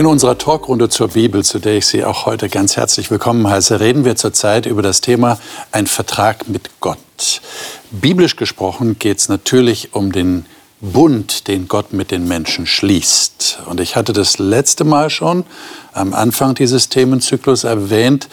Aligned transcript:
In 0.00 0.06
unserer 0.06 0.38
Talkrunde 0.38 0.88
zur 0.88 1.08
Bibel, 1.08 1.44
zu 1.44 1.58
der 1.58 1.76
ich 1.76 1.84
Sie 1.84 2.06
auch 2.06 2.24
heute 2.24 2.48
ganz 2.48 2.78
herzlich 2.78 3.10
willkommen 3.10 3.46
heiße, 3.46 3.80
reden 3.80 4.06
wir 4.06 4.16
zurzeit 4.16 4.64
über 4.64 4.80
das 4.80 5.02
Thema 5.02 5.38
ein 5.72 5.86
Vertrag 5.86 6.48
mit 6.48 6.70
Gott. 6.80 7.42
Biblisch 7.90 8.36
gesprochen 8.36 8.98
geht 8.98 9.18
es 9.18 9.28
natürlich 9.28 9.92
um 9.92 10.10
den 10.10 10.46
Bund, 10.80 11.48
den 11.48 11.68
Gott 11.68 11.92
mit 11.92 12.12
den 12.12 12.26
Menschen 12.26 12.64
schließt. 12.64 13.58
Und 13.66 13.78
ich 13.78 13.94
hatte 13.94 14.14
das 14.14 14.38
letzte 14.38 14.84
Mal 14.84 15.10
schon 15.10 15.44
am 15.92 16.14
Anfang 16.14 16.54
dieses 16.54 16.88
Themenzyklus 16.88 17.64
erwähnt, 17.64 18.30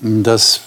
dass 0.00 0.62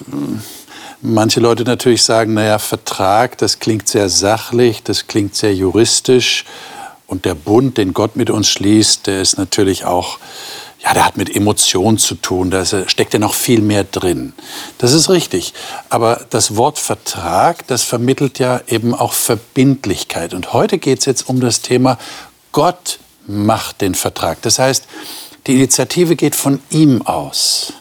manche 1.02 1.42
Leute 1.42 1.66
natürlich 1.66 2.04
sagen, 2.04 2.36
naja, 2.36 2.58
Vertrag, 2.58 3.38
das 3.38 3.60
klingt 3.60 3.90
sehr 3.90 4.08
sachlich, 4.08 4.82
das 4.82 5.08
klingt 5.08 5.36
sehr 5.36 5.54
juristisch. 5.54 6.46
Und 7.12 7.26
der 7.26 7.36
Bund, 7.36 7.78
den 7.78 7.94
Gott 7.94 8.16
mit 8.16 8.30
uns 8.30 8.48
schließt, 8.48 9.06
der 9.06 9.22
ist 9.22 9.38
natürlich 9.38 9.84
auch, 9.84 10.18
ja, 10.82 10.94
der 10.94 11.06
hat 11.06 11.18
mit 11.18 11.36
Emotionen 11.36 11.98
zu 11.98 12.16
tun. 12.16 12.52
Da 12.52 12.66
steckt 12.66 13.12
ja 13.12 13.20
noch 13.20 13.34
viel 13.34 13.60
mehr 13.60 13.84
drin. 13.84 14.32
Das 14.78 14.94
ist 14.94 15.10
richtig. 15.10 15.54
Aber 15.90 16.26
das 16.30 16.56
Wort 16.56 16.80
Vertrag, 16.80 17.68
das 17.68 17.84
vermittelt 17.84 18.40
ja 18.40 18.62
eben 18.66 18.96
auch 18.96 19.12
Verbindlichkeit. 19.12 20.34
Und 20.34 20.54
heute 20.54 20.78
geht 20.78 21.00
es 21.00 21.06
jetzt 21.06 21.28
um 21.28 21.42
das 21.42 21.62
Thema 21.62 21.98
Gott 22.54 23.00
macht 23.28 23.82
den 23.82 23.94
Vertrag. 23.94 24.42
Das 24.44 24.58
heißt, 24.58 24.86
die 25.48 25.56
Initiative 25.56 26.16
geht 26.16 26.34
von 26.38 26.62
ihm 26.70 27.02
aus. 27.02 27.74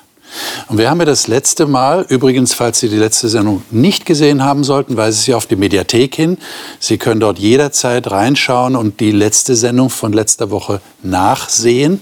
Und 0.69 0.79
wir 0.79 0.91
haben 0.91 0.98
ja 1.01 1.05
das 1.05 1.27
letzte 1.27 1.66
Mal, 1.66 2.07
übrigens, 2.09 2.55
falls 2.55 2.80
Sie 2.80 2.89
die 2.89 2.97
letzte 2.97 3.29
Sendung 3.29 3.62
nicht 3.70 4.07
gesehen 4.07 4.45
haben 4.45 4.65
sollten, 4.65 4.97
weise 4.97 5.20
Sie 5.20 5.34
auf 5.34 5.47
die 5.47 5.56
Mediathek 5.56 6.15
hin. 6.15 6.39
Sie 6.79 6.98
können 6.98 7.20
dort 7.20 7.39
jederzeit 7.39 8.11
reinschauen 8.11 8.77
und 8.77 9.01
die 9.01 9.11
letzte 9.11 9.56
Sendung 9.56 9.91
von 9.91 10.12
letzter 10.12 10.51
Woche 10.51 10.80
nachsehen. 11.03 12.01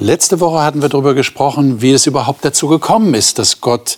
Letzte 0.00 0.40
Woche 0.40 0.60
hatten 0.60 0.82
wir 0.82 0.88
darüber 0.88 1.14
gesprochen, 1.14 1.80
wie 1.80 1.92
es 1.92 2.06
überhaupt 2.06 2.44
dazu 2.44 2.66
gekommen 2.66 3.14
ist, 3.14 3.38
dass 3.38 3.60
Gott 3.60 3.96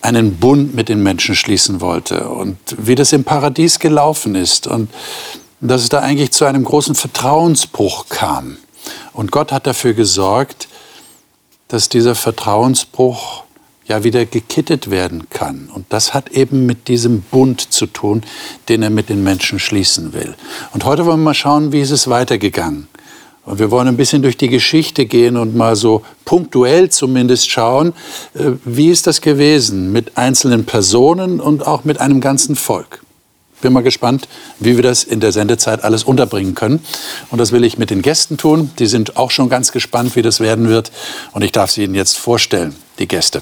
einen 0.00 0.36
Bund 0.36 0.74
mit 0.74 0.88
den 0.88 1.02
Menschen 1.02 1.34
schließen 1.34 1.82
wollte 1.82 2.28
und 2.28 2.56
wie 2.78 2.94
das 2.94 3.12
im 3.12 3.24
Paradies 3.24 3.78
gelaufen 3.78 4.36
ist 4.36 4.66
und 4.66 4.88
dass 5.60 5.82
es 5.82 5.90
da 5.90 6.00
eigentlich 6.00 6.32
zu 6.32 6.46
einem 6.46 6.64
großen 6.64 6.94
Vertrauensbruch 6.94 8.06
kam. 8.08 8.56
Und 9.12 9.32
Gott 9.32 9.52
hat 9.52 9.66
dafür 9.66 9.92
gesorgt, 9.92 10.68
dass 11.74 11.88
dieser 11.88 12.14
Vertrauensbruch 12.14 13.42
ja 13.88 14.04
wieder 14.04 14.26
gekittet 14.26 14.92
werden 14.92 15.28
kann. 15.28 15.68
Und 15.74 15.86
das 15.88 16.14
hat 16.14 16.30
eben 16.30 16.66
mit 16.66 16.86
diesem 16.86 17.22
Bund 17.22 17.72
zu 17.72 17.86
tun, 17.86 18.22
den 18.68 18.84
er 18.84 18.90
mit 18.90 19.08
den 19.08 19.24
Menschen 19.24 19.58
schließen 19.58 20.12
will. 20.12 20.36
Und 20.72 20.84
heute 20.84 21.04
wollen 21.04 21.18
wir 21.18 21.24
mal 21.24 21.34
schauen, 21.34 21.72
wie 21.72 21.80
ist 21.80 21.90
es 21.90 22.06
weitergegangen. 22.08 22.86
Und 23.44 23.58
wir 23.58 23.72
wollen 23.72 23.88
ein 23.88 23.96
bisschen 23.96 24.22
durch 24.22 24.36
die 24.36 24.48
Geschichte 24.48 25.04
gehen 25.04 25.36
und 25.36 25.56
mal 25.56 25.74
so 25.74 26.02
punktuell 26.24 26.90
zumindest 26.90 27.50
schauen, 27.50 27.92
äh, 28.34 28.52
wie 28.64 28.90
ist 28.90 29.08
das 29.08 29.20
gewesen 29.20 29.90
mit 29.90 30.16
einzelnen 30.16 30.66
Personen 30.66 31.40
und 31.40 31.66
auch 31.66 31.82
mit 31.82 32.00
einem 32.00 32.20
ganzen 32.20 32.54
Volk 32.54 33.03
bin 33.64 33.72
mal 33.72 33.82
gespannt, 33.82 34.28
wie 34.60 34.76
wir 34.76 34.82
das 34.82 35.04
in 35.04 35.20
der 35.20 35.32
Sendezeit 35.32 35.82
alles 35.82 36.04
unterbringen 36.04 36.54
können. 36.54 36.84
Und 37.30 37.38
das 37.38 37.50
will 37.50 37.64
ich 37.64 37.78
mit 37.78 37.88
den 37.88 38.02
Gästen 38.02 38.36
tun. 38.36 38.70
Die 38.78 38.86
sind 38.86 39.16
auch 39.16 39.30
schon 39.30 39.48
ganz 39.48 39.72
gespannt, 39.72 40.14
wie 40.16 40.22
das 40.22 40.38
werden 40.38 40.68
wird. 40.68 40.92
Und 41.32 41.42
ich 41.42 41.50
darf 41.50 41.70
sie 41.70 41.82
Ihnen 41.82 41.94
jetzt 41.94 42.18
vorstellen, 42.18 42.76
die 42.98 43.08
Gäste. 43.08 43.40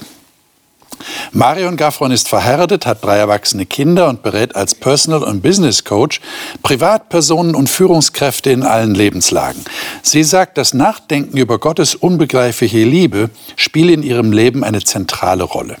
Marion 1.33 1.75
Gaffron 1.75 2.11
ist 2.11 2.29
verheiratet, 2.29 2.85
hat 2.85 3.03
drei 3.03 3.17
erwachsene 3.17 3.65
Kinder 3.65 4.07
und 4.07 4.23
berät 4.23 4.55
als 4.55 4.75
Personal- 4.75 5.23
und 5.23 5.41
Business 5.41 5.83
Coach 5.83 6.21
Privatpersonen 6.61 7.53
und 7.53 7.69
Führungskräfte 7.69 8.51
in 8.51 8.63
allen 8.63 8.95
Lebenslagen. 8.95 9.65
Sie 10.03 10.23
sagt, 10.23 10.57
das 10.57 10.73
Nachdenken 10.73 11.35
über 11.35 11.59
Gottes 11.59 11.95
unbegreifliche 11.95 12.85
Liebe 12.85 13.29
spiele 13.57 13.91
in 13.91 14.03
ihrem 14.03 14.31
Leben 14.31 14.63
eine 14.63 14.81
zentrale 14.83 15.43
Rolle. 15.43 15.77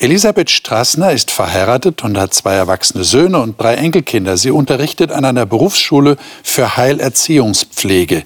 Elisabeth 0.00 0.48
Strassner 0.48 1.10
ist 1.10 1.32
verheiratet 1.32 2.04
und 2.04 2.16
hat 2.16 2.32
zwei 2.32 2.54
erwachsene 2.54 3.02
Söhne 3.02 3.40
und 3.40 3.60
drei 3.60 3.74
Enkelkinder. 3.74 4.36
Sie 4.36 4.52
unterrichtet 4.52 5.10
an 5.10 5.24
einer 5.24 5.44
Berufsschule 5.44 6.16
für 6.44 6.76
Heilerziehungspflege. 6.76 8.22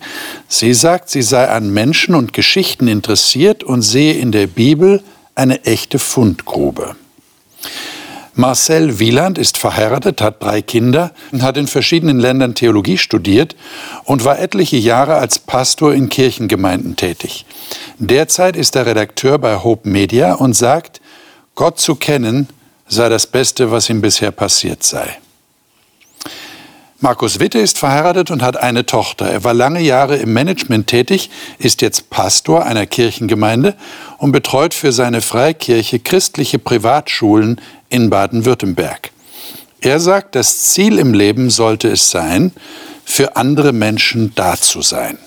Sie 0.49 0.75
sagt, 0.75 1.09
sie 1.09 1.23
sei 1.23 1.49
an 1.49 1.73
Menschen 1.73 2.15
und 2.15 2.35
Geschichten 2.35 2.89
interessiert 2.89 3.65
und 3.65 3.81
sehe 3.81 4.15
in 4.15 4.33
der 4.33 4.49
Bibel 4.49 5.03
eine 5.35 5.65
echte 5.65 5.99
Fundgrube. 5.99 6.95
Marcel 8.35 8.99
Wieland 8.99 9.37
ist 9.37 9.59
verheiratet, 9.59 10.23
hat 10.23 10.43
drei 10.43 10.63
Kinder, 10.63 11.13
hat 11.41 11.59
in 11.59 11.67
verschiedenen 11.67 12.19
Ländern 12.19 12.55
Theologie 12.55 12.97
studiert 12.97 13.57
und 14.05 14.25
war 14.25 14.39
etliche 14.39 14.79
Jahre 14.79 15.17
als 15.17 15.39
Pastor 15.39 15.93
in 15.93 16.09
Kirchengemeinden 16.09 16.97
tätig. 16.97 17.45
Derzeit 17.99 18.57
ist 18.57 18.75
er 18.75 18.87
Redakteur 18.87 19.39
bei 19.39 19.57
Hope 19.57 19.87
Media 19.87 20.35
und 20.35 20.55
sagt, 20.55 21.02
Gott 21.55 21.79
zu 21.81 21.95
kennen 21.95 22.49
sei 22.89 23.09
das 23.09 23.27
Beste, 23.27 23.71
was 23.71 23.89
ihm 23.89 24.01
bisher 24.01 24.31
passiert 24.31 24.83
sei. 24.83 25.19
Markus 27.01 27.41
Witte 27.41 27.59
ist 27.59 27.81
verheiratet 27.81 28.31
und 28.31 28.43
hat 28.43 28.57
eine 28.57 28.87
Tochter. 28.87 29.29
Er 29.29 29.43
war 29.43 29.55
lange 29.55 29.81
Jahre 29.81 30.17
im 30.19 30.33
Management 30.33 30.87
tätig, 30.87 31.31
ist 31.59 31.83
jetzt 31.83 32.11
Pastor 32.11 32.65
einer 32.65 32.87
Kirchengemeinde 32.87 33.75
und 34.19 34.31
betreut 34.31 34.73
für 34.73 34.93
seine 34.93 35.21
Freikirche 35.21 35.99
christliche 35.99 36.61
Privatschulen 36.61 37.61
in 37.89 38.09
Baden-Württemberg. 38.09 39.11
Er 39.81 39.99
sagt, 39.99 40.37
das 40.37 40.71
Ziel 40.71 41.01
im 41.01 41.13
Leben 41.13 41.51
sollte 41.51 41.89
es 41.89 42.09
sein, 42.09 42.53
für 43.05 43.35
andere 43.35 43.73
Menschen 43.73 44.33
da 44.37 44.57
zu 44.57 44.81
sein. 44.81 45.19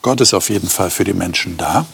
Gott 0.00 0.20
ist 0.20 0.32
auf 0.32 0.48
jeden 0.48 0.68
Fall 0.68 0.90
für 0.90 1.02
die 1.02 1.12
Menschen 1.12 1.56
da. 1.56 1.86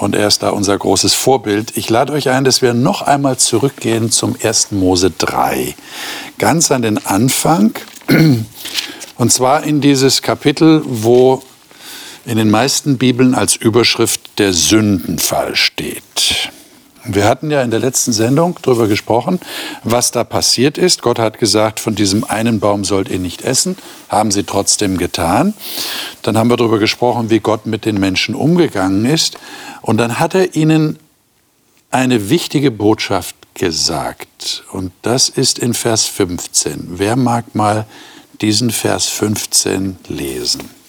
Und 0.00 0.14
er 0.14 0.28
ist 0.28 0.42
da 0.42 0.48
unser 0.48 0.78
großes 0.78 1.12
Vorbild. 1.12 1.76
Ich 1.76 1.90
lade 1.90 2.14
euch 2.14 2.30
ein, 2.30 2.44
dass 2.44 2.62
wir 2.62 2.72
noch 2.72 3.02
einmal 3.02 3.36
zurückgehen 3.36 4.10
zum 4.10 4.34
1. 4.42 4.72
Mose 4.72 5.10
3. 5.10 5.74
Ganz 6.38 6.70
an 6.70 6.80
den 6.80 7.04
Anfang. 7.04 7.72
Und 9.18 9.30
zwar 9.30 9.62
in 9.62 9.82
dieses 9.82 10.22
Kapitel, 10.22 10.82
wo 10.86 11.42
in 12.24 12.38
den 12.38 12.48
meisten 12.48 12.96
Bibeln 12.96 13.34
als 13.34 13.56
Überschrift 13.56 14.38
der 14.38 14.54
Sündenfall 14.54 15.54
steht. 15.54 16.50
Wir 17.04 17.24
hatten 17.24 17.50
ja 17.50 17.62
in 17.62 17.70
der 17.70 17.80
letzten 17.80 18.12
Sendung 18.12 18.58
darüber 18.62 18.86
gesprochen, 18.86 19.40
was 19.84 20.10
da 20.10 20.22
passiert 20.22 20.76
ist. 20.76 21.00
Gott 21.02 21.18
hat 21.18 21.38
gesagt, 21.38 21.80
von 21.80 21.94
diesem 21.94 22.24
einen 22.24 22.60
Baum 22.60 22.84
sollt 22.84 23.08
ihr 23.08 23.18
nicht 23.18 23.42
essen, 23.42 23.76
haben 24.08 24.30
sie 24.30 24.44
trotzdem 24.44 24.98
getan. 24.98 25.54
Dann 26.22 26.36
haben 26.36 26.50
wir 26.50 26.58
darüber 26.58 26.78
gesprochen, 26.78 27.30
wie 27.30 27.40
Gott 27.40 27.64
mit 27.66 27.86
den 27.86 27.98
Menschen 27.98 28.34
umgegangen 28.34 29.06
ist. 29.06 29.38
Und 29.80 29.96
dann 29.96 30.18
hat 30.18 30.34
er 30.34 30.54
ihnen 30.54 30.98
eine 31.90 32.28
wichtige 32.28 32.70
Botschaft 32.70 33.34
gesagt. 33.54 34.64
Und 34.70 34.92
das 35.02 35.28
ist 35.28 35.58
in 35.58 35.74
Vers 35.74 36.04
15. 36.04 36.98
Wer 36.98 37.16
mag 37.16 37.54
mal 37.54 37.86
diesen 38.40 38.70
Vers 38.70 39.08
15 39.08 39.96
lesen? 40.08 40.79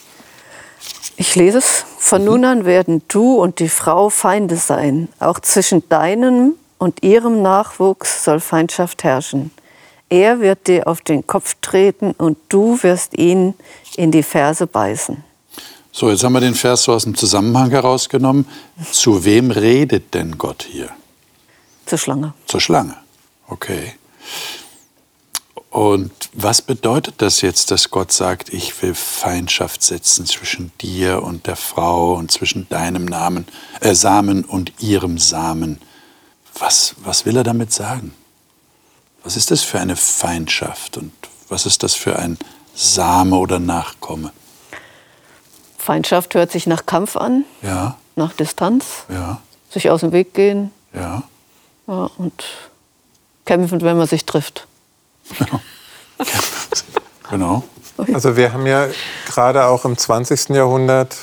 Ich 1.22 1.36
lese 1.36 1.60
es. 1.60 1.86
Von 2.00 2.26
nun 2.26 2.44
an 2.46 2.66
werden 2.66 3.04
du 3.08 3.36
und 3.36 3.60
die 3.60 3.70
Frau 3.70 4.10
Feinde 4.10 4.56
sein. 4.56 5.08
Auch 5.20 5.40
zwischen 5.40 5.88
deinem 5.88 6.54
und 6.80 7.04
ihrem 7.04 7.44
Nachwuchs 7.44 8.24
soll 8.24 8.40
Feindschaft 8.40 9.04
herrschen. 9.04 9.52
Er 10.10 10.40
wird 10.40 10.66
dir 10.66 10.88
auf 10.88 11.02
den 11.02 11.28
Kopf 11.28 11.58
treten 11.62 12.14
und 12.14 12.40
du 12.50 12.82
wirst 12.82 13.16
ihn 13.20 13.54
in 13.98 14.10
die 14.10 14.24
Ferse 14.24 14.66
beißen. 14.66 15.24
So, 15.92 16.10
jetzt 16.10 16.24
haben 16.24 16.34
wir 16.34 16.40
den 16.40 16.56
Vers 16.56 16.86
so 16.86 16.94
aus 16.94 17.04
dem 17.04 17.14
Zusammenhang 17.14 17.70
herausgenommen. 17.70 18.48
Zu 18.92 19.24
wem 19.24 19.52
redet 19.52 20.16
denn 20.16 20.40
Gott 20.40 20.66
hier? 20.68 20.90
Zur 21.86 22.00
Schlange. 22.00 22.34
Zur 22.48 22.62
Schlange. 22.62 22.96
Okay. 23.48 23.94
Und 25.72 26.12
was 26.34 26.62
bedeutet 26.62 27.16
das 27.20 27.40
jetzt, 27.40 27.72
dass 27.72 27.92
Gott 27.92 28.12
sagt, 28.12 28.50
ich 28.54 28.82
will 28.82 28.94
Feindschaft 28.94 29.82
setzen 29.82 30.26
zwischen 30.26 30.74
dir 30.82 31.24
und 31.24 31.48
der 31.48 31.56
Frau 31.56 32.14
und 32.16 32.30
zwischen 32.30 32.68
deinem 32.68 33.06
Namen, 33.06 33.48
äh, 33.80 33.96
Samen 33.96 34.44
und 34.44 34.74
ihrem 34.82 35.18
Samen? 35.18 35.80
Was, 36.60 36.96
was 37.04 37.26
will 37.26 37.38
er 37.38 37.46
damit 37.46 37.72
sagen? 37.72 38.14
Was 39.24 39.38
ist 39.38 39.50
das 39.50 39.64
für 39.64 39.80
eine 39.80 39.96
Feindschaft 39.96 40.98
und 40.98 41.14
was 41.48 41.66
ist 41.66 41.84
das 41.84 41.96
für 41.96 42.20
ein 42.20 42.38
Same 42.76 43.38
oder 43.38 43.60
Nachkomme? 43.60 44.34
Feindschaft 45.78 46.36
hört 46.36 46.52
sich 46.52 46.68
nach 46.68 46.86
Kampf 46.86 47.16
an, 47.16 47.46
ja. 47.62 47.98
nach 48.18 48.34
Distanz, 48.34 49.06
ja. 49.08 49.40
sich 49.70 49.90
aus 49.90 50.02
dem 50.02 50.12
Weg 50.12 50.34
gehen 50.34 50.72
ja. 50.94 51.24
ja 51.88 52.10
und 52.18 52.44
kämpfen, 53.46 53.80
wenn 53.82 53.96
man 53.96 54.08
sich 54.08 54.26
trifft. 54.26 54.68
genau. 57.30 57.64
Also 58.14 58.36
wir 58.36 58.54
haben 58.54 58.66
ja 58.66 58.88
gerade 59.28 59.66
auch 59.66 59.86
im 59.86 59.98
20. 59.98 60.50
Jahrhundert 60.50 61.18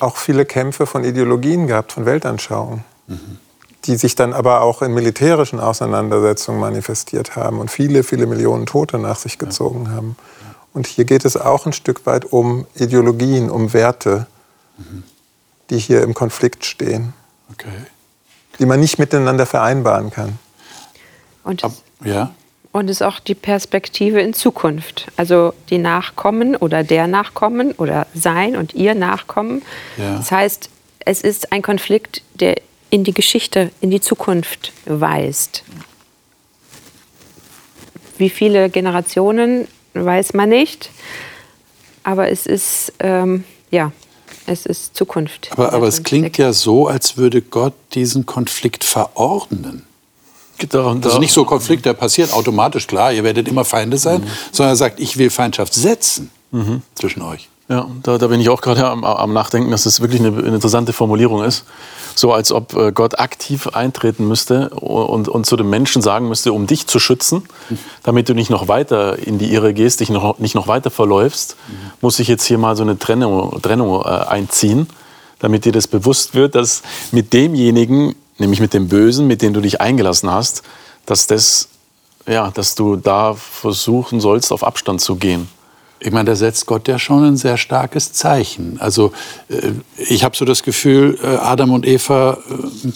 auch 0.00 0.16
viele 0.16 0.44
Kämpfe 0.44 0.86
von 0.86 1.04
Ideologien 1.04 1.66
gehabt, 1.66 1.92
von 1.92 2.06
Weltanschauungen, 2.06 2.84
mhm. 3.06 3.38
die 3.84 3.96
sich 3.96 4.14
dann 4.14 4.32
aber 4.32 4.62
auch 4.62 4.82
in 4.82 4.92
militärischen 4.92 5.60
Auseinandersetzungen 5.60 6.60
manifestiert 6.60 7.36
haben 7.36 7.58
und 7.58 7.70
viele, 7.70 8.02
viele 8.02 8.26
Millionen 8.26 8.66
Tote 8.66 8.98
nach 8.98 9.16
sich 9.16 9.38
gezogen 9.38 9.86
ja. 9.86 9.92
haben. 9.92 10.16
Und 10.72 10.86
hier 10.86 11.04
geht 11.04 11.24
es 11.24 11.36
auch 11.36 11.66
ein 11.66 11.72
Stück 11.72 12.06
weit 12.06 12.26
um 12.26 12.66
Ideologien, 12.76 13.50
um 13.50 13.72
Werte, 13.72 14.26
mhm. 14.78 15.02
die 15.70 15.78
hier 15.78 16.02
im 16.02 16.14
Konflikt 16.14 16.64
stehen. 16.64 17.12
Okay. 17.52 17.68
Die 18.58 18.66
man 18.66 18.78
nicht 18.78 18.98
miteinander 18.98 19.46
vereinbaren 19.46 20.10
kann. 20.10 20.38
Und 21.42 21.64
Ab, 21.64 21.72
ja. 22.04 22.30
Und 22.72 22.88
es 22.88 23.00
ist 23.00 23.02
auch 23.02 23.18
die 23.18 23.34
Perspektive 23.34 24.20
in 24.20 24.32
Zukunft. 24.32 25.06
Also 25.16 25.54
die 25.70 25.78
Nachkommen 25.78 26.54
oder 26.54 26.84
der 26.84 27.08
Nachkommen 27.08 27.72
oder 27.72 28.06
sein 28.14 28.56
und 28.56 28.74
ihr 28.74 28.94
Nachkommen. 28.94 29.62
Ja. 29.96 30.16
Das 30.16 30.30
heißt, 30.30 30.70
es 31.00 31.22
ist 31.22 31.52
ein 31.52 31.62
Konflikt, 31.62 32.22
der 32.34 32.56
in 32.90 33.02
die 33.04 33.14
Geschichte, 33.14 33.70
in 33.80 33.90
die 33.90 34.00
Zukunft 34.00 34.72
weist. 34.84 35.64
Wie 38.18 38.30
viele 38.30 38.70
Generationen, 38.70 39.66
weiß 39.94 40.34
man 40.34 40.50
nicht. 40.50 40.90
Aber 42.04 42.30
es 42.30 42.46
ist, 42.46 42.92
ähm, 43.00 43.44
ja, 43.70 43.92
es 44.46 44.66
ist 44.66 44.96
Zukunft. 44.96 45.50
Aber, 45.52 45.72
aber 45.72 45.88
es 45.88 46.02
klingt 46.02 46.38
ja 46.38 46.52
so, 46.52 46.86
als 46.86 47.16
würde 47.16 47.42
Gott 47.42 47.74
diesen 47.94 48.26
Konflikt 48.26 48.84
verordnen. 48.84 49.86
Das 51.00 51.14
ist 51.14 51.20
nicht 51.20 51.32
so 51.32 51.44
Konflikt, 51.44 51.86
der 51.86 51.94
passiert 51.94 52.32
automatisch, 52.32 52.86
klar, 52.86 53.12
ihr 53.12 53.24
werdet 53.24 53.48
immer 53.48 53.64
Feinde 53.64 53.98
sein, 53.98 54.22
mhm. 54.22 54.26
sondern 54.52 54.74
er 54.74 54.76
sagt, 54.76 55.00
ich 55.00 55.16
will 55.16 55.30
Feindschaft 55.30 55.74
setzen 55.74 56.30
mhm. 56.50 56.82
zwischen 56.94 57.22
euch. 57.22 57.48
Ja, 57.70 57.86
da, 58.02 58.18
da 58.18 58.26
bin 58.26 58.40
ich 58.40 58.48
auch 58.48 58.62
gerade 58.62 58.84
am, 58.84 59.04
am, 59.04 59.32
Nachdenken, 59.32 59.70
dass 59.70 59.84
das 59.84 60.00
wirklich 60.00 60.20
eine, 60.20 60.36
eine, 60.36 60.56
interessante 60.56 60.92
Formulierung 60.92 61.44
ist. 61.44 61.64
So 62.16 62.32
als 62.32 62.50
ob 62.50 62.74
äh, 62.74 62.90
Gott 62.90 63.20
aktiv 63.20 63.68
eintreten 63.68 64.26
müsste 64.26 64.70
und, 64.70 65.28
und 65.28 65.46
zu 65.46 65.56
den 65.56 65.70
Menschen 65.70 66.02
sagen 66.02 66.28
müsste, 66.28 66.52
um 66.52 66.66
dich 66.66 66.88
zu 66.88 66.98
schützen, 66.98 67.44
damit 68.02 68.28
du 68.28 68.34
nicht 68.34 68.50
noch 68.50 68.66
weiter 68.66 69.16
in 69.24 69.38
die 69.38 69.52
Irre 69.52 69.72
gehst, 69.72 70.00
dich 70.00 70.10
noch, 70.10 70.40
nicht 70.40 70.56
noch 70.56 70.66
weiter 70.66 70.90
verläufst, 70.90 71.54
mhm. 71.68 71.92
muss 72.00 72.18
ich 72.18 72.26
jetzt 72.26 72.44
hier 72.44 72.58
mal 72.58 72.74
so 72.74 72.82
eine 72.82 72.98
Trennung, 72.98 73.62
Trennung 73.62 74.02
äh, 74.02 74.08
einziehen, 74.08 74.88
damit 75.38 75.64
dir 75.64 75.72
das 75.72 75.86
bewusst 75.86 76.34
wird, 76.34 76.56
dass 76.56 76.82
mit 77.12 77.32
demjenigen, 77.32 78.16
nämlich 78.40 78.60
mit 78.60 78.74
dem 78.74 78.88
Bösen, 78.88 79.26
mit 79.26 79.42
dem 79.42 79.52
du 79.52 79.60
dich 79.60 79.80
eingelassen 79.80 80.30
hast, 80.30 80.62
dass, 81.06 81.26
das, 81.26 81.68
ja, 82.26 82.50
dass 82.50 82.74
du 82.74 82.96
da 82.96 83.34
versuchen 83.34 84.20
sollst, 84.20 84.52
auf 84.52 84.64
Abstand 84.64 85.00
zu 85.00 85.16
gehen. 85.16 85.48
Ich 86.02 86.12
meine, 86.12 86.24
da 86.30 86.36
setzt 86.36 86.64
Gott 86.64 86.88
ja 86.88 86.98
schon 86.98 87.24
ein 87.24 87.36
sehr 87.36 87.58
starkes 87.58 88.12
Zeichen. 88.12 88.80
Also 88.80 89.12
äh, 89.48 89.72
ich 89.96 90.24
habe 90.24 90.34
so 90.34 90.46
das 90.46 90.62
Gefühl, 90.62 91.18
äh, 91.22 91.26
Adam 91.36 91.72
und 91.72 91.86
Eva, 91.86 92.38
äh, 92.48 92.88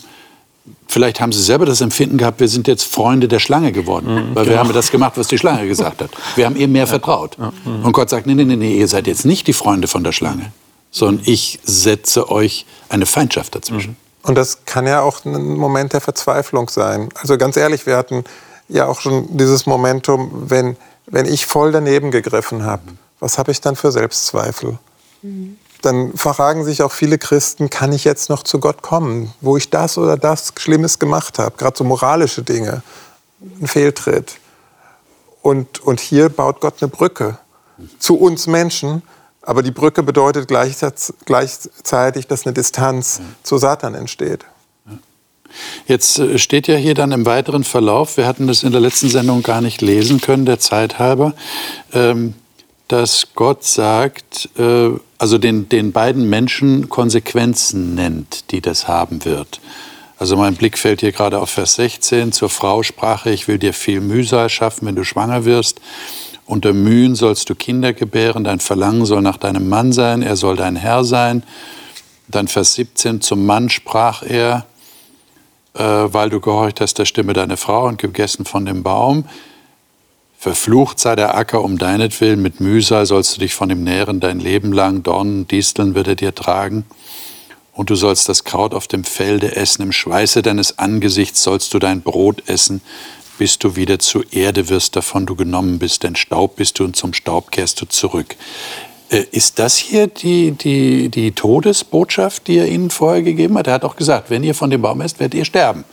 vielleicht 0.88 1.20
haben 1.20 1.30
sie 1.30 1.42
selber 1.42 1.66
das 1.66 1.82
Empfinden 1.82 2.16
gehabt, 2.16 2.40
wir 2.40 2.48
sind 2.48 2.66
jetzt 2.66 2.84
Freunde 2.84 3.28
der 3.28 3.40
Schlange 3.40 3.72
geworden, 3.72 4.06
mhm, 4.06 4.34
weil 4.34 4.44
genau. 4.44 4.46
wir 4.46 4.58
haben 4.58 4.72
das 4.72 4.90
gemacht, 4.90 5.12
was 5.16 5.28
die 5.28 5.36
Schlange 5.36 5.68
gesagt 5.68 6.00
hat. 6.00 6.10
Wir 6.34 6.46
haben 6.46 6.56
ihr 6.56 6.66
mehr 6.66 6.84
ja. 6.84 6.86
vertraut. 6.86 7.36
Ja. 7.38 7.52
Mhm. 7.64 7.84
Und 7.84 7.92
Gott 7.92 8.08
sagt, 8.08 8.26
nee, 8.26 8.34
nee, 8.34 8.44
nee, 8.44 8.56
nee, 8.56 8.78
ihr 8.78 8.88
seid 8.88 9.06
jetzt 9.06 9.26
nicht 9.26 9.46
die 9.46 9.52
Freunde 9.52 9.86
von 9.86 10.02
der 10.02 10.12
Schlange, 10.12 10.52
sondern 10.90 11.22
ich 11.26 11.60
setze 11.62 12.30
euch 12.30 12.64
eine 12.88 13.04
Feindschaft 13.04 13.54
dazwischen. 13.54 13.90
Mhm. 13.90 14.03
Und 14.24 14.34
das 14.36 14.64
kann 14.64 14.86
ja 14.86 15.02
auch 15.02 15.24
ein 15.24 15.54
Moment 15.54 15.92
der 15.92 16.00
Verzweiflung 16.00 16.68
sein. 16.68 17.10
Also 17.20 17.38
ganz 17.38 17.56
ehrlich, 17.56 17.86
wir 17.86 17.96
hatten 17.96 18.24
ja 18.68 18.86
auch 18.86 19.00
schon 19.00 19.36
dieses 19.36 19.66
Momentum, 19.66 20.50
wenn 20.50 20.76
wenn 21.06 21.26
ich 21.26 21.46
voll 21.46 21.72
daneben 21.72 22.10
gegriffen 22.10 22.64
habe, 22.64 22.82
was 23.20 23.38
habe 23.38 23.52
ich 23.52 23.60
dann 23.60 23.76
für 23.76 23.92
Selbstzweifel? 23.92 24.78
Mhm. 25.22 25.58
Dann 25.82 26.16
fragen 26.16 26.64
sich 26.64 26.82
auch 26.82 26.92
viele 26.92 27.18
Christen, 27.18 27.68
kann 27.68 27.92
ich 27.92 28.04
jetzt 28.04 28.30
noch 28.30 28.42
zu 28.42 28.58
Gott 28.58 28.80
kommen, 28.80 29.32
wo 29.42 29.56
ich 29.56 29.68
das 29.68 29.98
oder 29.98 30.16
das 30.16 30.52
Schlimmes 30.58 30.98
gemacht 30.98 31.38
habe, 31.38 31.56
gerade 31.56 31.76
so 31.76 31.84
moralische 31.84 32.42
Dinge, 32.42 32.82
ein 33.60 33.66
Fehltritt. 33.66 34.38
Und, 35.42 35.80
und 35.80 36.00
hier 36.00 36.30
baut 36.30 36.60
Gott 36.60 36.76
eine 36.80 36.88
Brücke 36.88 37.38
zu 37.98 38.18
uns 38.18 38.46
Menschen, 38.46 39.02
aber 39.46 39.62
die 39.62 39.70
Brücke 39.70 40.02
bedeutet 40.02 40.48
gleichzeitig, 40.48 42.26
dass 42.26 42.46
eine 42.46 42.54
Distanz 42.54 43.20
zu 43.42 43.58
Satan 43.58 43.94
entsteht. 43.94 44.44
Jetzt 45.86 46.18
äh, 46.18 46.38
steht 46.38 46.66
ja 46.66 46.76
hier 46.76 46.94
dann 46.94 47.12
im 47.12 47.26
weiteren 47.26 47.64
Verlauf, 47.64 48.16
wir 48.16 48.26
hatten 48.26 48.46
das 48.46 48.62
in 48.62 48.72
der 48.72 48.80
letzten 48.80 49.08
Sendung 49.08 49.42
gar 49.42 49.60
nicht 49.60 49.82
lesen 49.82 50.20
können, 50.20 50.46
der 50.46 50.58
Zeit 50.58 50.98
halber, 50.98 51.34
ähm, 51.92 52.34
dass 52.88 53.28
Gott 53.34 53.64
sagt, 53.64 54.48
äh, 54.58 54.90
also 55.18 55.38
den, 55.38 55.68
den 55.68 55.92
beiden 55.92 56.28
Menschen 56.28 56.88
Konsequenzen 56.88 57.94
nennt, 57.94 58.50
die 58.50 58.60
das 58.60 58.88
haben 58.88 59.24
wird. 59.24 59.60
Also 60.16 60.36
mein 60.36 60.54
Blick 60.54 60.78
fällt 60.78 61.00
hier 61.00 61.12
gerade 61.12 61.38
auf 61.38 61.50
Vers 61.50 61.74
16. 61.74 62.32
Zur 62.32 62.48
Frau 62.48 62.82
sprach 62.82 63.26
ich 63.26 63.48
will 63.48 63.58
dir 63.58 63.72
viel 63.72 64.00
Mühsal 64.00 64.48
schaffen, 64.48 64.86
wenn 64.86 64.94
du 64.94 65.04
schwanger 65.04 65.44
wirst. 65.44 65.80
Unter 66.46 66.72
Mühen 66.72 67.14
sollst 67.14 67.48
du 67.48 67.54
Kinder 67.54 67.92
gebären, 67.92 68.44
dein 68.44 68.60
Verlangen 68.60 69.06
soll 69.06 69.22
nach 69.22 69.38
deinem 69.38 69.68
Mann 69.68 69.92
sein, 69.92 70.22
er 70.22 70.36
soll 70.36 70.56
dein 70.56 70.76
Herr 70.76 71.04
sein. 71.04 71.42
Dann 72.28 72.48
Vers 72.48 72.74
17, 72.74 73.20
zum 73.20 73.46
Mann 73.46 73.70
sprach 73.70 74.22
er, 74.22 74.66
äh, 75.74 75.82
weil 75.82 76.30
du 76.30 76.40
gehorcht 76.40 76.80
hast 76.80 76.98
der 76.98 77.06
Stimme 77.06 77.32
deiner 77.32 77.56
Frau 77.56 77.86
und 77.86 77.98
gegessen 77.98 78.44
von 78.44 78.66
dem 78.66 78.82
Baum. 78.82 79.24
Verflucht 80.38 81.00
sei 81.00 81.16
der 81.16 81.34
Acker 81.34 81.62
um 81.62 81.78
deinetwillen, 81.78 82.42
mit 82.42 82.60
Mühsal 82.60 83.06
sollst 83.06 83.36
du 83.36 83.40
dich 83.40 83.54
von 83.54 83.70
ihm 83.70 83.82
nähren 83.82 84.20
dein 84.20 84.40
Leben 84.40 84.72
lang, 84.72 85.02
Dornen, 85.02 85.48
Disteln 85.48 85.94
wird 85.94 86.08
er 86.08 86.16
dir 86.16 86.34
tragen. 86.34 86.84
Und 87.72 87.88
du 87.88 87.94
sollst 87.94 88.28
das 88.28 88.44
Kraut 88.44 88.74
auf 88.74 88.86
dem 88.86 89.04
Felde 89.04 89.56
essen, 89.56 89.82
im 89.82 89.92
Schweiße 89.92 90.42
deines 90.42 90.78
Angesichts 90.78 91.42
sollst 91.42 91.72
du 91.72 91.78
dein 91.78 92.02
Brot 92.02 92.46
essen, 92.46 92.82
bis 93.38 93.58
du 93.58 93.76
wieder 93.76 93.98
zu 93.98 94.22
Erde 94.30 94.68
wirst, 94.68 94.96
davon 94.96 95.26
du 95.26 95.34
genommen 95.34 95.78
bist, 95.78 96.02
denn 96.02 96.16
Staub 96.16 96.56
bist 96.56 96.78
du 96.78 96.84
und 96.84 96.96
zum 96.96 97.14
Staub 97.14 97.50
kehrst 97.50 97.80
du 97.80 97.86
zurück. 97.86 98.36
Äh, 99.10 99.24
ist 99.30 99.58
das 99.58 99.76
hier 99.76 100.06
die, 100.06 100.52
die, 100.52 101.08
die 101.08 101.32
Todesbotschaft, 101.32 102.46
die 102.46 102.58
er 102.58 102.68
ihnen 102.68 102.90
vorher 102.90 103.22
gegeben 103.22 103.58
hat? 103.58 103.66
Er 103.66 103.74
hat 103.74 103.84
auch 103.84 103.96
gesagt, 103.96 104.30
wenn 104.30 104.44
ihr 104.44 104.54
von 104.54 104.70
dem 104.70 104.82
Baum 104.82 105.00
esst, 105.00 105.20
werdet 105.20 105.34
ihr 105.34 105.44
sterben. 105.44 105.84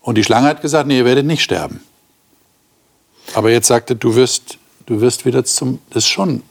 Und 0.00 0.16
die 0.16 0.24
Schlange 0.24 0.48
hat 0.48 0.62
gesagt, 0.62 0.86
nee, 0.86 0.98
ihr 0.98 1.04
werdet 1.04 1.26
nicht 1.26 1.42
sterben. 1.42 1.82
Aber 3.34 3.50
jetzt 3.50 3.68
sagte, 3.68 3.94
du 3.94 4.14
wirst, 4.14 4.58
du 4.86 5.00
wirst 5.00 5.24
wieder 5.24 5.44
zum, 5.44 5.78
das 5.90 6.04
ist 6.04 6.10
schon, 6.10 6.42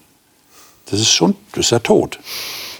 das 0.85 0.99
ist 0.99 1.11
schon, 1.11 1.35
das 1.51 1.65
ist 1.65 1.71
ja 1.71 1.79
tot. 1.79 2.19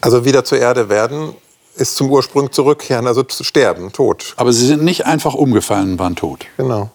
Also 0.02 0.26
wieder 0.26 0.44
zur 0.44 0.60
Erde 0.60 0.90
werden 0.90 1.34
ist 1.76 1.96
zum 1.96 2.10
Ursprung 2.12 2.52
zurückkehren, 2.52 3.08
also 3.08 3.24
zu 3.24 3.44
sterben, 3.44 3.92
tot. 3.92 4.34
Aber 4.38 4.52
sie 4.54 4.66
sind 4.66 4.84
nicht 4.84 5.06
einfach 5.06 5.34
umgefallen 5.34 5.94
und 5.94 6.00
waren 6.00 6.16
tot. 6.16 6.46
Genau. 6.58 6.92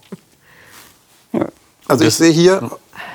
Also 1.87 2.05
ich 2.05 2.15
sehe 2.15 2.31
hier 2.31 2.71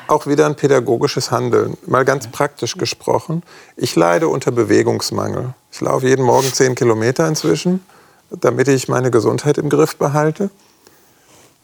auch 0.07 0.27
wieder 0.27 0.45
ein 0.45 0.55
pädagogisches 0.55 1.31
Handeln. 1.31 1.77
Mal 1.85 2.05
ganz 2.05 2.27
praktisch 2.27 2.77
gesprochen. 2.77 3.43
Ich 3.75 3.95
leide 3.95 4.27
unter 4.27 4.51
Bewegungsmangel. 4.51 5.53
Ich 5.71 5.81
laufe 5.81 6.07
jeden 6.07 6.23
Morgen 6.23 6.51
zehn 6.53 6.75
Kilometer 6.75 7.27
inzwischen, 7.27 7.83
damit 8.29 8.67
ich 8.67 8.87
meine 8.87 9.11
Gesundheit 9.11 9.57
im 9.57 9.69
Griff 9.69 9.95
behalte. 9.95 10.49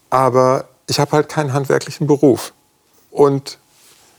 Aber 0.10 0.66
ich 0.88 1.00
habe 1.00 1.12
halt 1.12 1.30
keinen 1.30 1.54
handwerklichen 1.54 2.08
Beruf. 2.08 2.54
Und 3.12 3.60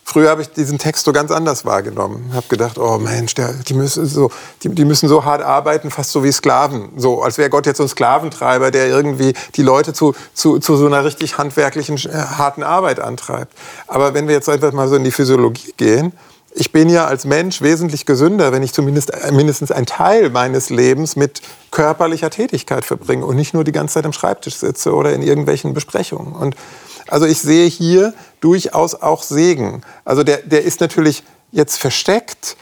Früher 0.08 0.30
habe 0.30 0.40
ich 0.40 0.50
diesen 0.50 0.78
Text 0.78 1.04
so 1.04 1.12
ganz 1.12 1.32
anders 1.32 1.64
wahrgenommen. 1.64 2.26
Ich 2.28 2.36
habe 2.36 2.46
gedacht, 2.46 2.78
oh 2.78 2.96
Mensch, 2.98 3.34
der, 3.34 3.54
die, 3.54 3.74
müssen 3.74 4.06
so, 4.06 4.30
die, 4.62 4.68
die, 4.68 4.84
müssen 4.84 5.08
so 5.08 5.24
hart 5.24 5.42
arbeiten, 5.42 5.90
fast 5.90 6.12
so 6.12 6.22
wie 6.22 6.30
Sklaven. 6.30 6.90
So, 6.96 7.22
als 7.22 7.38
wäre 7.38 7.50
Gott 7.50 7.66
jetzt 7.66 7.78
so 7.78 7.82
ein 7.82 7.88
Sklaventreiber, 7.88 8.70
der 8.70 8.86
irgendwie 8.86 9.34
die 9.56 9.62
Leute 9.62 9.92
zu, 9.92 10.14
zu, 10.32 10.60
zu 10.60 10.76
so 10.76 10.86
einer 10.86 11.04
richtig 11.04 11.38
handwerklichen, 11.38 11.96
äh, 11.96 12.12
harten 12.12 12.62
Arbeit 12.62 13.00
antreibt. 13.00 13.52
Aber 13.88 14.14
wenn 14.14 14.28
wir 14.28 14.36
jetzt 14.36 14.48
einfach 14.48 14.72
mal 14.72 14.86
so 14.86 14.94
in 14.94 15.02
die 15.02 15.10
Physiologie 15.10 15.74
gehen, 15.76 16.12
ich 16.54 16.70
bin 16.70 16.88
ja 16.88 17.06
als 17.06 17.24
Mensch 17.24 17.60
wesentlich 17.60 18.06
gesünder, 18.06 18.52
wenn 18.52 18.62
ich 18.62 18.72
zumindest 18.72 19.12
äh, 19.12 19.32
mindestens 19.32 19.72
einen 19.72 19.86
Teil 19.86 20.30
meines 20.30 20.70
Lebens 20.70 21.16
mit 21.16 21.42
körperlicher 21.72 22.30
Tätigkeit 22.30 22.84
verbringe 22.84 23.26
und 23.26 23.34
nicht 23.34 23.54
nur 23.54 23.64
die 23.64 23.72
ganze 23.72 23.94
Zeit 23.94 24.06
am 24.06 24.12
Schreibtisch 24.12 24.54
sitze 24.54 24.94
oder 24.94 25.12
in 25.12 25.22
irgendwelchen 25.22 25.74
Besprechungen. 25.74 26.32
Und 26.32 26.54
also 27.08 27.26
ich 27.26 27.38
sehe 27.38 27.66
hier 27.66 28.14
durchaus 28.40 28.94
auch 28.94 29.22
Segen. 29.22 29.82
Also 30.04 30.22
der, 30.22 30.38
der 30.38 30.64
ist 30.64 30.80
natürlich 30.80 31.22
jetzt 31.52 31.78
versteckt, 31.78 32.56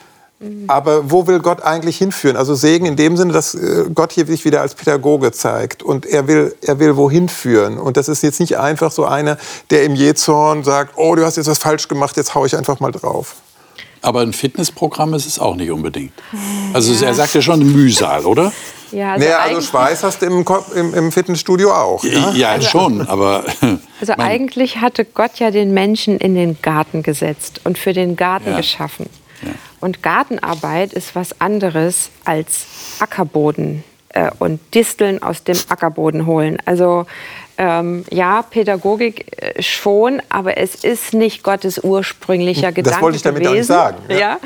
aber 0.66 1.10
wo 1.10 1.26
will 1.26 1.38
Gott 1.38 1.62
eigentlich 1.62 1.96
hinführen? 1.96 2.36
Also 2.36 2.54
Segen 2.54 2.86
in 2.86 2.96
dem 2.96 3.16
Sinne, 3.16 3.32
dass 3.32 3.54
äh, 3.54 3.84
Gott 3.94 4.12
hier 4.12 4.26
sich 4.26 4.44
wieder 4.44 4.60
als 4.60 4.74
Pädagoge 4.74 5.32
zeigt 5.32 5.82
und 5.82 6.04
er 6.06 6.26
will, 6.26 6.54
er 6.60 6.78
will 6.78 6.96
wohin 6.96 7.28
führen. 7.28 7.78
Und 7.78 7.96
das 7.96 8.08
ist 8.08 8.22
jetzt 8.22 8.40
nicht 8.40 8.58
einfach 8.58 8.90
so 8.90 9.04
einer, 9.04 9.38
der 9.70 9.84
im 9.84 9.94
Jähzorn 9.94 10.64
sagt, 10.64 10.94
oh, 10.96 11.14
du 11.14 11.24
hast 11.24 11.36
jetzt 11.36 11.46
was 11.46 11.58
falsch 11.58 11.88
gemacht, 11.88 12.16
jetzt 12.16 12.34
hau 12.34 12.44
ich 12.44 12.56
einfach 12.56 12.80
mal 12.80 12.92
drauf. 12.92 13.36
Aber 14.02 14.20
ein 14.20 14.34
Fitnessprogramm 14.34 15.14
ist 15.14 15.26
es 15.26 15.38
auch 15.38 15.56
nicht 15.56 15.70
unbedingt. 15.70 16.12
Also 16.74 16.92
ja. 16.92 17.06
er 17.08 17.14
sagt 17.14 17.32
ja 17.34 17.40
schon 17.40 17.60
Mühsal, 17.72 18.26
oder? 18.26 18.52
Ja, 18.94 19.12
also, 19.12 19.24
naja, 19.24 19.38
also 19.40 19.60
Schweiß 19.60 20.04
hast 20.04 20.22
du 20.22 20.26
im, 20.26 20.44
im, 20.74 20.94
im 20.94 21.12
Fitnessstudio 21.12 21.72
auch. 21.72 22.04
Ja, 22.04 22.30
ja 22.32 22.50
also, 22.52 22.68
schon, 22.68 23.06
aber... 23.06 23.44
Also 24.00 24.14
eigentlich 24.18 24.82
hatte 24.82 25.06
Gott 25.06 25.38
ja 25.38 25.50
den 25.50 25.72
Menschen 25.72 26.18
in 26.18 26.34
den 26.34 26.60
Garten 26.60 27.02
gesetzt 27.02 27.62
und 27.64 27.78
für 27.78 27.94
den 27.94 28.16
Garten 28.16 28.50
ja. 28.50 28.56
geschaffen. 28.58 29.08
Ja. 29.40 29.52
Und 29.80 30.02
Gartenarbeit 30.02 30.92
ist 30.92 31.14
was 31.14 31.40
anderes 31.40 32.10
als 32.24 32.66
Ackerboden 32.98 33.82
äh, 34.10 34.30
und 34.38 34.60
Disteln 34.74 35.22
aus 35.22 35.42
dem 35.44 35.56
Ackerboden 35.68 36.26
holen. 36.26 36.58
Also 36.66 37.06
ähm, 37.56 38.04
ja, 38.10 38.42
Pädagogik 38.42 39.26
äh, 39.40 39.62
schon, 39.62 40.20
aber 40.28 40.56
es 40.58 40.74
ist 40.76 41.14
nicht 41.14 41.42
Gottes 41.42 41.78
ursprünglicher 41.82 42.72
Gedanke 42.72 42.90
Das 42.90 43.00
wollte 43.02 43.16
ich 43.16 43.22
damit 43.22 43.42
gewesen. 43.42 43.72
auch 43.74 43.90
nicht 43.90 43.98
sagen. 43.98 43.98
Ja. 44.08 44.38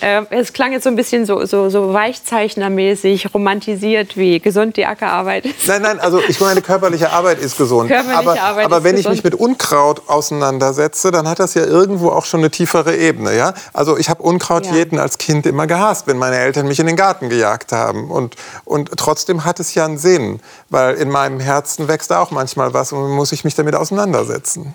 ja. 0.00 0.18
Äh, 0.20 0.24
es 0.30 0.52
klang 0.52 0.72
jetzt 0.72 0.84
so 0.84 0.90
ein 0.90 0.96
bisschen 0.96 1.26
so, 1.26 1.44
so, 1.44 1.68
so 1.70 1.92
weichzeichnermäßig 1.92 3.32
romantisiert, 3.34 4.16
wie 4.16 4.38
gesund 4.40 4.76
die 4.76 4.86
Ackerarbeit 4.86 5.46
ist. 5.46 5.66
Nein, 5.66 5.82
nein, 5.82 6.00
also 6.00 6.20
ich 6.26 6.40
meine, 6.40 6.62
körperliche 6.62 7.10
Arbeit 7.10 7.38
ist 7.40 7.56
gesund. 7.56 7.90
Körperliche 7.90 8.18
aber 8.18 8.40
Arbeit 8.40 8.64
aber 8.66 8.78
ist 8.78 8.84
wenn 8.84 8.96
gesund. 8.96 9.16
ich 9.16 9.24
mich 9.24 9.32
mit 9.32 9.40
Unkraut 9.40 10.02
auseinandersetze, 10.08 11.10
dann 11.10 11.28
hat 11.28 11.38
das 11.40 11.54
ja 11.54 11.64
irgendwo 11.64 12.10
auch 12.10 12.24
schon 12.24 12.40
eine 12.40 12.50
tiefere 12.50 12.96
Ebene. 12.96 13.36
Ja? 13.36 13.54
Also 13.72 13.96
ich 13.98 14.08
habe 14.08 14.22
Unkrautjäten 14.22 14.98
Ja. 14.98 15.02
als 15.02 15.18
Kind 15.18 15.46
immer 15.46 15.66
gehasst, 15.66 16.06
wenn 16.06 16.18
meine 16.18 16.36
Eltern 16.36 16.68
mich 16.68 16.78
in 16.78 16.86
den 16.86 16.96
Garten 16.96 17.28
gejagt 17.28 17.72
haben. 17.72 18.10
Und, 18.10 18.36
und 18.64 18.90
trotzdem 18.96 19.44
hat 19.44 19.58
es 19.60 19.74
ja 19.74 19.84
einen 19.84 19.98
Sinn, 19.98 20.40
weil 20.70 20.94
in 20.94 21.08
meinem 21.10 21.40
Herzen 21.40 21.88
wächst 21.88 22.10
da 22.10 22.20
auch 22.20 22.30
manchmal 22.30 22.51
was 22.56 22.92
und 22.92 23.10
muss 23.10 23.32
ich 23.32 23.44
mich 23.44 23.54
damit 23.54 23.74
auseinandersetzen. 23.74 24.74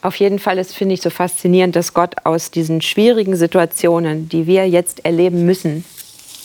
Auf 0.00 0.14
jeden 0.16 0.38
Fall 0.38 0.58
ist, 0.58 0.74
finde 0.74 0.94
ich, 0.94 1.02
so 1.02 1.10
faszinierend, 1.10 1.74
dass 1.74 1.92
Gott 1.92 2.14
aus 2.24 2.50
diesen 2.50 2.80
schwierigen 2.82 3.36
Situationen, 3.36 4.28
die 4.28 4.46
wir 4.46 4.68
jetzt 4.68 5.04
erleben 5.04 5.44
müssen, 5.44 5.84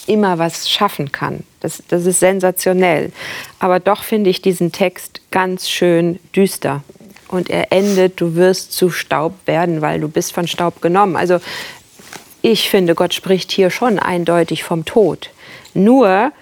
immer 0.06 0.38
was 0.38 0.68
schaffen 0.68 1.12
kann. 1.12 1.44
Das, 1.60 1.82
das 1.88 2.04
ist 2.04 2.20
sensationell. 2.20 3.12
Aber 3.58 3.80
doch 3.80 4.02
finde 4.02 4.30
ich 4.30 4.42
diesen 4.42 4.72
Text 4.72 5.20
ganz 5.30 5.68
schön 5.68 6.18
düster. 6.34 6.82
Und 7.28 7.48
er 7.48 7.72
endet, 7.72 8.20
du 8.20 8.34
wirst 8.34 8.72
zu 8.72 8.90
Staub 8.90 9.32
werden, 9.46 9.80
weil 9.80 10.00
du 10.00 10.08
bist 10.08 10.32
von 10.32 10.46
Staub 10.46 10.82
genommen. 10.82 11.16
Also 11.16 11.38
ich 12.42 12.68
finde, 12.68 12.94
Gott 12.94 13.14
spricht 13.14 13.52
hier 13.52 13.70
schon 13.70 13.98
eindeutig 13.98 14.64
vom 14.64 14.84
Tod. 14.84 15.30
Nur, 15.72 16.32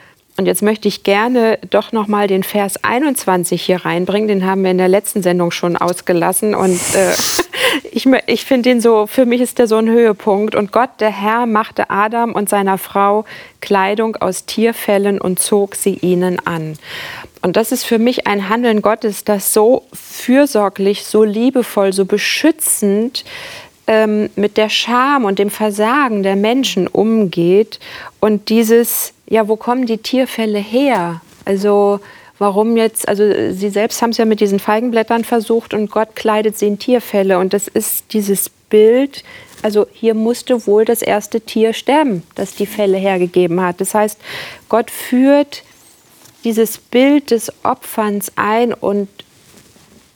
und 0.42 0.46
jetzt 0.46 0.62
möchte 0.62 0.88
ich 0.88 1.04
gerne 1.04 1.60
doch 1.70 1.92
noch 1.92 2.08
mal 2.08 2.26
den 2.26 2.42
Vers 2.42 2.82
21 2.82 3.62
hier 3.62 3.84
reinbringen. 3.84 4.26
Den 4.26 4.44
haben 4.44 4.64
wir 4.64 4.72
in 4.72 4.78
der 4.78 4.88
letzten 4.88 5.22
Sendung 5.22 5.52
schon 5.52 5.76
ausgelassen. 5.76 6.56
Und 6.56 6.80
äh, 6.96 7.14
ich, 7.92 8.08
ich 8.26 8.44
finde 8.44 8.70
den 8.70 8.80
so, 8.80 9.06
für 9.06 9.24
mich 9.24 9.40
ist 9.40 9.60
der 9.60 9.68
so 9.68 9.76
ein 9.76 9.88
Höhepunkt. 9.88 10.56
Und 10.56 10.72
Gott, 10.72 10.90
der 10.98 11.10
Herr, 11.12 11.46
machte 11.46 11.90
Adam 11.90 12.32
und 12.32 12.48
seiner 12.48 12.76
Frau 12.76 13.24
Kleidung 13.60 14.16
aus 14.16 14.44
Tierfellen 14.44 15.20
und 15.20 15.38
zog 15.38 15.76
sie 15.76 15.94
ihnen 15.94 16.44
an. 16.44 16.76
Und 17.40 17.56
das 17.56 17.70
ist 17.70 17.84
für 17.84 18.00
mich 18.00 18.26
ein 18.26 18.48
Handeln 18.48 18.82
Gottes, 18.82 19.22
das 19.22 19.52
so 19.52 19.84
fürsorglich, 19.92 21.04
so 21.04 21.22
liebevoll, 21.22 21.92
so 21.92 22.04
beschützend 22.04 23.24
ähm, 23.86 24.28
mit 24.34 24.56
der 24.56 24.70
Scham 24.70 25.24
und 25.24 25.38
dem 25.38 25.50
Versagen 25.50 26.24
der 26.24 26.34
Menschen 26.34 26.88
umgeht 26.88 27.78
und 28.18 28.48
dieses, 28.48 29.11
ja, 29.28 29.48
wo 29.48 29.56
kommen 29.56 29.86
die 29.86 29.98
Tierfälle 29.98 30.58
her? 30.58 31.20
Also 31.44 32.00
warum 32.38 32.76
jetzt, 32.76 33.08
also 33.08 33.52
sie 33.52 33.70
selbst 33.70 34.02
haben 34.02 34.10
es 34.10 34.18
ja 34.18 34.24
mit 34.24 34.40
diesen 34.40 34.58
Feigenblättern 34.58 35.24
versucht 35.24 35.74
und 35.74 35.90
Gott 35.90 36.16
kleidet 36.16 36.58
sie 36.58 36.66
in 36.66 36.78
Tierfälle 36.78 37.38
und 37.38 37.52
das 37.52 37.68
ist 37.68 38.12
dieses 38.12 38.50
Bild, 38.68 39.22
also 39.62 39.86
hier 39.92 40.14
musste 40.14 40.66
wohl 40.66 40.84
das 40.84 41.02
erste 41.02 41.40
Tier 41.40 41.72
sterben, 41.72 42.24
das 42.34 42.54
die 42.54 42.66
Fälle 42.66 42.98
hergegeben 42.98 43.60
hat. 43.60 43.80
Das 43.80 43.94
heißt, 43.94 44.18
Gott 44.68 44.90
führt 44.90 45.62
dieses 46.42 46.78
Bild 46.78 47.30
des 47.30 47.52
Opferns 47.64 48.32
ein 48.34 48.74
und 48.74 49.08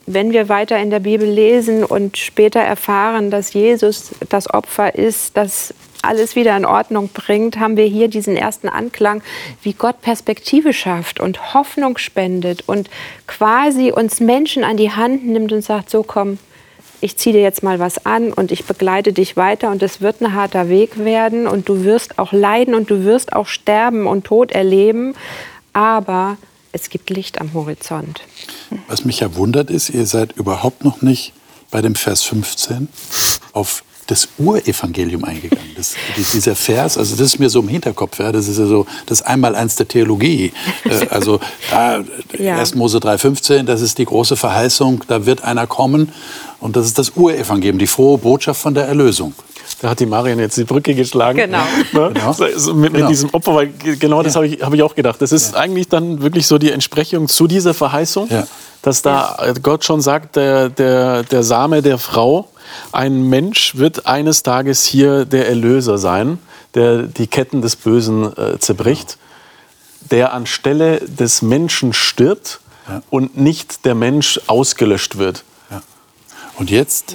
wenn 0.07 0.33
wir 0.33 0.49
weiter 0.49 0.79
in 0.79 0.91
der 0.91 1.01
Bibel 1.01 1.29
lesen 1.29 1.85
und 1.85 2.17
später 2.17 2.61
erfahren, 2.61 3.31
dass 3.31 3.53
Jesus 3.53 4.13
das 4.29 4.53
Opfer 4.53 4.95
ist, 4.95 5.37
das 5.37 5.75
alles 6.07 6.37
wieder 6.37 6.57
in 6.57 6.65
Ordnung 6.65 7.11
bringt, 7.13 7.59
haben 7.59 7.77
wir 7.77 7.85
hier 7.85 8.09
diesen 8.09 8.37
ersten 8.37 8.69
Anklang, 8.69 9.23
wie 9.63 9.73
Gott 9.73 10.01
Perspektive 10.01 10.73
schafft 10.73 11.21
und 11.21 11.55
Hoffnung 11.55 11.99
spendet 11.99 12.63
und 12.67 12.89
quasi 13.27 13.91
uns 13.91 14.21
Menschen 14.21 14.65
an 14.65 14.77
die 14.77 14.93
Hand 14.93 15.27
nimmt 15.27 15.53
und 15.53 15.63
sagt, 15.63 15.91
so 15.91 16.03
komm, 16.03 16.39
ich 17.01 17.17
ziehe 17.17 17.35
dir 17.35 17.43
jetzt 17.43 17.63
mal 17.63 17.79
was 17.79 18.07
an 18.07 18.33
und 18.33 18.51
ich 18.51 18.65
begleite 18.65 19.13
dich 19.13 19.37
weiter 19.37 19.71
und 19.71 19.83
es 19.83 20.01
wird 20.01 20.21
ein 20.21 20.33
harter 20.35 20.69
Weg 20.69 21.05
werden 21.05 21.47
und 21.47 21.69
du 21.69 21.85
wirst 21.85 22.19
auch 22.19 22.33
leiden 22.33 22.75
und 22.75 22.91
du 22.91 23.05
wirst 23.05 23.33
auch 23.33 23.47
sterben 23.47 24.07
und 24.07 24.25
Tod 24.25 24.53
erleben, 24.53 25.15
aber 25.73 26.39
es 26.73 26.91
gibt 26.91 27.11
Licht 27.11 27.41
am 27.41 27.55
Horizont. 27.55 28.23
Was 28.89 29.05
mich 29.05 29.21
ja 29.21 29.35
wundert 29.37 29.71
ist, 29.71 29.91
ihr 29.91 30.07
seid 30.07 30.33
überhaupt 30.33 30.85
noch 30.85 31.03
nicht 31.03 31.33
bei 31.71 31.83
dem 31.83 31.95
Vers 31.95 32.23
15 32.23 32.89
auf 33.53 33.83
das 34.07 34.29
Urevangelium 34.39 35.25
eingegangen. 35.25 35.71
Das, 35.77 35.95
dieser 36.33 36.55
Vers, 36.55 36.97
also 36.97 37.17
das 37.17 37.27
ist 37.27 37.39
mir 37.39 37.51
so 37.51 37.61
im 37.61 37.69
Hinterkopf, 37.69 38.19
ja, 38.19 38.33
das 38.33 38.49
ist 38.49 38.59
ja 38.59 38.67
so 38.67 38.87
das 39.07 39.23
Einmaleins 39.23 39.77
der 39.77 39.89
Theologie. 39.89 40.53
Äh, 40.85 41.07
also 41.09 41.41
da, 41.71 42.05
Ja. 42.39 42.59
1. 42.59 42.75
Mose 42.77 42.99
3,15, 42.99 43.65
das 43.65 43.81
ist 43.81 43.99
die 43.99 44.05
große 44.05 44.37
Verheißung, 44.37 45.03
da 45.09 45.27
wird 45.27 45.43
einer 45.43 45.67
kommen 45.67 46.13
und 46.61 46.77
das 46.77 46.87
ist 46.87 46.99
das 46.99 47.11
Urevangelium, 47.17 47.79
die 47.79 47.87
frohe 47.87 48.19
Botschaft 48.19 48.61
von 48.61 48.75
der 48.75 48.87
Erlösung. 48.87 49.35
Da 49.83 49.91
hat 49.91 50.01
die 50.01 50.07
Marion 50.07 50.39
jetzt 50.39 50.57
die 50.57 50.65
Brücke 50.65 50.95
geschlagen. 50.95 51.37
Genau. 51.37 51.59
Ne? 51.93 52.13
Genau. 52.15 52.33
So, 52.33 52.73
mit, 52.75 52.93
Genau. 52.95 53.05
mit 53.05 53.11
diesem 53.11 53.29
Opfer, 53.35 53.55
weil 53.55 53.67
ge- 53.69 53.97
genau 53.97 54.23
das 54.23 54.35
habe 54.35 54.47
ich, 54.47 54.63
hab 54.63 54.73
ich 54.73 54.83
auch 54.83 54.95
gedacht. 54.95 55.21
Das 55.21 55.33
ist 55.33 55.55
eigentlich 55.55 55.89
dann 55.89 56.23
wirklich 56.23 56.47
so 56.47 56.57
die 56.57 56.71
Entsprechung 56.71 57.29
zu 57.29 57.47
dieser 57.47 57.75
Verheißung, 57.75 58.29
Ja. 58.31 58.47
dass 58.81 59.03
da 59.03 59.37
äh, 59.43 59.55
Gott 59.63 59.85
schon 59.85 60.01
sagt, 60.01 60.37
der, 60.37 60.71
der, 60.71 61.25
der 61.25 61.43
Same 61.43 61.83
der 61.83 61.99
Frau, 61.99 62.49
ein 62.93 63.29
Mensch 63.29 63.77
wird 63.77 64.07
eines 64.07 64.43
Tages 64.43 64.85
hier 64.85 65.27
der 65.27 65.47
Erlöser 65.49 65.99
sein, 65.99 66.39
der 66.75 67.03
die 67.03 67.27
Ketten 67.27 67.61
des 67.61 67.77
Bösen 67.77 68.35
äh, 68.37 68.59
zerbricht, 68.59 69.19
der 70.11 70.33
anstelle 70.33 71.01
des 71.01 71.43
Menschen 71.43 71.93
stirbt 71.93 72.61
Ja. 72.89 73.03
und 73.11 73.37
nicht 73.37 73.85
der 73.85 73.95
Mensch 73.95 74.41
ausgelöscht 74.47 75.19
wird. 75.19 75.45
Ja. 75.71 75.83
Und 76.57 76.71
jetzt 76.71 77.15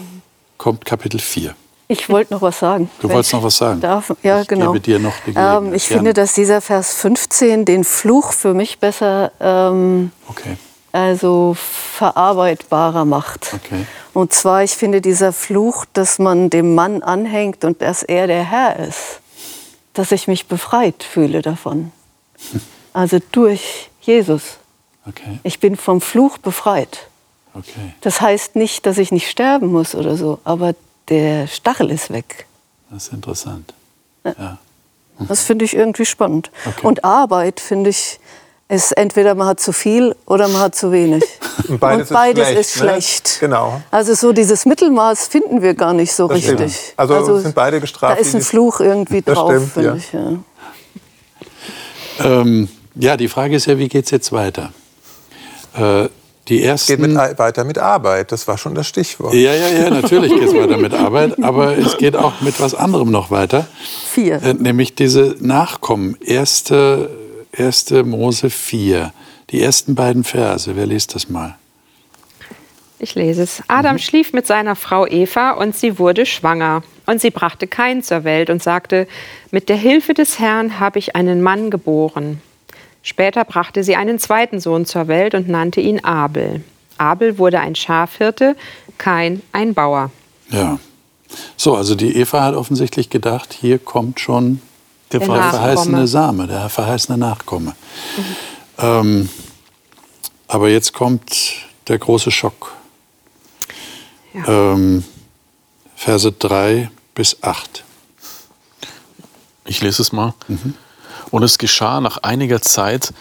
kommt 0.60 0.86
Kapitel 0.86 1.20
4. 1.20 1.56
Ich 1.92 2.10
wollte 2.10 2.34
noch 2.34 2.42
was 2.42 2.60
sagen. 2.60 2.90
Du 3.02 3.10
wolltest 3.10 3.34
noch 3.34 3.44
was 3.44 3.58
sagen? 3.58 3.82
Darf. 3.82 4.14
Ja, 4.24 4.42
Ich 4.42 4.48
genau. 4.48 4.68
gebe 4.72 4.80
dir 4.80 5.00
noch 5.00 5.14
die 5.26 5.34
Gelegenheit. 5.34 5.62
ähm, 5.62 5.74
ich 5.74 5.88
Gerne. 5.88 6.00
finde, 6.00 6.14
dass 6.14 6.34
dieser 6.34 6.62
Vers 6.62 6.94
15 6.96 7.66
den 7.66 7.84
Fluch 7.84 8.32
für 8.34 8.54
mich 8.54 8.80
besser 8.80 9.32
ähm, 9.42 10.12
Okay. 10.30 10.56
also 10.94 11.56
verarbeitbarer 11.58 13.06
macht. 13.06 13.54
Okay. 13.54 13.86
Und 14.14 14.32
zwar, 14.34 14.64
ich 14.64 14.72
finde 14.72 15.02
dieser 15.02 15.34
Fluch, 15.34 15.86
dass 15.94 16.18
man 16.20 16.50
dem 16.50 16.76
Mann 16.76 17.04
anhängt 17.04 17.64
und 17.66 17.82
dass 17.82 18.04
er 18.04 18.28
der 18.28 18.44
Herr 18.44 18.80
ist, 18.80 19.20
dass 19.94 20.12
ich 20.12 20.28
mich 20.28 20.48
befreit 20.48 21.04
fühle 21.04 21.42
davon. 21.42 21.92
Also 22.94 23.20
durch 23.32 23.90
Jesus. 24.02 24.58
Okay. 25.08 25.40
Ich 25.44 25.62
bin 25.62 25.78
vom 25.78 26.02
Fluch 26.02 26.38
befreit. 26.40 27.08
Okay. 27.54 27.94
Das 28.02 28.20
heißt 28.20 28.58
nicht, 28.58 28.86
dass 28.86 28.98
ich 28.98 29.14
nicht 29.14 29.30
sterben 29.30 29.68
muss 29.68 29.96
oder 29.96 30.18
so, 30.18 30.40
aber 30.44 30.74
der 31.10 31.48
Stachel 31.48 31.90
ist 31.92 32.12
weg. 32.12 32.46
Das 32.90 33.08
ist 33.08 33.14
interessant. 33.14 33.74
Ja. 34.26 34.58
Das 35.28 35.42
finde 35.44 35.66
ich 35.66 35.76
irgendwie 35.76 36.06
spannend. 36.06 36.50
Okay. 36.66 36.88
Und 36.88 37.06
Arbeit, 37.06 37.60
finde 37.60 37.92
ich, 37.92 38.20
ist 38.70 38.94
entweder 38.94 39.36
man 39.36 39.46
hat 39.48 39.60
zu 39.60 39.72
viel 39.72 40.16
oder 40.26 40.48
man 40.48 40.62
hat 40.62 40.76
zu 40.76 40.92
wenig. 40.92 41.24
Und 41.68 41.80
beides, 41.80 42.10
Und 42.10 42.16
beides 42.16 42.50
ist 42.50 42.58
ist 42.58 42.74
schlecht. 42.74 43.28
schlecht. 43.28 43.42
Ne? 43.44 43.48
Genau. 43.50 43.82
Also 43.92 44.16
so 44.16 44.32
dieses 44.34 44.66
Mittelmaß 44.66 45.28
finden 45.28 45.62
wir 45.62 45.76
gar 45.76 45.94
nicht 45.94 46.12
so 46.12 46.28
Das 46.28 46.40
stimmt. 46.42 46.62
richtig. 46.62 46.94
Also 46.98 47.38
sind 47.38 47.54
beide 47.54 47.80
gestraft, 47.80 48.18
Da 48.18 48.20
ist 48.20 48.34
ein 48.34 48.42
Fluch 48.42 48.80
irgendwie 48.80 49.22
drauf, 49.22 49.74
finde 49.74 49.90
ja. 49.90 49.96
ich. 49.96 50.12
Ja. 50.12 50.32
Ähm, 52.26 52.70
ja, 52.96 53.18
die 53.18 53.28
Frage 53.28 53.56
ist 53.56 53.68
ja, 53.68 53.78
wie 53.78 53.90
geht 53.90 54.06
es 54.06 54.12
jetzt 54.12 54.32
weiter? 54.32 54.72
Äh, 55.78 56.08
die 56.48 56.64
Es 56.64 56.88
geht 56.88 57.00
ersten. 57.00 57.14
mit, 57.14 57.40
weiter 57.40 57.64
mit 57.64 57.78
Arbeit. 57.78 58.32
Das 58.32 58.48
war 58.48 58.58
schon 58.58 58.76
das 58.76 58.88
Stichwort. 58.88 59.34
ja, 59.34 59.54
ja, 59.54 59.68
ja, 59.70 59.90
natürlich 59.90 60.32
geht 60.34 60.44
es 60.50 60.54
weiter 60.54 60.78
mit 60.78 60.94
Arbeit, 61.08 61.42
aber 61.44 61.78
es 61.78 61.98
geht 61.98 62.16
auch 62.16 62.42
mit 62.42 62.60
was 62.60 62.74
anderem 62.76 63.12
noch 63.12 63.32
weiter, 63.32 63.68
Vier. 64.10 64.42
äh, 64.42 64.54
nämlich 64.54 64.96
diese 64.96 65.36
Nachkommen. 65.40 66.18
Erste, 66.20 67.10
erste 67.52 68.04
Mose 68.04 68.50
4, 68.50 69.14
die 69.52 69.62
ersten 69.62 69.96
beiden 69.96 70.24
Verse. 70.24 70.76
Wer 70.76 70.86
liest 70.88 71.16
das 71.16 71.30
mal? 71.30 71.56
Ich 73.00 73.16
lese 73.16 73.42
es. 73.42 73.64
Adam 73.68 73.98
schlief 73.98 74.32
mit 74.32 74.46
seiner 74.46 74.76
Frau 74.76 75.08
Eva 75.08 75.52
und 75.52 75.76
sie 75.76 75.98
wurde 75.98 76.26
schwanger. 76.28 76.84
Und 77.08 77.20
sie 77.20 77.32
brachte 77.32 77.66
Kain 77.66 78.04
zur 78.04 78.24
Welt 78.24 78.52
und 78.52 78.62
sagte, 78.62 79.08
mit 79.50 79.70
der 79.70 79.76
Hilfe 79.76 80.14
des 80.14 80.38
Herrn 80.38 80.80
habe 80.80 81.00
ich 81.00 81.16
einen 81.16 81.42
Mann 81.42 81.72
geboren. 81.72 82.42
Später 83.04 83.46
brachte 83.46 83.84
sie 83.84 83.96
einen 83.96 84.20
zweiten 84.20 84.60
Sohn 84.60 84.86
zur 84.86 85.08
Welt 85.08 85.34
und 85.34 85.50
nannte 85.50 85.82
ihn 85.82 86.04
Abel. 86.04 86.64
Abel 86.98 87.38
wurde 87.38 87.60
ein 87.60 87.76
Schafhirte, 87.76 88.56
Kain 88.98 89.42
ein 89.52 89.74
Bauer. 89.74 90.12
Ja. 90.50 90.80
So, 91.58 91.76
also 91.76 91.96
die 91.96 92.16
Eva 92.16 92.44
hat 92.44 92.56
offensichtlich 92.56 93.10
gedacht, 93.10 93.54
hier 93.60 93.80
kommt 93.80 94.20
schon 94.20 94.62
Der 95.12 95.22
Der 95.22 95.28
verheißene. 95.28 96.08
Same, 96.08 96.48
der 96.48 96.70
verheißene 96.70 97.18
Nachkomme. 97.18 97.74
Ähm, 98.78 99.30
aber 100.48 100.70
jetzt 100.70 100.94
kommt 100.94 101.54
der 101.88 101.98
große 101.98 102.32
Schock. 102.32 102.74
Ja. 104.34 104.74
Ähm, 104.74 105.04
Verse 105.96 106.32
3 106.32 106.90
bis 107.16 107.42
8. 107.42 107.84
Ich 109.66 109.82
lese 109.82 110.02
es 110.02 110.12
mal. 110.12 110.34
Und 111.32 111.44
es 111.44 111.58
geschah 111.58 112.02
nach 112.02 112.18
einiger 112.18 112.62
Zeit, 112.62 113.14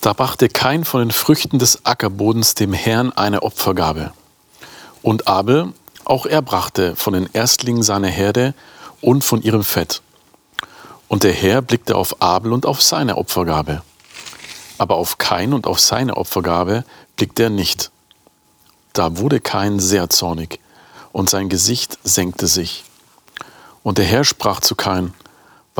Da 0.00 0.14
brachte 0.14 0.48
kein 0.48 0.84
von 0.84 1.00
den 1.00 1.10
Früchten 1.10 1.58
des 1.58 1.84
Ackerbodens 1.84 2.54
dem 2.54 2.72
Herrn 2.72 3.12
eine 3.12 3.42
Opfergabe. 3.42 4.12
Und 5.02 5.28
Abel, 5.28 5.74
auch 6.06 6.24
er 6.24 6.40
brachte 6.40 6.96
von 6.96 7.12
den 7.12 7.28
Erstlingen 7.34 7.82
seiner 7.82 8.08
Herde 8.08 8.54
und 9.02 9.24
von 9.24 9.42
ihrem 9.42 9.62
Fett. 9.62 10.00
Und 11.06 11.22
der 11.22 11.32
Herr 11.32 11.60
blickte 11.60 11.96
auf 11.96 12.22
Abel 12.22 12.52
und 12.54 12.64
auf 12.64 12.80
seine 12.80 13.18
Opfergabe. 13.18 13.82
Aber 14.78 14.94
auf 14.94 15.18
Kain 15.18 15.52
und 15.52 15.66
auf 15.66 15.80
seine 15.80 16.16
Opfergabe 16.16 16.84
blickte 17.16 17.44
er 17.44 17.50
nicht. 17.50 17.90
Da 18.94 19.18
wurde 19.18 19.40
Kain 19.40 19.80
sehr 19.80 20.08
zornig, 20.08 20.60
und 21.12 21.28
sein 21.28 21.48
Gesicht 21.48 21.98
senkte 22.04 22.46
sich. 22.46 22.84
Und 23.82 23.98
der 23.98 24.04
Herr 24.04 24.24
sprach 24.24 24.60
zu 24.60 24.74
Kain, 24.74 25.12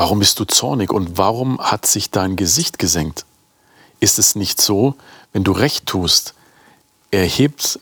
Warum 0.01 0.21
bist 0.21 0.41
du 0.41 0.47
zornig 0.47 0.95
und 0.95 1.19
warum 1.19 1.61
hat 1.61 1.85
sich 1.85 2.09
dein 2.09 2.37
Gesicht 2.37 2.79
gesenkt? 2.79 3.27
Ist 4.01 4.19
es 4.19 4.35
nicht 4.35 4.59
so, 4.59 4.95
wenn 5.35 5.45
du 5.45 5.53
recht 5.53 5.85
tust, 5.85 6.33
erhebt 7.11 7.79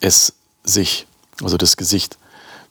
es 0.00 0.32
sich, 0.64 1.06
also 1.40 1.56
das 1.56 1.76
Gesicht. 1.76 2.18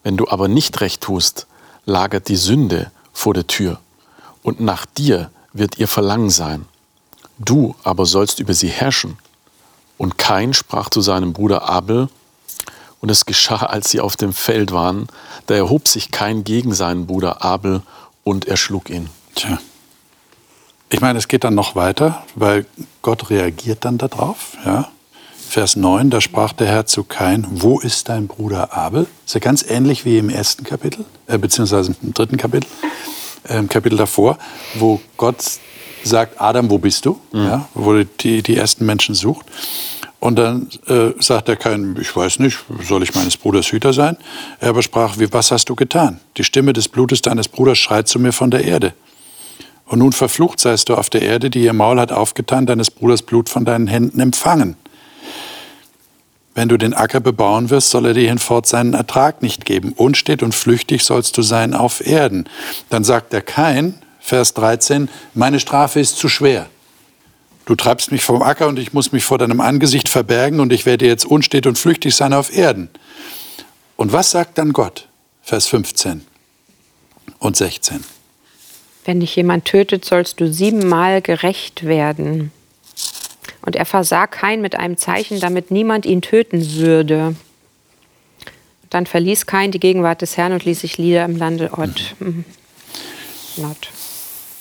Wenn 0.04 0.18
du 0.18 0.28
aber 0.28 0.50
nicht 0.50 0.82
recht 0.82 1.00
tust, 1.00 1.48
lagert 1.86 2.28
die 2.28 2.36
Sünde 2.36 2.92
vor 3.14 3.34
der 3.34 3.48
Tür 3.48 3.80
und 4.42 4.60
nach 4.60 4.86
dir 4.86 5.32
wird 5.54 5.78
ihr 5.78 5.88
Verlangen 5.88 6.30
sein. 6.30 6.66
Du 7.40 7.78
aber 7.84 8.06
sollst 8.06 8.42
über 8.42 8.54
sie 8.54 8.68
herrschen. 8.68 9.18
Und 9.98 10.18
Kain 10.18 10.54
sprach 10.54 10.90
zu 10.90 11.00
seinem 11.00 11.32
Bruder 11.32 11.70
Abel, 11.70 12.10
und 13.00 13.10
es 13.10 13.26
geschah, 13.26 13.66
als 13.66 13.90
sie 13.90 14.00
auf 14.00 14.16
dem 14.16 14.32
Feld 14.32 14.72
waren, 14.72 15.08
da 15.48 15.56
erhob 15.56 15.90
sich 15.90 16.12
Kain 16.12 16.46
gegen 16.46 16.74
seinen 16.74 17.06
Bruder 17.06 17.44
Abel 17.44 17.82
und 18.24 18.46
erschlug 18.46 18.90
ihn. 18.90 19.10
Tja. 19.36 19.60
Ich 20.90 21.02
meine, 21.02 21.18
es 21.18 21.28
geht 21.28 21.44
dann 21.44 21.56
noch 21.56 21.76
weiter, 21.76 22.24
weil 22.36 22.66
Gott 23.02 23.30
reagiert 23.30 23.84
dann 23.86 23.98
darauf. 23.98 24.58
Ja? 24.66 24.90
Vers 25.50 25.76
9, 25.76 26.10
da 26.10 26.22
sprach 26.22 26.54
der 26.54 26.68
Herr 26.68 26.86
zu 26.86 27.04
Kain, 27.04 27.48
wo 27.50 27.80
ist 27.80 28.10
dein 28.10 28.28
Bruder 28.28 28.74
Abel? 28.74 29.08
Ist 29.26 29.34
ja 29.34 29.40
ganz 29.40 29.64
ähnlich 29.68 30.06
wie 30.06 30.18
im 30.18 30.30
ersten 30.30 30.64
Kapitel, 30.64 31.06
äh, 31.28 31.38
beziehungsweise 31.38 31.96
im 32.02 32.14
dritten 32.14 32.38
Kapitel 32.38 32.68
äh, 33.44 33.64
Kapitel 33.64 33.98
davor, 33.98 34.38
wo 34.76 35.02
Gott 35.18 35.44
sagt, 36.04 36.40
Adam, 36.42 36.70
wo 36.70 36.78
bist 36.78 37.06
du? 37.06 37.20
Mhm. 37.32 37.46
Ja, 37.46 37.70
wo 37.74 38.04
die, 38.04 38.42
die 38.42 38.58
ersten 38.58 38.86
Menschen 38.86 39.16
sucht. 39.16 39.46
Und 40.24 40.38
dann 40.38 40.70
äh, 40.88 41.22
sagt 41.22 41.50
er 41.50 41.58
kein, 41.58 41.98
ich 42.00 42.16
weiß 42.16 42.40
nicht, 42.40 42.58
soll 42.88 43.04
ich 43.04 43.14
meines 43.14 43.36
Bruders 43.36 43.74
Hüter 43.74 43.92
sein? 43.92 44.16
Er 44.62 44.70
aber 44.70 44.82
sprach, 44.82 45.20
wie, 45.20 45.34
was 45.34 45.52
hast 45.52 45.66
du 45.66 45.76
getan? 45.76 46.22
Die 46.38 46.46
Stimme 46.46 46.72
des 46.72 46.88
Blutes 46.88 47.22
deines 47.22 47.50
Bruders 47.50 47.78
schreit 47.78 48.08
zu 48.08 48.20
mir 48.20 48.32
von 48.32 48.50
der 48.50 48.64
Erde. 48.64 48.94
Und 49.84 50.00
nun 50.00 50.14
verflucht 50.14 50.62
seist 50.62 50.88
du 50.88 50.96
auf 50.96 51.10
der 51.10 51.24
Erde, 51.24 51.50
die 51.50 51.66
ihr 51.66 51.74
Maul 51.74 52.00
hat 52.00 52.14
aufgetan, 52.14 52.66
deines 52.66 52.90
Bruders 52.90 53.22
Blut 53.22 53.50
von 53.50 53.66
deinen 53.66 53.88
Händen 53.88 54.22
empfangen. 54.22 54.78
Wenn 56.56 56.70
du 56.70 56.78
den 56.78 56.94
Acker 56.94 57.20
bebauen 57.20 57.70
wirst, 57.70 57.90
soll 57.90 58.06
er 58.06 58.14
dir 58.14 58.30
hinfort 58.30 58.66
seinen 58.66 58.94
Ertrag 58.94 59.42
nicht 59.42 59.66
geben. 59.66 59.92
Unstet 59.92 60.42
und 60.42 60.56
flüchtig 60.56 61.04
sollst 61.04 61.38
du 61.38 61.42
sein 61.42 61.74
auf 61.74 62.00
Erden. 62.00 62.48
Dann 62.90 63.04
sagt 63.04 63.34
der 63.34 63.42
Kain, 63.42 63.96
Vers 64.22 64.54
13, 64.54 65.10
meine 65.34 65.60
Strafe 65.60 66.00
ist 66.00 66.16
zu 66.16 66.30
schwer. 66.30 66.68
Du 67.66 67.76
treibst 67.76 68.12
mich 68.12 68.24
vom 68.24 68.42
Acker 68.42 68.68
und 68.68 68.78
ich 68.78 68.94
muss 68.94 69.12
mich 69.12 69.24
vor 69.24 69.38
deinem 69.38 69.62
Angesicht 69.62 70.10
verbergen 70.10 70.60
und 70.60 70.74
ich 70.74 70.86
werde 70.86 71.06
jetzt 71.06 71.26
unstet 71.26 71.66
und 71.66 71.78
flüchtig 71.78 72.16
sein 72.16 72.34
auf 72.34 72.56
Erden. 72.56 72.90
Und 73.96 74.12
was 74.12 74.32
sagt 74.32 74.58
dann 74.58 74.74
Gott? 74.74 75.08
Vers 75.42 75.68
15 75.68 76.26
und 77.40 77.56
16. 77.56 78.04
Wenn 79.06 79.20
dich 79.20 79.36
jemand 79.36 79.66
tötet, 79.66 80.06
sollst 80.06 80.40
du 80.40 80.52
siebenmal 80.52 81.22
gerecht 81.22 81.86
werden. 81.86 82.52
Und 83.62 83.76
er 83.76 83.86
versah 83.86 84.28
Kain 84.28 84.62
mit 84.62 84.76
einem 84.76 84.98
Zeichen, 84.98 85.40
damit 85.40 85.72
niemand 85.72 86.06
ihn 86.06 86.22
töten 86.22 86.74
würde. 86.76 87.36
Dann 88.90 89.06
verließ 89.06 89.46
Kain 89.46 89.72
die 89.72 89.80
Gegenwart 89.80 90.22
des 90.22 90.38
Herrn 90.38 90.54
und 90.54 90.66
ließ 90.66 90.82
sich 90.82 90.98
Lieder 90.98 91.26
im 91.26 91.38
Lande 91.38 91.74
Ort. 91.74 92.16
Mhm. 92.20 92.46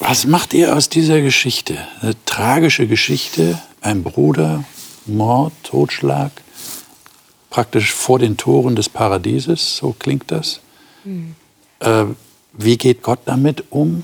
Was 0.04 0.26
macht 0.26 0.52
ihr 0.52 0.74
aus 0.76 0.88
dieser 0.88 1.20
Geschichte? 1.20 1.78
Eine 2.00 2.16
tragische 2.24 2.88
Geschichte, 2.88 3.62
ein 3.80 4.02
Bruder, 4.02 4.64
Mord, 5.06 5.52
Totschlag, 5.62 6.32
praktisch 7.50 7.92
vor 7.92 8.18
den 8.18 8.36
Toren 8.36 8.74
des 8.74 8.88
Paradieses, 8.88 9.76
so 9.76 9.94
klingt 9.96 10.32
das. 10.32 10.60
Mhm. 11.04 11.36
Äh, 11.78 12.06
wie 12.52 12.76
geht 12.78 13.02
Gott 13.02 13.20
damit 13.26 13.64
um? 13.70 14.02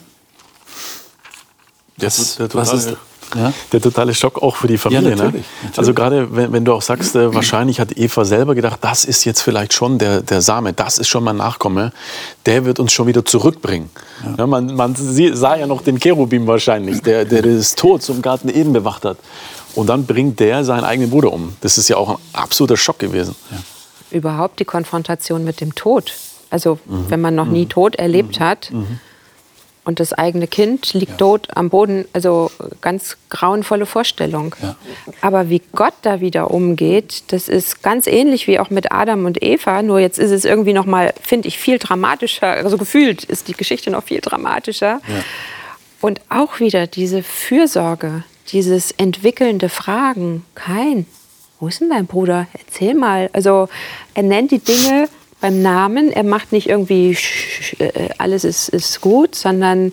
Das, 1.96 2.36
der 2.36 2.54
was 2.54 2.72
ist, 2.72 2.96
ja? 3.34 3.52
Der 3.72 3.80
totale 3.80 4.14
Schock 4.14 4.42
auch 4.42 4.56
für 4.56 4.68
die 4.68 4.78
Familie. 4.78 5.10
Ja, 5.10 5.16
natürlich, 5.16 5.46
ne? 5.46 5.52
natürlich. 5.62 5.78
Also 5.78 5.94
gerade 5.94 6.34
wenn, 6.34 6.52
wenn, 6.52 6.64
du 6.64 6.72
auch 6.72 6.82
sagst, 6.82 7.14
äh, 7.14 7.34
wahrscheinlich 7.34 7.80
hat 7.80 7.96
Eva 7.96 8.24
selber 8.24 8.54
gedacht, 8.54 8.78
das 8.82 9.04
ist 9.04 9.24
jetzt 9.24 9.42
vielleicht 9.42 9.72
schon 9.72 9.98
der, 9.98 10.22
der 10.22 10.40
Same, 10.40 10.72
das 10.72 10.98
ist 10.98 11.08
schon 11.08 11.24
mein 11.24 11.36
Nachkomme, 11.36 11.92
der 12.46 12.64
wird 12.64 12.80
uns 12.80 12.92
schon 12.92 13.06
wieder 13.06 13.24
zurückbringen. 13.24 13.90
Ja. 14.24 14.34
ja 14.38 14.46
man, 14.46 14.74
man 14.74 14.94
sah 14.96 15.56
ja 15.56 15.66
noch 15.66 15.82
den 15.82 15.98
Cherubim 15.98 16.46
wahrscheinlich, 16.46 17.02
der, 17.02 17.24
der 17.24 17.42
das 17.42 17.74
Tod 17.74 18.02
zum 18.02 18.22
Garten 18.22 18.48
Eden 18.48 18.72
bewacht 18.72 19.04
hat. 19.04 19.18
Und 19.74 19.88
dann 19.88 20.06
bringt 20.06 20.40
der 20.40 20.64
seinen 20.64 20.84
eigenen 20.84 21.10
Bruder 21.10 21.32
um. 21.32 21.56
Das 21.60 21.78
ist 21.78 21.88
ja 21.88 21.96
auch 21.96 22.10
ein 22.10 22.16
absoluter 22.32 22.76
Schock 22.76 22.98
gewesen. 22.98 23.36
Überhaupt 24.10 24.58
die 24.58 24.64
Konfrontation 24.64 25.44
mit 25.44 25.60
dem 25.60 25.74
Tod. 25.74 26.14
Also 26.50 26.78
mhm. 26.86 27.04
wenn 27.08 27.20
man 27.20 27.34
noch 27.34 27.46
nie 27.46 27.64
mhm. 27.64 27.68
Tod 27.68 27.96
erlebt 27.96 28.40
mhm. 28.40 28.44
hat, 28.44 28.70
mhm 28.72 29.00
und 29.88 30.00
das 30.00 30.12
eigene 30.12 30.46
Kind 30.46 30.92
liegt 30.92 31.12
ja. 31.12 31.16
tot 31.16 31.48
am 31.54 31.70
Boden. 31.70 32.04
Also 32.12 32.50
ganz 32.82 33.16
grauenvolle 33.30 33.86
Vorstellung. 33.86 34.54
Ja. 34.62 34.76
Aber 35.22 35.48
wie 35.48 35.62
Gott 35.74 35.94
da 36.02 36.20
wieder 36.20 36.50
umgeht, 36.50 37.22
das 37.28 37.48
ist 37.48 37.82
ganz 37.82 38.06
ähnlich 38.06 38.46
wie 38.46 38.58
auch 38.58 38.68
mit 38.68 38.92
Adam 38.92 39.24
und 39.24 39.42
Eva. 39.42 39.82
Nur 39.82 39.98
jetzt 39.98 40.18
ist 40.18 40.30
es 40.30 40.44
irgendwie 40.44 40.74
noch 40.74 40.84
mal, 40.84 41.14
finde 41.22 41.48
ich, 41.48 41.58
viel 41.58 41.78
dramatischer. 41.78 42.48
Also 42.48 42.76
gefühlt 42.76 43.24
ist 43.24 43.48
die 43.48 43.54
Geschichte 43.54 43.90
noch 43.90 44.04
viel 44.04 44.20
dramatischer. 44.20 45.00
Ja. 45.08 45.24
Und 46.02 46.20
auch 46.28 46.60
wieder 46.60 46.86
diese 46.86 47.22
Fürsorge, 47.22 48.24
dieses 48.52 48.90
entwickelnde 48.90 49.70
Fragen. 49.70 50.44
Kein, 50.54 51.06
wo 51.60 51.68
ist 51.68 51.80
denn 51.80 51.88
dein 51.88 52.06
Bruder? 52.06 52.46
Erzähl 52.52 52.92
mal. 52.92 53.30
Also 53.32 53.70
er 54.12 54.22
nennt 54.22 54.50
die 54.50 54.58
Dinge 54.58 55.08
beim 55.40 55.62
Namen. 55.62 56.10
Er 56.12 56.24
macht 56.24 56.52
nicht 56.52 56.68
irgendwie 56.68 57.16
äh, 57.78 58.08
alles 58.18 58.44
ist, 58.44 58.68
ist 58.68 59.00
gut, 59.00 59.34
sondern 59.34 59.92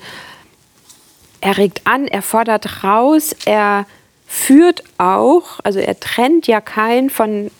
er 1.41 1.58
regt 1.58 1.81
an, 1.86 2.08
er 2.08 2.21
fordert 2.21 2.84
raus, 2.84 3.36
er 3.45 3.86
führt 4.25 4.84
auch, 4.97 5.60
also 5.63 5.79
er 5.79 5.99
trennt 5.99 6.47
ja 6.47 6.60
keinen 6.60 7.10
von, 7.12 7.51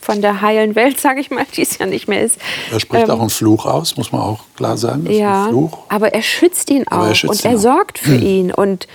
von 0.00 0.20
der 0.20 0.40
heilen 0.40 0.74
Welt, 0.74 1.00
sage 1.00 1.20
ich 1.20 1.30
mal, 1.30 1.46
die 1.56 1.62
es 1.62 1.78
ja 1.78 1.86
nicht 1.86 2.08
mehr 2.08 2.22
ist. 2.22 2.38
Er 2.72 2.80
spricht 2.80 3.04
ähm, 3.04 3.10
auch 3.10 3.20
einen 3.20 3.30
Fluch 3.30 3.66
aus, 3.66 3.96
muss 3.96 4.10
man 4.10 4.22
auch 4.22 4.44
klar 4.56 4.76
sagen. 4.76 5.10
ja, 5.10 5.48
aber 5.88 6.14
er 6.14 6.22
schützt 6.22 6.70
ihn 6.70 6.86
auch 6.88 7.06
er 7.06 7.14
schützt 7.14 7.44
und 7.44 7.50
er 7.50 7.58
sorgt 7.58 7.98
für 7.98 8.18
hm. 8.18 8.26
ihn. 8.26 8.52
Und 8.52 8.88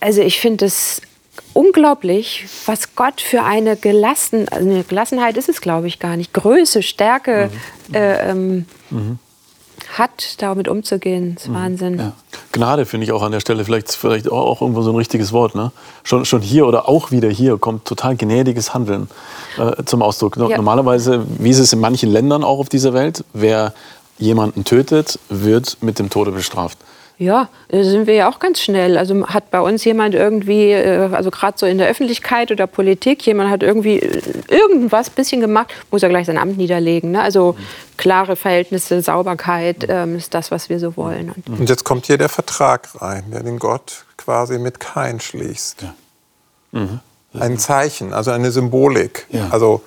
also 0.00 0.22
ich 0.22 0.40
finde 0.40 0.64
es 0.64 1.02
unglaublich, 1.58 2.46
was 2.66 2.94
Gott 2.94 3.20
für 3.20 3.42
eine 3.42 3.76
gelassen, 3.76 4.46
also 4.48 4.70
eine 4.70 4.84
Gelassenheit 4.84 5.36
ist 5.36 5.48
es, 5.48 5.60
glaube 5.60 5.88
ich, 5.88 5.98
gar 5.98 6.16
nicht, 6.16 6.32
Größe, 6.32 6.84
Stärke 6.84 7.50
mhm. 7.88 7.94
äh, 7.96 8.30
ähm, 8.30 8.66
mhm. 8.90 9.18
hat, 9.92 10.40
damit 10.40 10.68
umzugehen. 10.68 11.34
Das 11.34 11.44
ist 11.44 11.50
mhm. 11.50 11.54
Wahnsinn. 11.54 11.98
Ja. 11.98 12.12
Gnade 12.52 12.86
finde 12.86 13.06
ich 13.06 13.12
auch 13.12 13.22
an 13.22 13.32
der 13.32 13.40
Stelle 13.40 13.64
vielleicht, 13.64 13.90
vielleicht 13.90 14.30
auch 14.30 14.62
irgendwo 14.62 14.82
so 14.82 14.92
ein 14.92 14.96
richtiges 14.96 15.32
Wort. 15.32 15.56
Ne? 15.56 15.72
Schon, 16.04 16.24
schon 16.24 16.42
hier 16.42 16.64
oder 16.64 16.88
auch 16.88 17.10
wieder 17.10 17.28
hier 17.28 17.58
kommt 17.58 17.86
total 17.86 18.16
gnädiges 18.16 18.72
Handeln 18.72 19.08
äh, 19.58 19.82
zum 19.84 20.00
Ausdruck. 20.00 20.36
Ja. 20.36 20.56
Normalerweise, 20.56 21.26
wie 21.38 21.50
ist 21.50 21.58
es 21.58 21.72
in 21.72 21.80
manchen 21.80 22.08
Ländern 22.08 22.44
auch 22.44 22.60
auf 22.60 22.68
dieser 22.68 22.94
Welt, 22.94 23.24
wer 23.32 23.74
jemanden 24.18 24.62
tötet, 24.62 25.18
wird 25.28 25.78
mit 25.80 25.98
dem 25.98 26.08
Tode 26.08 26.30
bestraft. 26.30 26.78
Ja, 27.18 27.48
da 27.68 27.82
sind 27.82 28.06
wir 28.06 28.14
ja 28.14 28.30
auch 28.30 28.38
ganz 28.38 28.60
schnell. 28.60 28.96
Also 28.96 29.26
hat 29.26 29.50
bei 29.50 29.60
uns 29.60 29.84
jemand 29.84 30.14
irgendwie, 30.14 30.70
äh, 30.70 31.08
also 31.12 31.32
gerade 31.32 31.58
so 31.58 31.66
in 31.66 31.78
der 31.78 31.88
Öffentlichkeit 31.88 32.52
oder 32.52 32.68
Politik, 32.68 33.26
jemand 33.26 33.50
hat 33.50 33.64
irgendwie 33.64 33.98
äh, 33.98 34.22
irgendwas 34.48 35.10
bisschen 35.10 35.40
gemacht, 35.40 35.68
muss 35.90 36.04
er 36.04 36.10
gleich 36.10 36.26
sein 36.26 36.38
Amt 36.38 36.58
niederlegen. 36.58 37.10
Ne? 37.10 37.20
Also 37.20 37.56
klare 37.96 38.36
Verhältnisse, 38.36 39.02
Sauberkeit 39.02 39.86
ähm, 39.88 40.14
ist 40.14 40.32
das, 40.32 40.52
was 40.52 40.68
wir 40.68 40.78
so 40.78 40.96
wollen. 40.96 41.34
Und 41.48 41.68
jetzt 41.68 41.82
kommt 41.82 42.06
hier 42.06 42.18
der 42.18 42.28
Vertrag 42.28 42.88
rein, 43.00 43.24
der 43.32 43.42
den 43.42 43.58
Gott 43.58 44.04
quasi 44.16 44.60
mit 44.60 44.78
Kain 44.78 45.18
schließt. 45.18 45.82
Ja. 45.82 45.94
Mhm. 46.80 47.00
Ein 47.34 47.58
Zeichen, 47.58 48.12
also 48.12 48.30
eine 48.30 48.52
Symbolik. 48.52 49.26
Ja. 49.30 49.48
Also 49.50 49.82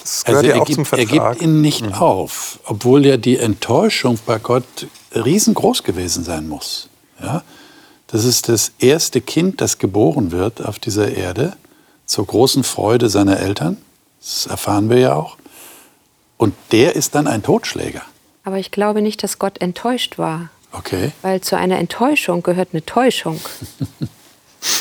das 0.00 0.24
gehört 0.24 0.44
also 0.44 0.56
ja 0.56 0.62
auch 0.62 0.66
gibt, 0.66 0.76
zum 0.76 0.84
Vertrag. 0.84 1.12
Er 1.12 1.30
gibt 1.30 1.42
ihn 1.42 1.60
nicht 1.60 1.86
mhm. 1.86 1.94
auf, 1.94 2.60
obwohl 2.66 3.04
ja 3.04 3.16
die 3.16 3.38
Enttäuschung 3.38 4.18
bei 4.26 4.38
Gott 4.38 4.86
riesengroß 5.14 5.82
gewesen 5.82 6.24
sein 6.24 6.48
muss. 6.48 6.88
Ja? 7.20 7.42
Das 8.06 8.24
ist 8.24 8.48
das 8.48 8.72
erste 8.78 9.20
Kind, 9.20 9.60
das 9.60 9.78
geboren 9.78 10.30
wird 10.30 10.64
auf 10.64 10.78
dieser 10.78 11.12
Erde, 11.12 11.56
zur 12.06 12.26
großen 12.26 12.64
Freude 12.64 13.08
seiner 13.08 13.38
Eltern. 13.38 13.78
Das 14.20 14.46
erfahren 14.46 14.90
wir 14.90 14.98
ja 14.98 15.14
auch. 15.14 15.36
Und 16.36 16.54
der 16.72 16.96
ist 16.96 17.14
dann 17.14 17.26
ein 17.26 17.42
Totschläger. 17.42 18.02
Aber 18.44 18.58
ich 18.58 18.70
glaube 18.70 19.00
nicht, 19.00 19.22
dass 19.22 19.38
Gott 19.38 19.60
enttäuscht 19.60 20.18
war. 20.18 20.50
Okay. 20.72 21.12
Weil 21.22 21.40
zu 21.40 21.56
einer 21.56 21.78
Enttäuschung 21.78 22.42
gehört 22.42 22.70
eine 22.72 22.84
Täuschung. 22.84 23.40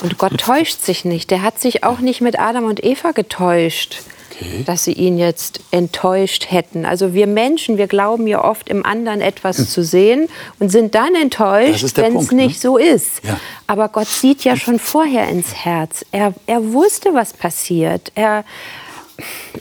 Und 0.02 0.18
Gott 0.18 0.38
täuscht 0.40 0.82
sich 0.82 1.06
nicht. 1.06 1.32
Der 1.32 1.42
hat 1.42 1.60
sich 1.60 1.84
auch 1.84 2.00
nicht 2.00 2.22
mit 2.22 2.40
Adam 2.40 2.66
und 2.66 2.84
Eva 2.84 3.12
getäuscht. 3.12 4.02
Okay. 4.36 4.64
dass 4.66 4.84
sie 4.84 4.94
ihn 4.94 5.20
jetzt 5.20 5.60
enttäuscht 5.70 6.48
hätten. 6.50 6.86
Also 6.86 7.14
wir 7.14 7.28
Menschen, 7.28 7.78
wir 7.78 7.86
glauben 7.86 8.26
ja 8.26 8.44
oft 8.44 8.68
im 8.68 8.84
anderen 8.84 9.22
etwas 9.22 9.60
hm. 9.60 9.68
zu 9.68 9.84
sehen 9.84 10.28
und 10.60 10.70
sind 10.70 10.96
dann 10.96 11.14
enttäuscht, 11.14 11.96
wenn 11.98 12.16
es 12.16 12.32
nicht 12.32 12.56
ne? 12.56 12.60
so 12.60 12.78
ist. 12.78 13.24
Ja. 13.24 13.40
Aber 13.68 13.90
Gott 13.90 14.08
sieht 14.08 14.44
ja 14.44 14.56
schon 14.56 14.80
vorher 14.80 15.30
ins 15.30 15.54
Herz. 15.54 16.04
Er, 16.12 16.34
er 16.48 16.74
wusste, 16.74 17.14
was 17.14 17.34
passiert. 17.34 18.12
Er, 18.16 18.44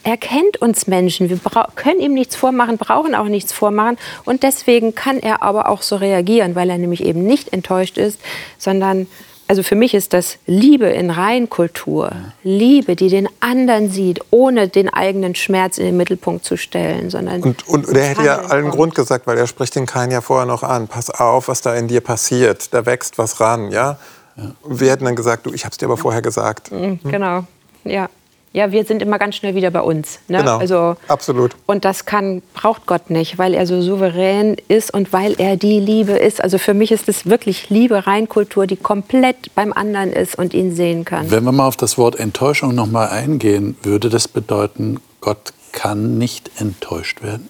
er 0.05 0.17
kennt 0.17 0.63
uns 0.63 0.87
Menschen. 0.87 1.29
Wir 1.29 1.39
können 1.75 2.01
ihm 2.01 2.15
nichts 2.15 2.35
vormachen, 2.35 2.79
brauchen 2.79 3.15
auch 3.15 3.29
nichts 3.29 3.53
vormachen. 3.53 3.99
Und 4.25 4.43
deswegen 4.43 4.95
kann 4.95 5.19
er 5.19 5.43
aber 5.43 5.69
auch 5.69 5.83
so 5.83 5.97
reagieren, 5.97 6.55
weil 6.55 6.71
er 6.71 6.79
nämlich 6.79 7.05
eben 7.05 7.25
nicht 7.25 7.53
enttäuscht 7.53 7.99
ist, 7.99 8.19
sondern 8.57 9.07
also 9.49 9.63
für 9.63 9.75
mich 9.75 9.95
ist 9.95 10.13
das 10.13 10.39
Liebe 10.47 10.87
in 10.87 11.11
Reinkultur. 11.11 12.13
Liebe, 12.43 12.97
die 12.97 13.09
den 13.09 13.29
anderen 13.41 13.91
sieht, 13.91 14.21
ohne 14.31 14.69
den 14.69 14.89
eigenen 14.89 15.35
Schmerz 15.35 15.79
in 15.79 15.85
den 15.85 15.97
Mittelpunkt 15.97 16.45
zu 16.45 16.57
stellen. 16.57 17.11
Sondern 17.11 17.43
und, 17.43 17.69
und 17.69 17.89
er 17.89 18.05
hätte 18.05 18.23
ja 18.23 18.39
allen 18.39 18.65
kommt. 18.65 18.75
Grund 18.77 18.95
gesagt, 18.95 19.27
weil 19.27 19.39
er 19.39 19.47
spricht 19.47 19.75
den 19.75 19.87
Kain 19.87 20.11
ja 20.11 20.21
vorher 20.21 20.47
noch 20.47 20.63
an. 20.63 20.89
Pass 20.89 21.11
auf, 21.11 21.49
was 21.49 21.61
da 21.61 21.75
in 21.75 21.89
dir 21.89 22.01
passiert. 22.01 22.73
Da 22.73 22.87
wächst 22.87 23.19
was 23.19 23.41
ran, 23.41 23.71
ja? 23.71 23.99
ja. 24.37 24.53
Wir 24.67 24.91
hätten 24.91 25.05
dann 25.05 25.17
gesagt, 25.17 25.47
du, 25.47 25.53
ich 25.53 25.65
habe 25.65 25.73
es 25.73 25.79
dir 25.79 25.87
aber 25.87 25.97
vorher 25.97 26.23
gesagt. 26.23 26.73
Mhm, 26.73 27.01
hm? 27.03 27.11
Genau, 27.11 27.45
ja 27.85 28.09
ja, 28.53 28.71
wir 28.71 28.85
sind 28.85 29.01
immer 29.01 29.19
ganz 29.19 29.37
schnell 29.37 29.55
wieder 29.55 29.71
bei 29.71 29.81
uns. 29.81 30.19
Ne? 30.29 30.39
Genau, 30.39 30.59
also, 30.59 30.97
absolut. 31.09 31.57
Und 31.67 31.85
das 31.85 32.05
kann, 32.05 32.43
braucht 32.55 32.87
Gott 32.87 33.09
nicht, 33.09 33.39
weil 33.39 33.55
er 33.55 33.67
so 33.67 33.81
souverän 33.81 34.57
ist 34.69 34.93
und 34.93 35.13
weil 35.13 35.35
er 35.39 35.57
die 35.57 35.81
Liebe 35.81 36.13
ist. 36.13 36.43
Also 36.43 36.59
für 36.59 36.75
mich 36.75 36.93
ist 36.93 37.09
es 37.09 37.25
wirklich 37.27 37.71
Liebe, 37.71 38.07
Reinkultur, 38.07 38.67
die 38.67 38.77
komplett 38.77 39.55
beim 39.55 39.73
anderen 39.73 40.13
ist 40.13 40.37
und 40.37 40.53
ihn 40.53 40.75
sehen 40.75 41.05
kann. 41.05 41.31
Wenn 41.31 41.45
wir 41.45 41.53
mal 41.53 41.67
auf 41.67 41.77
das 41.77 41.97
Wort 41.97 42.17
Enttäuschung 42.17 42.75
noch 42.75 42.91
mal 42.91 43.09
eingehen, 43.09 43.77
würde 43.83 44.11
das 44.11 44.29
bedeuten, 44.29 45.01
Gott 45.21 45.55
kann 45.73 46.19
nicht 46.19 46.51
enttäuscht 46.59 47.23
werden, 47.23 47.49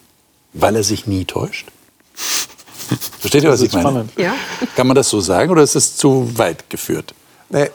weil 0.52 0.76
er 0.76 0.84
sich 0.84 1.08
nie 1.08 1.24
täuscht? 1.24 1.66
Versteht 3.18 3.42
ihr, 3.42 3.50
was 3.50 3.62
ich 3.62 3.72
meine? 3.72 4.08
Ja. 4.16 4.34
Kann 4.76 4.86
man 4.86 4.94
das 4.94 5.08
so 5.08 5.20
sagen 5.20 5.50
oder 5.50 5.62
ist 5.62 5.74
es 5.74 5.96
zu 5.96 6.38
weit 6.38 6.70
geführt? 6.70 7.14
Nee, 7.48 7.70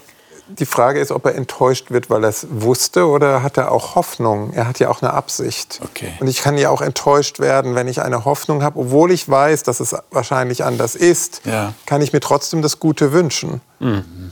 die 0.50 0.66
Frage 0.66 1.00
ist, 1.00 1.12
ob 1.12 1.26
er 1.26 1.36
enttäuscht 1.36 1.92
wird, 1.92 2.10
weil 2.10 2.24
er 2.24 2.30
es 2.30 2.48
wusste 2.50 3.08
oder 3.08 3.44
hat 3.44 3.58
er 3.58 3.72
auch 3.72 3.96
Hoffnung? 3.96 4.54
Er 4.54 4.68
hat 4.68 4.80
ja 4.80 4.90
auch 4.90 5.02
eine 5.02 5.14
Absicht. 5.14 5.80
Okay. 5.84 6.14
Und 6.20 6.28
ich 6.28 6.42
kann 6.42 6.58
ja 6.58 6.70
auch 6.70 6.82
enttäuscht 6.82 7.40
werden, 7.40 7.76
wenn 7.76 7.88
ich 7.88 8.02
eine 8.02 8.26
Hoffnung 8.26 8.64
habe, 8.64 8.80
obwohl 8.80 9.12
ich 9.12 9.28
weiß, 9.28 9.64
dass 9.64 9.80
es 9.80 9.96
wahrscheinlich 10.12 10.64
anders 10.64 10.96
ist, 10.96 11.42
ja. 11.46 11.74
kann 11.86 12.02
ich 12.02 12.14
mir 12.14 12.20
trotzdem 12.20 12.62
das 12.62 12.80
Gute 12.80 13.12
wünschen. 13.12 13.62
Mhm. 13.80 14.32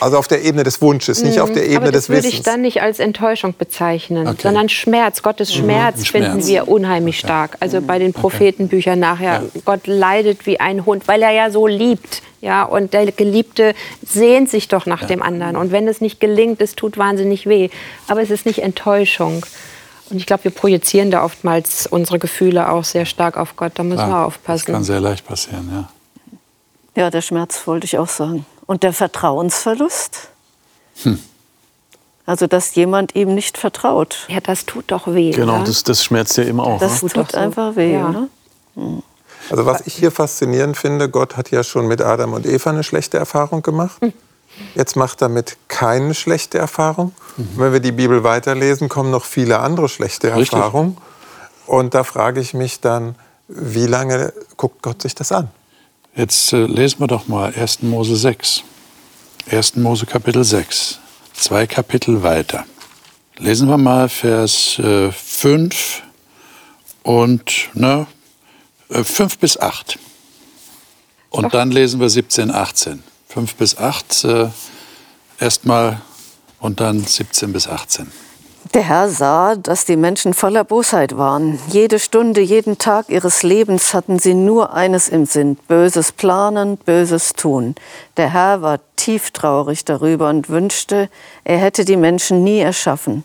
Also 0.00 0.18
auf 0.18 0.26
der 0.26 0.42
Ebene 0.42 0.64
des 0.64 0.82
Wunsches, 0.82 1.22
nicht 1.22 1.38
auf 1.38 1.50
mhm. 1.50 1.54
der 1.54 1.64
Ebene 1.64 1.76
Aber 1.76 1.92
des 1.92 2.08
Wissens. 2.08 2.24
Das 2.24 2.32
würde 2.32 2.36
ich 2.36 2.42
dann 2.42 2.60
nicht 2.62 2.82
als 2.82 2.98
Enttäuschung 2.98 3.54
bezeichnen, 3.56 4.26
okay. 4.26 4.42
sondern 4.42 4.68
Schmerz. 4.68 5.22
Gottes 5.22 5.50
mhm. 5.50 5.60
Schmerz 5.60 5.98
mhm. 6.00 6.04
finden 6.04 6.46
wir 6.46 6.66
unheimlich 6.66 7.18
okay. 7.18 7.26
stark. 7.26 7.56
Also 7.60 7.80
bei 7.80 8.00
den 8.00 8.12
Prophetenbüchern 8.12 8.98
nachher. 8.98 9.42
Ja. 9.42 9.60
Gott 9.64 9.86
leidet 9.86 10.46
wie 10.46 10.58
ein 10.58 10.86
Hund, 10.86 11.06
weil 11.06 11.22
er 11.22 11.30
ja 11.30 11.50
so 11.50 11.68
liebt. 11.68 12.22
Ja, 12.42 12.64
und 12.64 12.92
der 12.92 13.10
Geliebte 13.12 13.72
sehnt 14.04 14.50
sich 14.50 14.66
doch 14.66 14.84
nach 14.84 15.02
ja. 15.02 15.06
dem 15.06 15.22
anderen. 15.22 15.56
Und 15.56 15.70
wenn 15.70 15.86
es 15.86 16.00
nicht 16.00 16.18
gelingt, 16.18 16.60
es 16.60 16.74
tut 16.74 16.98
wahnsinnig 16.98 17.46
weh. 17.46 17.70
Aber 18.08 18.20
es 18.20 18.30
ist 18.30 18.46
nicht 18.46 18.58
Enttäuschung. 18.58 19.46
Und 20.10 20.16
ich 20.16 20.26
glaube, 20.26 20.44
wir 20.44 20.50
projizieren 20.50 21.12
da 21.12 21.24
oftmals 21.24 21.86
unsere 21.86 22.18
Gefühle 22.18 22.68
auch 22.68 22.82
sehr 22.82 23.06
stark 23.06 23.36
auf 23.36 23.54
Gott. 23.54 23.72
Da 23.76 23.84
müssen 23.84 24.00
ja, 24.00 24.08
wir 24.08 24.26
aufpassen. 24.26 24.66
Das 24.66 24.74
kann 24.74 24.84
sehr 24.84 25.00
leicht 25.00 25.24
passieren, 25.24 25.70
ja. 25.72 25.88
Ja, 27.00 27.10
der 27.10 27.22
Schmerz 27.22 27.64
wollte 27.68 27.84
ich 27.84 27.96
auch 27.96 28.08
sagen. 28.08 28.44
Und 28.66 28.82
der 28.82 28.92
Vertrauensverlust? 28.92 30.28
Hm. 31.04 31.20
Also, 32.26 32.48
dass 32.48 32.74
jemand 32.74 33.14
ihm 33.14 33.36
nicht 33.36 33.56
vertraut. 33.56 34.26
Ja, 34.28 34.40
das 34.40 34.66
tut 34.66 34.86
doch 34.88 35.06
weh. 35.06 35.30
Genau, 35.30 35.62
das, 35.62 35.84
das, 35.84 36.04
schmerzt 36.04 36.36
ja 36.36 36.44
immer 36.44 36.64
auch. 36.64 36.80
Das 36.80 37.02
ne? 37.02 37.08
tut, 37.08 37.36
einfach 37.36 37.76
weh, 37.76 37.94
ja. 37.94 38.08
oder? 38.08 38.28
Hm. 38.74 39.02
Also 39.50 39.66
was 39.66 39.82
ich 39.86 39.94
hier 39.94 40.10
faszinierend 40.10 40.76
finde, 40.76 41.08
Gott 41.08 41.36
hat 41.36 41.50
ja 41.50 41.62
schon 41.64 41.86
mit 41.86 42.00
Adam 42.00 42.32
und 42.32 42.46
Eva 42.46 42.70
eine 42.70 42.84
schlechte 42.84 43.18
Erfahrung 43.18 43.62
gemacht. 43.62 44.00
Jetzt 44.74 44.96
macht 44.96 45.22
er 45.22 45.28
mit 45.28 45.56
keine 45.68 46.14
schlechte 46.14 46.58
Erfahrung. 46.58 47.12
Mhm. 47.36 47.48
Wenn 47.56 47.72
wir 47.72 47.80
die 47.80 47.92
Bibel 47.92 48.22
weiterlesen, 48.22 48.88
kommen 48.88 49.10
noch 49.10 49.24
viele 49.24 49.58
andere 49.60 49.88
schlechte. 49.88 50.30
Erfahrungen. 50.30 50.96
Und 51.66 51.94
da 51.94 52.04
frage 52.04 52.40
ich 52.40 52.54
mich 52.54 52.80
dann, 52.80 53.14
wie 53.48 53.86
lange 53.86 54.32
guckt 54.56 54.82
Gott 54.82 55.02
sich 55.02 55.14
das 55.14 55.32
an? 55.32 55.50
Jetzt 56.14 56.52
äh, 56.52 56.64
lesen 56.64 57.00
wir 57.00 57.06
doch 57.06 57.28
mal 57.28 57.52
1. 57.54 57.82
Mose 57.82 58.16
6. 58.16 58.62
1. 59.50 59.76
Mose 59.76 60.06
Kapitel 60.06 60.44
6. 60.44 60.98
Zwei 61.32 61.66
Kapitel 61.66 62.22
weiter. 62.22 62.64
Lesen 63.38 63.68
wir 63.68 63.78
mal 63.78 64.08
Vers 64.08 64.78
äh, 64.78 65.10
5 65.10 66.02
und 67.02 67.70
ne, 67.74 68.06
5 68.92 69.20
äh, 69.20 69.36
bis 69.40 69.58
8. 69.58 69.98
Und 71.30 71.46
Ach. 71.46 71.50
dann 71.50 71.70
lesen 71.70 72.00
wir 72.00 72.08
17, 72.08 72.50
18. 72.50 73.02
5 73.28 73.54
bis 73.54 73.78
8 73.78 74.24
äh, 74.24 74.48
erstmal 75.38 76.00
und 76.60 76.80
dann 76.80 77.02
17 77.04 77.52
bis 77.52 77.66
18. 77.66 78.12
Der 78.74 78.82
Herr 78.82 79.08
sah, 79.08 79.56
dass 79.56 79.84
die 79.84 79.96
Menschen 79.96 80.34
voller 80.34 80.64
Bosheit 80.64 81.18
waren. 81.18 81.58
Jede 81.68 81.98
Stunde, 81.98 82.40
jeden 82.40 82.78
Tag 82.78 83.10
ihres 83.10 83.42
Lebens 83.42 83.92
hatten 83.92 84.18
sie 84.18 84.34
nur 84.34 84.72
eines 84.72 85.08
im 85.08 85.26
Sinn, 85.26 85.56
Böses 85.68 86.12
planen, 86.12 86.78
Böses 86.78 87.32
tun. 87.34 87.74
Der 88.16 88.32
Herr 88.32 88.62
war 88.62 88.78
tief 88.96 89.30
traurig 89.32 89.84
darüber 89.84 90.30
und 90.30 90.48
wünschte, 90.48 91.10
er 91.44 91.58
hätte 91.58 91.84
die 91.84 91.96
Menschen 91.96 92.44
nie 92.44 92.60
erschaffen. 92.60 93.24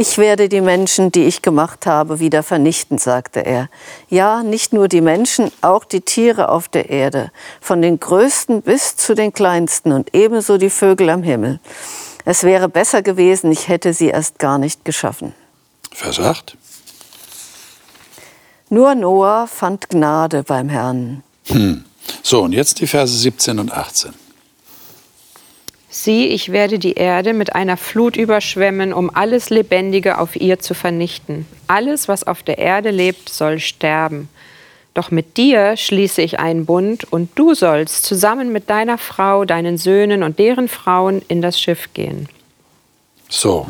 Ich 0.00 0.16
werde 0.16 0.48
die 0.48 0.62
Menschen, 0.62 1.12
die 1.12 1.24
ich 1.24 1.42
gemacht 1.42 1.84
habe, 1.84 2.20
wieder 2.20 2.42
vernichten, 2.42 2.96
sagte 2.96 3.40
er. 3.40 3.68
Ja, 4.08 4.42
nicht 4.42 4.72
nur 4.72 4.88
die 4.88 5.02
Menschen, 5.02 5.52
auch 5.60 5.84
die 5.84 6.00
Tiere 6.00 6.48
auf 6.48 6.70
der 6.70 6.88
Erde, 6.88 7.30
von 7.60 7.82
den 7.82 8.00
größten 8.00 8.62
bis 8.62 8.96
zu 8.96 9.14
den 9.14 9.34
kleinsten 9.34 9.92
und 9.92 10.14
ebenso 10.14 10.56
die 10.56 10.70
Vögel 10.70 11.10
am 11.10 11.22
Himmel. 11.22 11.60
Es 12.24 12.44
wäre 12.44 12.70
besser 12.70 13.02
gewesen, 13.02 13.52
ich 13.52 13.68
hätte 13.68 13.92
sie 13.92 14.08
erst 14.08 14.38
gar 14.38 14.56
nicht 14.56 14.86
geschaffen. 14.86 15.34
Vers 15.92 16.18
8. 16.18 16.56
Nur 18.70 18.94
Noah 18.94 19.46
fand 19.48 19.90
Gnade 19.90 20.44
beim 20.44 20.70
Herrn. 20.70 21.22
Hm. 21.48 21.84
So, 22.22 22.40
und 22.40 22.52
jetzt 22.52 22.80
die 22.80 22.86
Verse 22.86 23.14
17 23.14 23.58
und 23.58 23.70
18. 23.70 24.14
Sieh, 25.92 26.28
ich 26.28 26.52
werde 26.52 26.78
die 26.78 26.92
Erde 26.92 27.32
mit 27.32 27.56
einer 27.56 27.76
Flut 27.76 28.16
überschwemmen, 28.16 28.92
um 28.92 29.10
alles 29.12 29.50
Lebendige 29.50 30.18
auf 30.18 30.36
ihr 30.36 30.60
zu 30.60 30.72
vernichten. 30.72 31.46
Alles, 31.66 32.06
was 32.06 32.22
auf 32.22 32.44
der 32.44 32.58
Erde 32.58 32.90
lebt, 32.90 33.28
soll 33.28 33.58
sterben. 33.58 34.28
Doch 34.94 35.10
mit 35.10 35.36
dir 35.36 35.76
schließe 35.76 36.22
ich 36.22 36.38
einen 36.38 36.64
Bund 36.64 37.12
und 37.12 37.30
du 37.34 37.54
sollst 37.54 38.04
zusammen 38.04 38.52
mit 38.52 38.70
deiner 38.70 38.98
Frau, 38.98 39.44
deinen 39.44 39.78
Söhnen 39.78 40.22
und 40.22 40.38
deren 40.38 40.68
Frauen 40.68 41.22
in 41.26 41.42
das 41.42 41.60
Schiff 41.60 41.88
gehen. 41.92 42.28
So, 43.28 43.68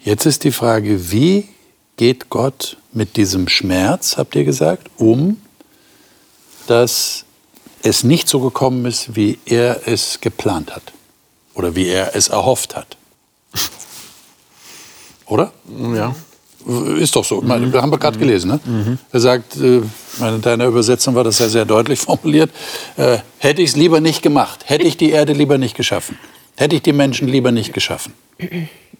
jetzt 0.00 0.26
ist 0.26 0.44
die 0.44 0.52
Frage, 0.52 1.10
wie 1.10 1.48
geht 1.96 2.28
Gott 2.28 2.76
mit 2.92 3.16
diesem 3.16 3.48
Schmerz, 3.48 4.18
habt 4.18 4.34
ihr 4.34 4.44
gesagt, 4.44 4.90
um, 4.98 5.40
dass 6.66 7.24
es 7.82 8.04
nicht 8.04 8.28
so 8.28 8.40
gekommen 8.40 8.84
ist, 8.84 9.16
wie 9.16 9.38
er 9.46 9.80
es 9.86 10.20
geplant 10.20 10.76
hat 10.76 10.92
oder 11.54 11.74
wie 11.74 11.88
er 11.88 12.14
es 12.14 12.28
erhofft 12.28 12.76
hat? 12.76 12.96
Oder? 15.26 15.52
Ja. 15.94 16.14
Ist 16.98 17.16
doch 17.16 17.24
so. 17.24 17.40
Mhm. 17.40 17.72
haben 17.74 17.90
wir 17.90 17.98
gerade 17.98 18.16
mhm. 18.16 18.20
gelesen. 18.20 18.48
Ne? 18.50 18.60
Mhm. 18.64 18.98
Er 19.10 19.20
sagt, 19.20 19.56
äh, 19.56 19.80
in 20.20 20.42
deiner 20.42 20.66
Übersetzung 20.66 21.14
war 21.14 21.24
das 21.24 21.38
ja 21.38 21.48
sehr 21.48 21.64
deutlich 21.64 21.98
formuliert, 22.00 22.50
äh, 22.96 23.18
hätte 23.38 23.62
ich 23.62 23.70
es 23.70 23.76
lieber 23.76 24.00
nicht 24.00 24.22
gemacht, 24.22 24.64
hätte 24.66 24.84
ich 24.84 24.96
die 24.96 25.10
Erde 25.10 25.32
lieber 25.32 25.58
nicht 25.58 25.76
geschaffen, 25.76 26.18
hätte 26.56 26.76
ich 26.76 26.82
die 26.82 26.92
Menschen 26.92 27.28
lieber 27.28 27.50
nicht 27.50 27.72
geschaffen. 27.72 28.12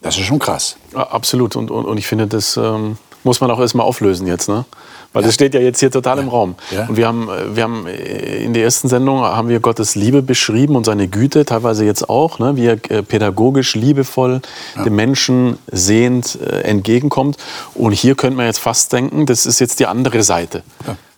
Das 0.00 0.18
ist 0.18 0.24
schon 0.24 0.38
krass. 0.38 0.76
Absolut. 0.94 1.54
Und, 1.54 1.70
und, 1.70 1.84
und 1.84 1.98
ich 1.98 2.06
finde, 2.06 2.26
das 2.26 2.56
ähm, 2.56 2.96
muss 3.24 3.40
man 3.40 3.50
auch 3.50 3.61
erstmal 3.61 3.87
auflösen 3.87 4.26
jetzt. 4.26 4.48
Ne? 4.48 4.64
Weil 5.12 5.22
ja. 5.22 5.28
das 5.28 5.35
steht 5.35 5.54
ja 5.54 5.61
jetzt 5.61 5.80
hier 5.80 5.90
total 5.90 6.16
ja. 6.16 6.22
im 6.22 6.28
Raum. 6.28 6.54
Ja. 6.70 6.87
Und 6.87 6.96
wir 6.96 7.06
haben, 7.06 7.28
äh, 7.28 7.56
wir 7.56 7.62
haben 7.64 7.87
äh, 7.87 8.44
in 8.44 8.54
der 8.54 8.64
ersten 8.64 8.88
Sendung 8.88 9.20
haben 9.20 9.48
wir 9.48 9.61
Gottes 9.61 9.94
Liebe 9.94 10.22
beschrieben 10.22 10.76
und 10.76 10.85
seine 10.85 11.08
Güte, 11.08 11.44
teilweise 11.44 11.85
jetzt 11.85 12.08
auch, 12.08 12.38
ne? 12.38 12.56
wie 12.56 12.66
er 12.66 12.78
äh, 12.90 13.02
pädagogisch, 13.02 13.74
liebevoll 13.74 14.40
dem 14.85 14.96
Menschen 14.96 15.58
sehend 15.70 16.38
entgegenkommt. 16.40 17.37
Und 17.74 17.92
hier 17.92 18.14
könnte 18.14 18.37
man 18.37 18.46
jetzt 18.46 18.58
fast 18.58 18.92
denken, 18.92 19.26
das 19.26 19.46
ist 19.46 19.58
jetzt 19.58 19.80
die 19.80 19.87
andere 19.87 20.22
Seite. 20.22 20.62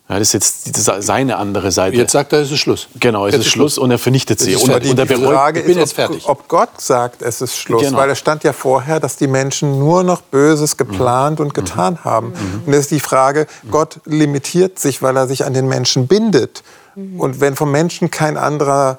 Ja, 0.08 0.18
das 0.18 0.34
ist 0.34 0.66
jetzt 0.74 1.02
seine 1.02 1.38
andere 1.38 1.72
Seite. 1.72 1.96
Jetzt 1.96 2.12
sagt 2.12 2.34
er, 2.34 2.40
es 2.40 2.50
ist 2.50 2.58
Schluss. 2.58 2.88
Genau, 3.00 3.26
es 3.26 3.32
jetzt 3.32 3.46
ist 3.46 3.52
Schluss 3.52 3.78
und 3.78 3.90
er 3.90 3.98
vernichtet 3.98 4.38
sie. 4.38 4.54
Und, 4.54 4.70
und, 4.70 4.84
die, 4.84 4.94
die 4.94 5.14
Frage 5.14 5.60
ist, 5.60 5.76
jetzt 5.76 5.94
fertig. 5.94 6.24
Ob, 6.26 6.40
ob, 6.40 6.48
Gott 6.48 6.78
sagt, 6.78 7.22
es 7.22 7.40
ist 7.40 7.56
Schluss. 7.56 7.84
Genau. 7.84 7.96
Weil 7.96 8.10
es 8.10 8.18
stand 8.18 8.44
ja 8.44 8.52
vorher, 8.52 9.00
dass 9.00 9.16
die 9.16 9.26
Menschen 9.26 9.78
nur 9.78 10.02
noch 10.02 10.20
Böses 10.20 10.76
geplant 10.76 11.38
mhm. 11.38 11.46
und 11.46 11.54
getan 11.54 11.94
mhm. 11.94 12.04
haben. 12.04 12.26
Mhm. 12.28 12.62
Und 12.66 12.72
das 12.72 12.80
ist 12.80 12.90
die 12.90 13.00
Frage, 13.00 13.46
Gott 13.70 14.00
limitiert 14.04 14.78
sich, 14.78 15.00
weil 15.00 15.16
er 15.16 15.26
sich 15.26 15.46
an 15.46 15.54
den 15.54 15.68
Menschen 15.68 16.06
bindet. 16.06 16.62
Mhm. 16.96 17.18
Und 17.18 17.40
wenn 17.40 17.56
vom 17.56 17.70
Menschen 17.70 18.10
kein 18.10 18.36
anderer 18.36 18.98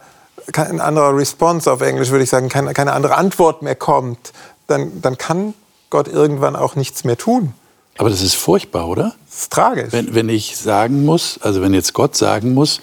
kein 0.52 0.80
anderer 0.80 1.16
Response 1.16 1.72
auf 1.72 1.82
Englisch, 1.82 2.12
würde 2.12 2.24
ich 2.24 2.30
sagen, 2.30 2.50
keine, 2.50 2.74
keine 2.74 2.94
andere 2.94 3.16
Antwort 3.16 3.62
mehr 3.62 3.76
kommt, 3.76 4.32
dann, 4.68 5.02
dann 5.02 5.18
kann 5.18 5.54
Gott 5.90 6.08
irgendwann 6.08 6.56
auch 6.56 6.76
nichts 6.76 7.04
mehr 7.04 7.18
tun. 7.18 7.54
Aber 7.98 8.10
das 8.10 8.22
ist 8.22 8.36
furchtbar, 8.36 8.88
oder? 8.88 9.16
Das 9.30 9.42
ist 9.42 9.52
tragisch. 9.52 9.92
Wenn, 9.92 10.14
wenn 10.14 10.30
ich 10.30 10.58
sagen 10.58 11.06
muss, 11.06 11.40
also 11.42 11.62
wenn 11.62 11.74
jetzt 11.74 11.94
Gott 11.94 12.16
sagen 12.16 12.54
muss, 12.54 12.82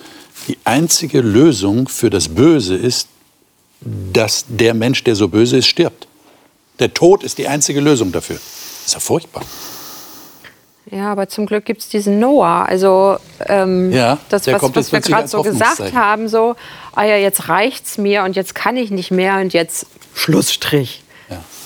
die 0.48 0.58
einzige 0.64 1.20
Lösung 1.20 1.88
für 1.88 2.10
das 2.10 2.28
Böse 2.28 2.74
ist, 2.74 3.08
dass 4.12 4.44
der 4.48 4.74
Mensch, 4.74 5.04
der 5.04 5.14
so 5.14 5.28
böse 5.28 5.58
ist, 5.58 5.66
stirbt. 5.66 6.06
Der 6.78 6.94
Tod 6.94 7.22
ist 7.22 7.38
die 7.38 7.48
einzige 7.48 7.80
Lösung 7.80 8.12
dafür. 8.12 8.36
Das 8.36 8.86
ist 8.86 8.94
ja 8.94 9.00
furchtbar. 9.00 9.42
Ja, 10.90 11.10
aber 11.12 11.28
zum 11.28 11.46
Glück 11.46 11.64
gibt 11.64 11.80
es 11.80 11.88
diesen 11.88 12.18
Noah. 12.18 12.66
Also 12.68 13.16
ähm, 13.46 13.92
ja, 13.92 14.18
das, 14.28 14.46
was, 14.46 14.74
was 14.74 14.92
wir 14.92 15.00
gerade 15.00 15.28
so 15.28 15.42
gesagt 15.42 15.94
haben, 15.94 16.28
so, 16.28 16.54
ah 16.94 17.04
ja, 17.04 17.16
jetzt 17.16 17.48
reicht's 17.48 17.98
mir 17.98 18.24
und 18.24 18.36
jetzt 18.36 18.54
kann 18.54 18.76
ich 18.76 18.90
nicht 18.90 19.10
mehr 19.10 19.38
und 19.38 19.52
jetzt 19.52 19.86
Schlussstrich. 20.14 21.02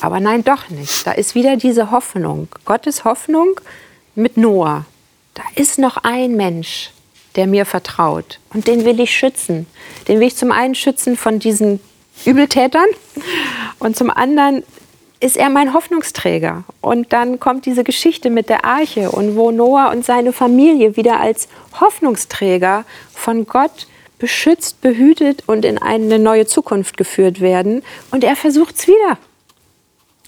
Aber 0.01 0.19
nein, 0.19 0.43
doch 0.43 0.69
nicht. 0.69 1.05
Da 1.05 1.11
ist 1.11 1.35
wieder 1.35 1.55
diese 1.55 1.91
Hoffnung. 1.91 2.47
Gottes 2.65 3.03
Hoffnung 3.03 3.59
mit 4.15 4.37
Noah. 4.37 4.85
Da 5.33 5.43
ist 5.55 5.79
noch 5.79 5.97
ein 5.97 6.35
Mensch, 6.35 6.91
der 7.35 7.47
mir 7.47 7.65
vertraut. 7.65 8.39
Und 8.53 8.67
den 8.67 8.85
will 8.85 8.99
ich 8.99 9.11
schützen. 9.11 9.67
Den 10.07 10.19
will 10.19 10.27
ich 10.27 10.35
zum 10.35 10.51
einen 10.51 10.75
schützen 10.75 11.17
von 11.17 11.39
diesen 11.39 11.79
Übeltätern 12.25 12.87
und 13.79 13.95
zum 13.95 14.09
anderen 14.09 14.63
ist 15.19 15.37
er 15.37 15.49
mein 15.49 15.73
Hoffnungsträger. 15.73 16.63
Und 16.81 17.13
dann 17.13 17.39
kommt 17.39 17.65
diese 17.65 17.83
Geschichte 17.83 18.29
mit 18.29 18.49
der 18.49 18.65
Arche 18.65 19.11
und 19.11 19.35
wo 19.35 19.51
Noah 19.51 19.91
und 19.91 20.05
seine 20.05 20.33
Familie 20.33 20.95
wieder 20.95 21.19
als 21.19 21.47
Hoffnungsträger 21.79 22.85
von 23.13 23.45
Gott 23.45 23.87
beschützt, 24.19 24.81
behütet 24.81 25.43
und 25.47 25.65
in 25.65 25.77
eine 25.77 26.19
neue 26.19 26.45
Zukunft 26.45 26.97
geführt 26.97 27.39
werden. 27.39 27.83
Und 28.11 28.23
er 28.23 28.35
versucht 28.35 28.75
es 28.75 28.87
wieder. 28.87 29.17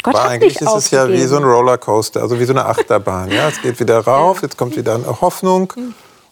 Gott 0.03 0.15
Aber 0.15 0.29
eigentlich 0.29 0.61
ist 0.61 0.73
es 0.73 0.91
ja 0.91 1.09
wie 1.09 1.23
so 1.23 1.37
ein 1.37 1.43
Rollercoaster, 1.43 2.21
also 2.21 2.39
wie 2.39 2.45
so 2.45 2.53
eine 2.53 2.65
Achterbahn. 2.65 3.31
Ja, 3.31 3.49
es 3.49 3.61
geht 3.61 3.79
wieder 3.79 3.99
rauf, 3.99 4.41
jetzt 4.41 4.57
kommt 4.57 4.77
wieder 4.77 4.95
eine 4.95 5.21
Hoffnung. 5.21 5.73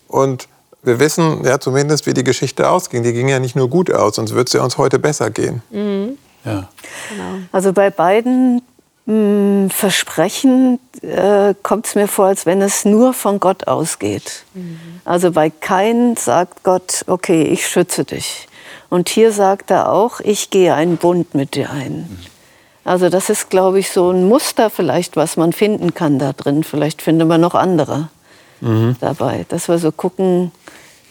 Und 0.08 0.48
wir 0.84 1.00
wissen 1.00 1.44
ja 1.44 1.60
zumindest, 1.60 2.06
wie 2.06 2.14
die 2.14 2.24
Geschichte 2.24 2.70
ausging. 2.70 3.04
Die 3.04 3.14
ging 3.14 3.28
ja 3.28 3.40
nicht 3.40 3.56
nur 3.56 3.70
gut 3.70 3.92
aus, 3.92 4.16
sonst 4.16 4.32
würde 4.32 4.46
es 4.48 4.54
ja 4.54 4.64
uns 4.64 4.78
heute 4.78 5.00
besser 5.00 5.30
gehen. 5.30 5.62
Mhm. 5.70 6.18
Ja. 6.46 6.70
Genau. 7.10 7.40
Also 7.52 7.74
bei 7.74 7.90
beiden 7.90 8.62
mh, 9.06 9.14
hm, 9.14 9.70
Versprechen 9.70 10.80
äh, 11.02 11.54
kommt 11.62 11.88
es 11.88 11.96
mir 11.96 12.08
vor, 12.08 12.28
als 12.28 12.46
wenn 12.46 12.62
es 12.62 12.86
nur 12.86 13.14
von 13.14 13.42
Gott 13.42 13.68
ausgeht. 13.68 14.46
Mhm. 14.54 14.80
Also 15.04 15.32
bei 15.32 15.50
keinem 15.50 16.16
sagt 16.16 16.64
Gott, 16.64 17.04
okay, 17.08 17.44
ich 17.44 17.68
schütze 17.68 18.06
dich. 18.06 18.48
Und 18.90 19.10
hier 19.10 19.34
sagt 19.34 19.72
er 19.72 19.92
auch, 19.92 20.22
ich 20.22 20.50
gehe 20.50 20.74
einen 20.74 20.96
Bund 20.96 21.36
mit 21.36 21.56
dir 21.56 21.70
ein. 21.70 22.08
Mhm. 22.10 22.37
Also 22.88 23.10
das 23.10 23.30
ist, 23.30 23.50
glaube 23.50 23.80
ich, 23.80 23.92
so 23.92 24.12
ein 24.12 24.30
Muster 24.30 24.70
vielleicht, 24.70 25.18
was 25.18 25.36
man 25.36 25.52
finden 25.52 25.94
kann 25.94 26.20
da 26.20 26.32
drin. 26.32 26.64
Vielleicht 26.64 27.02
findet 27.02 27.28
man 27.28 27.42
noch 27.42 27.54
andere 27.54 28.08
mhm. 28.62 28.96
dabei, 29.02 29.46
dass 29.50 29.68
wir 29.68 29.78
so 29.78 29.92
gucken, 29.92 30.54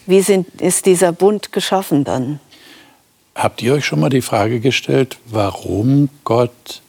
wie 0.06 0.22
sind, 0.22 0.62
ist 0.62 0.86
dieser 0.86 1.12
Bund 1.12 1.52
geschaffen 1.52 2.02
dann. 2.02 2.40
Habt 3.34 3.60
ihr 3.60 3.74
euch 3.74 3.84
schon 3.84 4.00
mal 4.00 4.08
die 4.08 4.22
Frage 4.22 4.60
gestellt, 4.60 5.18
warum 5.26 6.08
Gott 6.24 6.80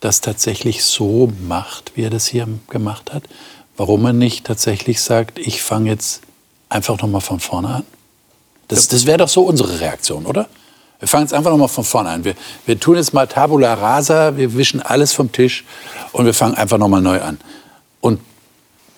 das 0.00 0.20
tatsächlich 0.20 0.82
so 0.82 1.32
macht, 1.46 1.92
wie 1.94 2.02
er 2.02 2.10
das 2.10 2.26
hier 2.26 2.48
gemacht 2.68 3.12
hat? 3.12 3.22
Warum 3.76 4.04
er 4.06 4.12
nicht 4.12 4.44
tatsächlich 4.44 5.00
sagt, 5.02 5.38
ich 5.38 5.62
fange 5.62 5.88
jetzt 5.88 6.20
einfach 6.68 7.00
noch 7.00 7.08
mal 7.08 7.20
von 7.20 7.38
vorne 7.38 7.68
an? 7.68 7.84
Das, 8.66 8.88
das 8.88 9.06
wäre 9.06 9.18
doch 9.18 9.28
so 9.28 9.42
unsere 9.42 9.78
Reaktion, 9.78 10.26
oder? 10.26 10.48
Wir 11.02 11.08
fangen 11.08 11.24
jetzt 11.24 11.34
einfach 11.34 11.50
noch 11.50 11.58
mal 11.58 11.66
von 11.66 11.82
vorne 11.82 12.10
an. 12.10 12.24
Wir, 12.24 12.34
wir 12.64 12.78
tun 12.78 12.94
jetzt 12.94 13.12
mal 13.12 13.26
Tabula 13.26 13.74
Rasa, 13.74 14.36
wir 14.36 14.54
wischen 14.54 14.80
alles 14.80 15.12
vom 15.12 15.32
Tisch 15.32 15.64
und 16.12 16.26
wir 16.26 16.32
fangen 16.32 16.54
einfach 16.54 16.78
noch 16.78 16.86
mal 16.86 17.02
neu 17.02 17.20
an. 17.20 17.40
Und 18.00 18.20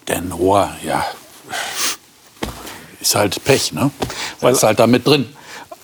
der 0.06 0.20
Noah, 0.20 0.76
ja, 0.84 1.02
ist 3.00 3.14
halt 3.14 3.42
Pech, 3.44 3.72
ne? 3.72 3.90
Weil 4.40 4.52
ist 4.52 4.62
halt 4.62 4.78
da 4.78 4.86
mit 4.86 5.06
drin 5.06 5.26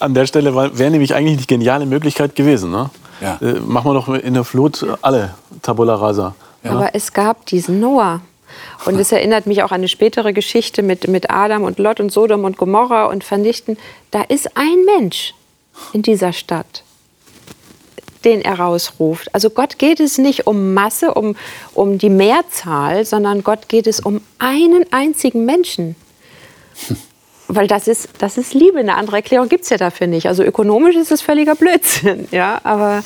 an 0.01 0.13
der 0.13 0.25
Stelle 0.25 0.53
wäre 0.55 0.91
nämlich 0.91 1.13
eigentlich 1.13 1.37
die 1.37 1.47
geniale 1.47 1.85
Möglichkeit 1.85 2.35
gewesen. 2.35 2.71
Ne? 2.71 2.89
Ja. 3.21 3.37
Äh, 3.41 3.59
machen 3.59 3.91
wir 3.91 3.93
doch 3.93 4.09
in 4.09 4.33
der 4.33 4.43
Flut 4.43 4.85
alle 5.01 5.35
Tabula 5.61 5.95
Rasa. 5.95 6.35
Ja. 6.63 6.71
Aber 6.71 6.89
es 6.93 7.13
gab 7.13 7.45
diesen 7.45 7.79
Noah. 7.79 8.21
Und 8.85 8.99
es 8.99 9.11
erinnert 9.11 9.47
mich 9.47 9.63
auch 9.63 9.71
an 9.71 9.79
eine 9.79 9.87
spätere 9.87 10.33
Geschichte 10.33 10.83
mit, 10.83 11.07
mit 11.07 11.31
Adam 11.31 11.63
und 11.63 11.79
Lot 11.79 11.99
und 11.99 12.11
Sodom 12.11 12.43
und 12.43 12.57
Gomorra 12.57 13.05
und 13.05 13.23
Vernichten. 13.23 13.77
Da 14.11 14.23
ist 14.23 14.57
ein 14.57 14.83
Mensch 14.85 15.33
in 15.93 16.01
dieser 16.01 16.33
Stadt, 16.33 16.83
den 18.23 18.41
er 18.41 18.59
rausruft. 18.59 19.33
Also 19.33 19.49
Gott 19.49 19.77
geht 19.77 19.99
es 19.99 20.17
nicht 20.17 20.47
um 20.47 20.73
Masse, 20.73 21.13
um, 21.13 21.35
um 21.73 21.97
die 21.97 22.09
Mehrzahl, 22.09 23.05
sondern 23.05 23.43
Gott 23.43 23.69
geht 23.69 23.87
es 23.87 23.99
um 23.99 24.21
einen 24.39 24.85
einzigen 24.91 25.45
Menschen. 25.45 25.95
weil 27.55 27.67
das 27.67 27.87
ist, 27.87 28.09
das 28.19 28.37
ist 28.37 28.53
Liebe. 28.53 28.79
Eine 28.79 28.95
andere 28.95 29.17
Erklärung 29.17 29.49
gibt 29.49 29.63
es 29.63 29.69
ja 29.69 29.77
dafür 29.77 30.07
nicht. 30.07 30.27
Also 30.27 30.43
ökonomisch 30.43 30.95
ist 30.95 31.11
es 31.11 31.21
völliger 31.21 31.55
Blödsinn. 31.55 32.27
Ja? 32.31 32.61
Aber 32.63 33.03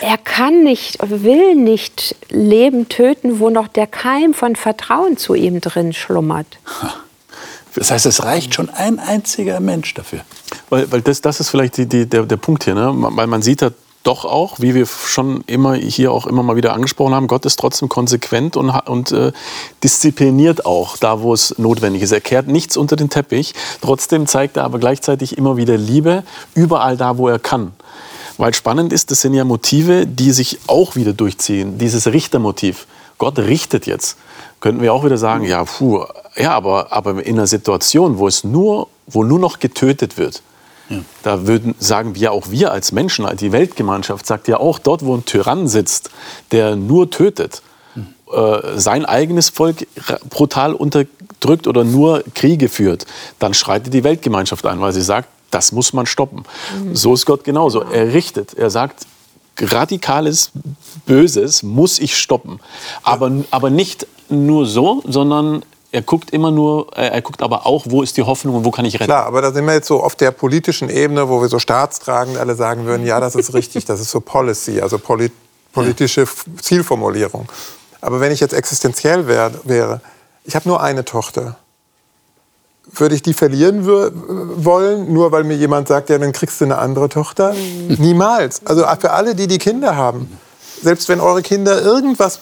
er 0.00 0.16
kann 0.16 0.62
nicht, 0.62 0.98
will 1.02 1.54
nicht 1.54 2.16
Leben 2.30 2.88
töten, 2.88 3.40
wo 3.40 3.50
noch 3.50 3.68
der 3.68 3.86
Keim 3.86 4.32
von 4.32 4.56
Vertrauen 4.56 5.16
zu 5.16 5.34
ihm 5.34 5.60
drin 5.60 5.92
schlummert. 5.92 6.46
Das 7.74 7.90
heißt, 7.90 8.06
es 8.06 8.22
reicht 8.22 8.54
schon 8.54 8.68
ein 8.70 8.98
einziger 8.98 9.60
Mensch 9.60 9.94
dafür. 9.94 10.20
Weil, 10.68 10.90
weil 10.92 11.00
das, 11.00 11.20
das 11.20 11.40
ist 11.40 11.48
vielleicht 11.48 11.76
die, 11.76 11.86
die, 11.86 12.06
der, 12.06 12.24
der 12.24 12.36
Punkt 12.36 12.64
hier. 12.64 12.74
Ne? 12.74 12.92
Weil 12.94 13.26
man 13.26 13.42
sieht, 13.42 13.62
da 13.62 13.70
doch 14.02 14.24
auch, 14.24 14.58
wie 14.58 14.74
wir 14.74 14.86
schon 14.86 15.42
immer 15.46 15.74
hier 15.74 16.12
auch 16.12 16.26
immer 16.26 16.42
mal 16.42 16.56
wieder 16.56 16.72
angesprochen 16.72 17.14
haben, 17.14 17.28
Gott 17.28 17.46
ist 17.46 17.58
trotzdem 17.58 17.88
konsequent 17.88 18.56
und, 18.56 18.70
und 18.70 19.12
äh, 19.12 19.32
diszipliniert 19.82 20.66
auch 20.66 20.96
da, 20.96 21.20
wo 21.20 21.32
es 21.32 21.56
notwendig 21.58 22.02
ist. 22.02 22.12
Er 22.12 22.20
kehrt 22.20 22.48
nichts 22.48 22.76
unter 22.76 22.96
den 22.96 23.10
Teppich. 23.10 23.54
Trotzdem 23.80 24.26
zeigt 24.26 24.56
er 24.56 24.64
aber 24.64 24.78
gleichzeitig 24.78 25.38
immer 25.38 25.56
wieder 25.56 25.76
Liebe 25.76 26.24
überall 26.54 26.96
da, 26.96 27.16
wo 27.18 27.28
er 27.28 27.38
kann. 27.38 27.72
Weil 28.38 28.54
spannend 28.54 28.92
ist, 28.92 29.10
das 29.10 29.20
sind 29.20 29.34
ja 29.34 29.44
Motive, 29.44 30.06
die 30.06 30.32
sich 30.32 30.58
auch 30.66 30.96
wieder 30.96 31.12
durchziehen. 31.12 31.78
Dieses 31.78 32.06
Richtermotiv. 32.08 32.86
Gott 33.22 33.38
richtet 33.38 33.86
jetzt. 33.86 34.16
Könnten 34.58 34.82
wir 34.82 34.92
auch 34.92 35.04
wieder 35.04 35.16
sagen, 35.16 35.44
ja, 35.44 35.62
puh, 35.62 36.04
ja, 36.34 36.54
aber, 36.54 36.92
aber 36.92 37.24
in 37.24 37.36
einer 37.36 37.46
Situation, 37.46 38.18
wo 38.18 38.26
es 38.26 38.42
nur, 38.42 38.88
wo 39.06 39.22
nur 39.22 39.38
noch 39.38 39.60
getötet 39.60 40.18
wird, 40.18 40.42
da 41.22 41.46
würden, 41.46 41.76
sagen 41.78 42.16
wir 42.16 42.32
auch 42.32 42.50
wir 42.50 42.72
als 42.72 42.90
Menschen, 42.90 43.24
die 43.36 43.52
Weltgemeinschaft 43.52 44.26
sagt 44.26 44.48
ja 44.48 44.58
auch, 44.58 44.80
dort 44.80 45.04
wo 45.04 45.14
ein 45.14 45.24
Tyrann 45.24 45.68
sitzt, 45.68 46.10
der 46.50 46.74
nur 46.74 47.10
tötet, 47.10 47.62
mhm. 47.94 48.08
äh, 48.32 48.76
sein 48.76 49.04
eigenes 49.04 49.50
Volk 49.50 49.86
brutal 50.28 50.74
unterdrückt 50.74 51.68
oder 51.68 51.84
nur 51.84 52.24
Kriege 52.34 52.68
führt, 52.68 53.06
dann 53.38 53.54
schreitet 53.54 53.94
die 53.94 54.02
Weltgemeinschaft 54.02 54.66
ein, 54.66 54.80
weil 54.80 54.92
sie 54.92 55.02
sagt, 55.02 55.28
das 55.52 55.70
muss 55.70 55.92
man 55.92 56.06
stoppen. 56.06 56.42
Mhm. 56.76 56.96
So 56.96 57.14
ist 57.14 57.24
Gott 57.24 57.44
genauso. 57.44 57.82
Er 57.82 58.12
richtet, 58.12 58.54
er 58.54 58.70
sagt, 58.70 59.06
radikales 59.58 60.50
Böses 61.06 61.62
muss 61.62 61.98
ich 61.98 62.16
stoppen. 62.16 62.60
Aber, 63.02 63.30
aber 63.50 63.70
nicht 63.70 64.06
nur 64.28 64.66
so, 64.66 65.02
sondern 65.06 65.64
er 65.92 66.02
guckt 66.02 66.30
immer 66.30 66.50
nur, 66.50 66.96
äh, 66.96 67.08
er 67.08 67.20
guckt 67.20 67.42
aber 67.42 67.66
auch, 67.66 67.84
wo 67.88 68.02
ist 68.02 68.16
die 68.16 68.22
Hoffnung 68.22 68.56
und 68.56 68.64
wo 68.64 68.70
kann 68.70 68.84
ich 68.86 68.94
retten. 68.94 69.04
Klar, 69.04 69.26
aber 69.26 69.42
da 69.42 69.52
sind 69.52 69.66
wir 69.66 69.74
jetzt 69.74 69.88
so 69.88 70.02
auf 70.02 70.16
der 70.16 70.30
politischen 70.30 70.88
Ebene, 70.88 71.28
wo 71.28 71.42
wir 71.42 71.48
so 71.48 71.58
staatstragend 71.58 72.38
alle 72.38 72.54
sagen 72.54 72.86
würden, 72.86 73.06
ja, 73.06 73.20
das 73.20 73.34
ist 73.34 73.52
richtig, 73.52 73.84
das 73.84 74.00
ist 74.00 74.10
so 74.10 74.20
Policy, 74.20 74.80
also 74.80 74.98
polit 74.98 75.32
politische 75.72 76.26
Zielformulierung. 76.60 77.48
Aber 78.02 78.20
wenn 78.20 78.30
ich 78.30 78.40
jetzt 78.40 78.52
existenziell 78.52 79.26
wär, 79.26 79.52
wäre, 79.64 80.02
ich 80.44 80.54
habe 80.54 80.68
nur 80.68 80.82
eine 80.82 81.04
Tochter, 81.04 81.56
würde 82.90 83.14
ich 83.14 83.22
die 83.22 83.32
verlieren 83.32 83.86
wollen, 83.86 85.12
nur 85.12 85.32
weil 85.32 85.44
mir 85.44 85.56
jemand 85.56 85.88
sagt, 85.88 86.10
ja, 86.10 86.18
dann 86.18 86.32
kriegst 86.32 86.60
du 86.60 86.64
eine 86.64 86.78
andere 86.78 87.08
Tochter? 87.08 87.54
Niemals. 87.88 88.60
Also 88.66 88.84
für 89.00 89.12
alle, 89.12 89.34
die 89.34 89.46
die 89.46 89.58
Kinder 89.58 89.96
haben, 89.96 90.38
selbst 90.82 91.08
wenn 91.08 91.20
eure 91.20 91.42
Kinder 91.42 91.80
irgendwas 91.80 92.40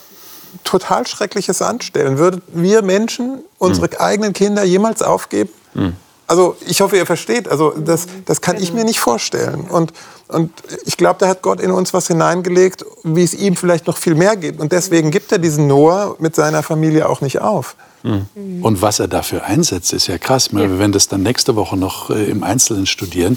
total 0.64 1.07
Schreckliches 1.07 1.62
anstellen. 1.62 2.18
Würden 2.18 2.42
wir 2.48 2.83
Menschen 2.83 3.40
unsere 3.59 3.87
mhm. 3.87 3.96
eigenen 3.98 4.33
Kinder 4.33 4.64
jemals 4.64 5.03
aufgeben? 5.03 5.50
Mhm. 5.74 5.94
Also 6.30 6.56
ich 6.68 6.80
hoffe, 6.80 6.96
ihr 6.96 7.06
versteht. 7.06 7.48
Also 7.48 7.74
das, 7.76 8.06
das 8.24 8.40
kann 8.40 8.56
ich 8.56 8.72
mir 8.72 8.84
nicht 8.84 9.00
vorstellen. 9.00 9.62
Und, 9.62 9.92
und 10.28 10.52
ich 10.86 10.96
glaube, 10.96 11.16
da 11.18 11.26
hat 11.26 11.42
Gott 11.42 11.60
in 11.60 11.72
uns 11.72 11.92
was 11.92 12.06
hineingelegt, 12.06 12.84
wie 13.02 13.24
es 13.24 13.34
ihm 13.34 13.56
vielleicht 13.56 13.88
noch 13.88 13.96
viel 13.96 14.14
mehr 14.14 14.36
gibt. 14.36 14.60
Und 14.60 14.70
deswegen 14.70 15.10
gibt 15.10 15.32
er 15.32 15.38
diesen 15.38 15.66
Noah 15.66 16.14
mit 16.20 16.36
seiner 16.36 16.62
Familie 16.62 17.08
auch 17.08 17.20
nicht 17.20 17.40
auf. 17.40 17.74
Mhm. 18.04 18.62
Und 18.62 18.80
was 18.80 19.00
er 19.00 19.08
dafür 19.08 19.42
einsetzt, 19.42 19.92
ist 19.92 20.06
ja 20.06 20.18
krass. 20.18 20.54
Wir 20.54 20.78
werden 20.78 20.92
das 20.92 21.08
dann 21.08 21.24
nächste 21.24 21.56
Woche 21.56 21.76
noch 21.76 22.10
äh, 22.10 22.26
im 22.26 22.44
Einzelnen 22.44 22.86
studieren, 22.86 23.36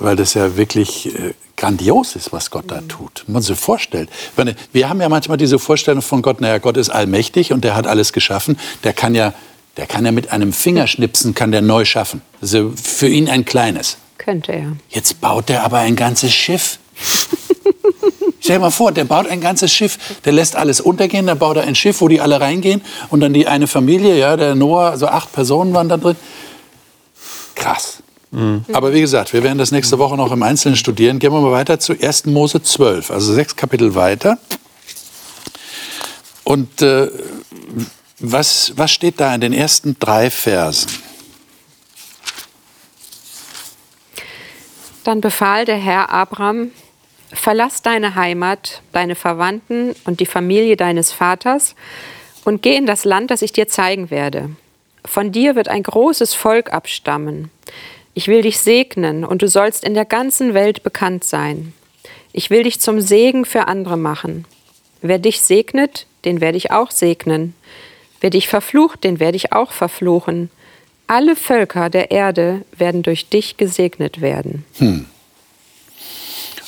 weil 0.00 0.16
das 0.16 0.34
ja 0.34 0.56
wirklich 0.56 1.14
äh, 1.14 1.34
grandios 1.56 2.16
ist, 2.16 2.32
was 2.32 2.50
Gott 2.50 2.64
da 2.66 2.80
tut. 2.88 3.22
Man 3.28 3.42
sich 3.42 3.56
vorstellt. 3.56 4.10
Wir 4.72 4.88
haben 4.88 5.00
ja 5.00 5.08
manchmal 5.08 5.36
diese 5.36 5.60
Vorstellung 5.60 6.02
von 6.02 6.20
Gott, 6.20 6.40
naja, 6.40 6.58
Gott 6.58 6.76
ist 6.78 6.90
allmächtig 6.90 7.52
und 7.52 7.62
der 7.62 7.76
hat 7.76 7.86
alles 7.86 8.12
geschaffen. 8.12 8.58
Der 8.82 8.92
kann 8.92 9.14
ja, 9.14 9.34
der 9.76 9.86
kann 9.86 10.04
ja 10.04 10.12
mit 10.12 10.30
einem 10.30 10.52
Fingerschnipsen 10.52 11.34
kann 11.34 11.52
der 11.52 11.62
neu 11.62 11.84
schaffen. 11.84 12.22
Also 12.40 12.72
für 12.80 13.08
ihn 13.08 13.28
ein 13.28 13.44
kleines. 13.44 13.96
Könnte 14.18 14.52
er. 14.52 14.72
Jetzt 14.88 15.20
baut 15.20 15.50
er 15.50 15.64
aber 15.64 15.78
ein 15.78 15.96
ganzes 15.96 16.32
Schiff. 16.32 16.78
Stell 18.40 18.56
dir 18.56 18.60
mal 18.60 18.70
vor, 18.70 18.92
der 18.92 19.04
baut 19.04 19.26
ein 19.26 19.40
ganzes 19.40 19.72
Schiff, 19.72 19.98
der 20.24 20.32
lässt 20.32 20.54
alles 20.54 20.80
untergehen, 20.80 21.26
dann 21.26 21.38
baut 21.38 21.56
er 21.56 21.62
ein 21.62 21.74
Schiff, 21.74 22.02
wo 22.02 22.08
die 22.08 22.20
alle 22.20 22.40
reingehen 22.40 22.82
und 23.08 23.20
dann 23.20 23.32
die 23.32 23.46
eine 23.46 23.66
Familie, 23.66 24.18
ja, 24.18 24.36
der 24.36 24.54
Noah, 24.54 24.98
so 24.98 25.06
acht 25.06 25.32
Personen 25.32 25.72
waren 25.72 25.88
da 25.88 25.96
drin. 25.96 26.16
Krass. 27.54 28.02
Mhm. 28.30 28.64
Aber 28.72 28.92
wie 28.92 29.00
gesagt, 29.00 29.32
wir 29.32 29.42
werden 29.42 29.58
das 29.58 29.70
nächste 29.70 29.98
Woche 29.98 30.16
noch 30.16 30.30
im 30.30 30.42
Einzelnen 30.42 30.76
studieren. 30.76 31.18
Gehen 31.20 31.32
wir 31.32 31.40
mal 31.40 31.52
weiter 31.52 31.80
zu 31.80 31.94
1. 31.98 32.26
Mose 32.26 32.62
12, 32.62 33.10
also 33.10 33.32
sechs 33.32 33.56
Kapitel 33.56 33.94
weiter. 33.94 34.38
Und 36.42 36.82
äh, 36.82 37.08
was, 38.32 38.72
was 38.76 38.90
steht 38.90 39.20
da 39.20 39.34
in 39.34 39.40
den 39.40 39.52
ersten 39.52 39.96
drei 39.98 40.30
Versen? 40.30 40.90
Dann 45.04 45.20
befahl 45.20 45.64
der 45.64 45.76
Herr 45.76 46.10
Abraham, 46.10 46.70
verlass 47.32 47.82
deine 47.82 48.14
Heimat, 48.14 48.82
deine 48.92 49.14
Verwandten 49.14 49.94
und 50.04 50.20
die 50.20 50.26
Familie 50.26 50.76
deines 50.76 51.12
Vaters 51.12 51.74
und 52.44 52.62
geh 52.62 52.76
in 52.76 52.86
das 52.86 53.04
Land, 53.04 53.30
das 53.30 53.42
ich 53.42 53.52
dir 53.52 53.68
zeigen 53.68 54.10
werde. 54.10 54.50
Von 55.04 55.32
dir 55.32 55.54
wird 55.54 55.68
ein 55.68 55.82
großes 55.82 56.32
Volk 56.32 56.72
abstammen. 56.72 57.50
Ich 58.14 58.28
will 58.28 58.42
dich 58.42 58.58
segnen 58.58 59.24
und 59.24 59.42
du 59.42 59.48
sollst 59.48 59.84
in 59.84 59.94
der 59.94 60.04
ganzen 60.06 60.54
Welt 60.54 60.82
bekannt 60.82 61.24
sein. 61.24 61.74
Ich 62.32 62.48
will 62.48 62.62
dich 62.62 62.80
zum 62.80 63.00
Segen 63.00 63.44
für 63.44 63.68
andere 63.68 63.96
machen. 63.96 64.46
Wer 65.02 65.18
dich 65.18 65.42
segnet, 65.42 66.06
den 66.24 66.40
werde 66.40 66.56
ich 66.56 66.70
auch 66.70 66.90
segnen. 66.90 67.54
Wer 68.24 68.30
dich 68.30 68.48
verflucht, 68.48 69.04
den 69.04 69.20
werde 69.20 69.36
ich 69.36 69.52
auch 69.52 69.70
verfluchen. 69.70 70.48
Alle 71.06 71.36
Völker 71.36 71.90
der 71.90 72.10
Erde 72.10 72.62
werden 72.74 73.02
durch 73.02 73.28
dich 73.28 73.58
gesegnet 73.58 74.22
werden. 74.22 74.64
Hm. 74.78 75.04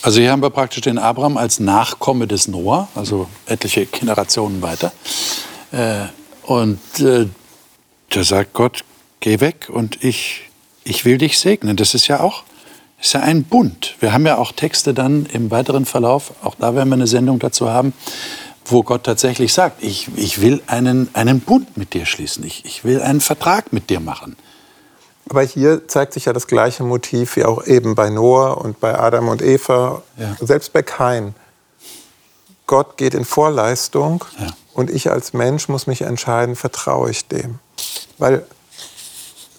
Also 0.03 0.21
hier 0.21 0.33
haben 0.33 0.43
wir 0.43 0.51
praktisch 0.51 0.83
den 0.83 0.99
Abraham 0.99 1.39
als 1.39 1.59
Nachkomme 1.59 2.27
des 2.27 2.47
Noah, 2.47 2.89
also 2.95 3.27
etliche 3.47 3.87
Generationen 3.87 4.61
weiter. 4.61 4.93
Äh, 5.73 6.09
und 6.43 6.79
äh, 7.01 7.27
da 8.11 8.23
sagt 8.23 8.53
Gott, 8.53 8.85
geh 9.21 9.41
weg 9.41 9.71
und 9.71 10.05
ich 10.05 10.51
ich 10.85 11.07
will 11.07 11.17
dich 11.17 11.39
segnen. 11.39 11.79
Das 11.79 11.95
ist 11.95 12.07
ja 12.07 12.21
auch 12.21 12.45
ist 13.01 13.15
ja 13.15 13.21
ein 13.21 13.45
Bund. 13.45 13.95
Wir 14.01 14.13
haben 14.13 14.27
ja 14.27 14.37
auch 14.37 14.53
Texte 14.53 14.93
dann 14.93 15.25
im 15.33 15.51
weiteren 15.51 15.87
Verlauf, 15.87 16.33
auch 16.43 16.55
da 16.55 16.75
werden 16.75 16.91
wir 16.91 16.97
eine 16.97 17.07
Sendung 17.07 17.39
dazu 17.39 17.71
haben, 17.71 17.95
wo 18.69 18.83
Gott 18.83 19.05
tatsächlich 19.05 19.53
sagt, 19.53 19.83
ich, 19.83 20.09
ich 20.17 20.41
will 20.41 20.63
einen, 20.67 21.09
einen 21.15 21.41
Bund 21.41 21.77
mit 21.77 21.95
dir 21.95 22.07
schließen, 22.07 22.45
ich, 22.45 22.65
ich 22.65 22.85
will 22.85 23.01
einen 23.01 23.21
Vertrag 23.21 23.73
mit 23.73 23.91
dir 23.91 24.01
machen. 24.01 24.37
Aber 25.29 25.43
hier 25.43 25.89
zeigt 25.89 26.13
sich 26.13 26.27
ja 26.27 26.33
das 26.33 26.47
gleiche 26.47 26.85
Motiv 26.85 27.37
wie 27.37 27.45
auch 27.45 27.67
eben 27.67 27.95
bei 27.95 28.11
Noah 28.11 28.59
und 28.59 28.79
bei 28.79 28.97
Adam 28.99 29.29
und 29.29 29.43
Eva, 29.43 30.03
ja. 30.17 30.37
selbst 30.41 30.73
bei 30.73 30.83
Kain. 30.83 31.35
Gott 32.67 32.97
geht 32.97 33.15
in 33.15 33.25
Vorleistung 33.25 34.25
ja. 34.39 34.49
und 34.73 34.91
ich 34.91 35.11
als 35.11 35.33
Mensch 35.33 35.69
muss 35.69 35.87
mich 35.87 36.03
entscheiden, 36.03 36.57
vertraue 36.57 37.11
ich 37.11 37.27
dem. 37.27 37.59
Weil 38.19 38.47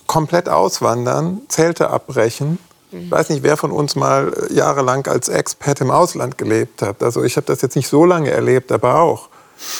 komplett 0.07 0.49
auswandern, 0.49 1.41
Zelte 1.49 1.89
abbrechen. 1.89 2.59
Ich 2.91 3.11
weiß 3.11 3.29
nicht, 3.29 3.43
wer 3.43 3.57
von 3.57 3.71
uns 3.71 3.95
mal 3.95 4.31
jahrelang 4.49 5.05
als 5.07 5.27
Expat 5.27 5.81
im 5.81 5.91
Ausland 5.91 6.37
gelebt 6.37 6.81
hat. 6.81 7.03
Also 7.03 7.23
ich 7.23 7.35
habe 7.35 7.45
das 7.45 7.61
jetzt 7.61 7.75
nicht 7.75 7.89
so 7.89 8.05
lange 8.05 8.31
erlebt, 8.31 8.71
aber 8.71 9.01
auch. 9.01 9.29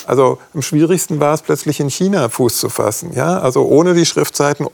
Also 0.06 0.40
am 0.54 0.62
schwierigsten 0.62 1.20
war 1.20 1.34
es 1.34 1.42
plötzlich 1.42 1.80
in 1.80 1.90
China 1.90 2.30
Fuß 2.30 2.58
zu 2.60 2.70
fassen, 2.70 3.14
ja, 3.14 3.40
also 3.40 3.66
ohne 3.66 3.94
die 3.94 4.06
Schriftzeichen, 4.06 4.66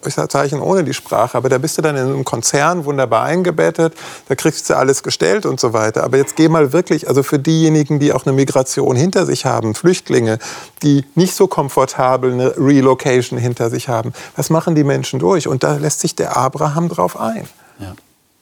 ohne 0.62 0.84
die 0.84 0.94
Sprache. 0.94 1.38
Aber 1.38 1.50
da 1.50 1.58
bist 1.58 1.78
du 1.78 1.82
dann 1.82 1.98
in 1.98 2.06
einem 2.06 2.24
Konzern 2.24 2.86
wunderbar 2.86 3.24
eingebettet, 3.24 3.94
da 4.30 4.36
kriegst 4.36 4.70
du 4.70 4.78
alles 4.78 5.04
gestellt 5.04 5.46
und 5.46 5.60
so 5.60 5.74
weiter. 5.74 6.04
Aber 6.04 6.18
jetzt 6.18 6.36
geh 6.36 6.48
mal 6.48 6.74
wirklich, 6.74 7.08
also 7.08 7.24
für 7.24 7.40
diejenigen, 7.40 8.00
die 8.00 8.14
auch 8.14 8.26
eine 8.26 8.34
Migration 8.34 8.96
hinter 8.96 9.26
sich 9.26 9.46
haben, 9.46 9.76
Flüchtlinge, 9.76 10.40
die 10.82 11.06
nicht 11.16 11.36
so 11.36 11.48
komfortabel 11.48 12.32
eine 12.32 12.58
Relocation 12.58 13.38
hinter 13.38 13.70
sich 13.70 13.90
haben, 13.90 14.14
was 14.36 14.50
machen 14.50 14.76
die 14.76 14.84
Menschen 14.84 15.20
durch? 15.20 15.48
Und 15.48 15.64
da 15.64 15.76
lässt 15.76 16.00
sich 16.00 16.16
der 16.16 16.38
Abraham 16.38 16.90
drauf 16.90 17.20
ein. 17.20 17.48
Ja. 17.80 17.94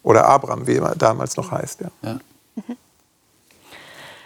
Oder 0.03 0.25
Abraham, 0.27 0.67
wie 0.67 0.77
er 0.77 0.95
damals 0.95 1.37
noch 1.37 1.51
heißt. 1.51 1.81
Ja. 1.81 1.91
ja. 2.03 2.19
Mhm. 2.55 2.77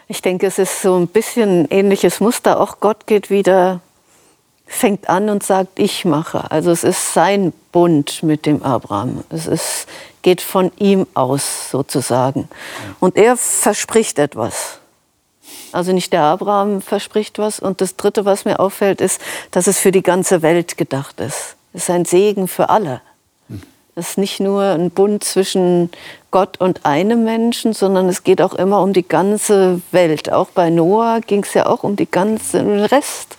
Ich 0.08 0.22
denke, 0.22 0.46
es 0.46 0.60
ist 0.60 0.82
so 0.82 0.98
ein 0.98 1.08
bisschen 1.08 1.64
ein 1.64 1.68
ähnliches 1.70 2.20
Muster. 2.20 2.60
Auch 2.60 2.80
Gott 2.80 3.08
geht 3.08 3.30
wieder, 3.30 3.80
fängt 4.68 5.10
an 5.10 5.30
und 5.30 5.44
sagt, 5.44 5.80
ich 5.80 6.06
mache. 6.06 6.52
Also 6.52 6.72
es 6.72 6.84
ist 6.84 7.14
sein 7.14 7.54
Bund 7.72 8.22
mit 8.22 8.46
dem 8.46 8.62
Abraham. 8.62 9.24
Es 9.30 9.48
ist, 9.48 9.88
geht 10.22 10.42
von 10.42 10.72
ihm 10.78 11.08
aus 11.16 11.72
sozusagen. 11.72 12.48
Und 13.00 13.18
er 13.18 13.36
verspricht 13.36 14.20
etwas. 14.20 14.80
Also 15.72 15.92
nicht 15.92 16.14
der 16.14 16.22
Abraham 16.22 16.82
verspricht 16.82 17.40
was. 17.40 17.60
Und 17.60 17.82
das 17.82 17.96
Dritte, 17.96 18.26
was 18.26 18.46
mir 18.46 18.60
auffällt, 18.60 19.02
ist, 19.02 19.20
dass 19.52 19.66
es 19.66 19.80
für 19.80 19.92
die 19.92 20.04
ganze 20.04 20.44
Welt 20.44 20.78
gedacht 20.78 21.20
ist. 21.20 21.56
Es 21.74 21.84
ist 21.84 21.90
ein 21.90 22.06
Segen 22.06 22.48
für 22.48 22.70
alle. 22.70 23.02
Es 23.98 24.10
ist 24.10 24.18
nicht 24.18 24.42
nur 24.42 24.62
ein 24.62 24.92
Bund 24.92 25.24
zwischen 25.24 25.90
Gott 26.30 26.60
und 26.60 26.86
einem 26.86 27.24
Menschen, 27.24 27.72
sondern 27.72 28.10
es 28.10 28.24
geht 28.24 28.42
auch 28.42 28.54
immer 28.54 28.82
um 28.82 28.92
die 28.92 29.08
ganze 29.08 29.80
Welt. 29.92 30.30
Auch 30.34 30.50
bei 30.50 30.70
Noah 30.70 31.22
ging 31.26 31.44
es 31.44 31.54
ja 31.54 31.66
auch 31.66 31.84
um 31.84 31.96
den 31.96 32.10
Rest. 32.12 33.38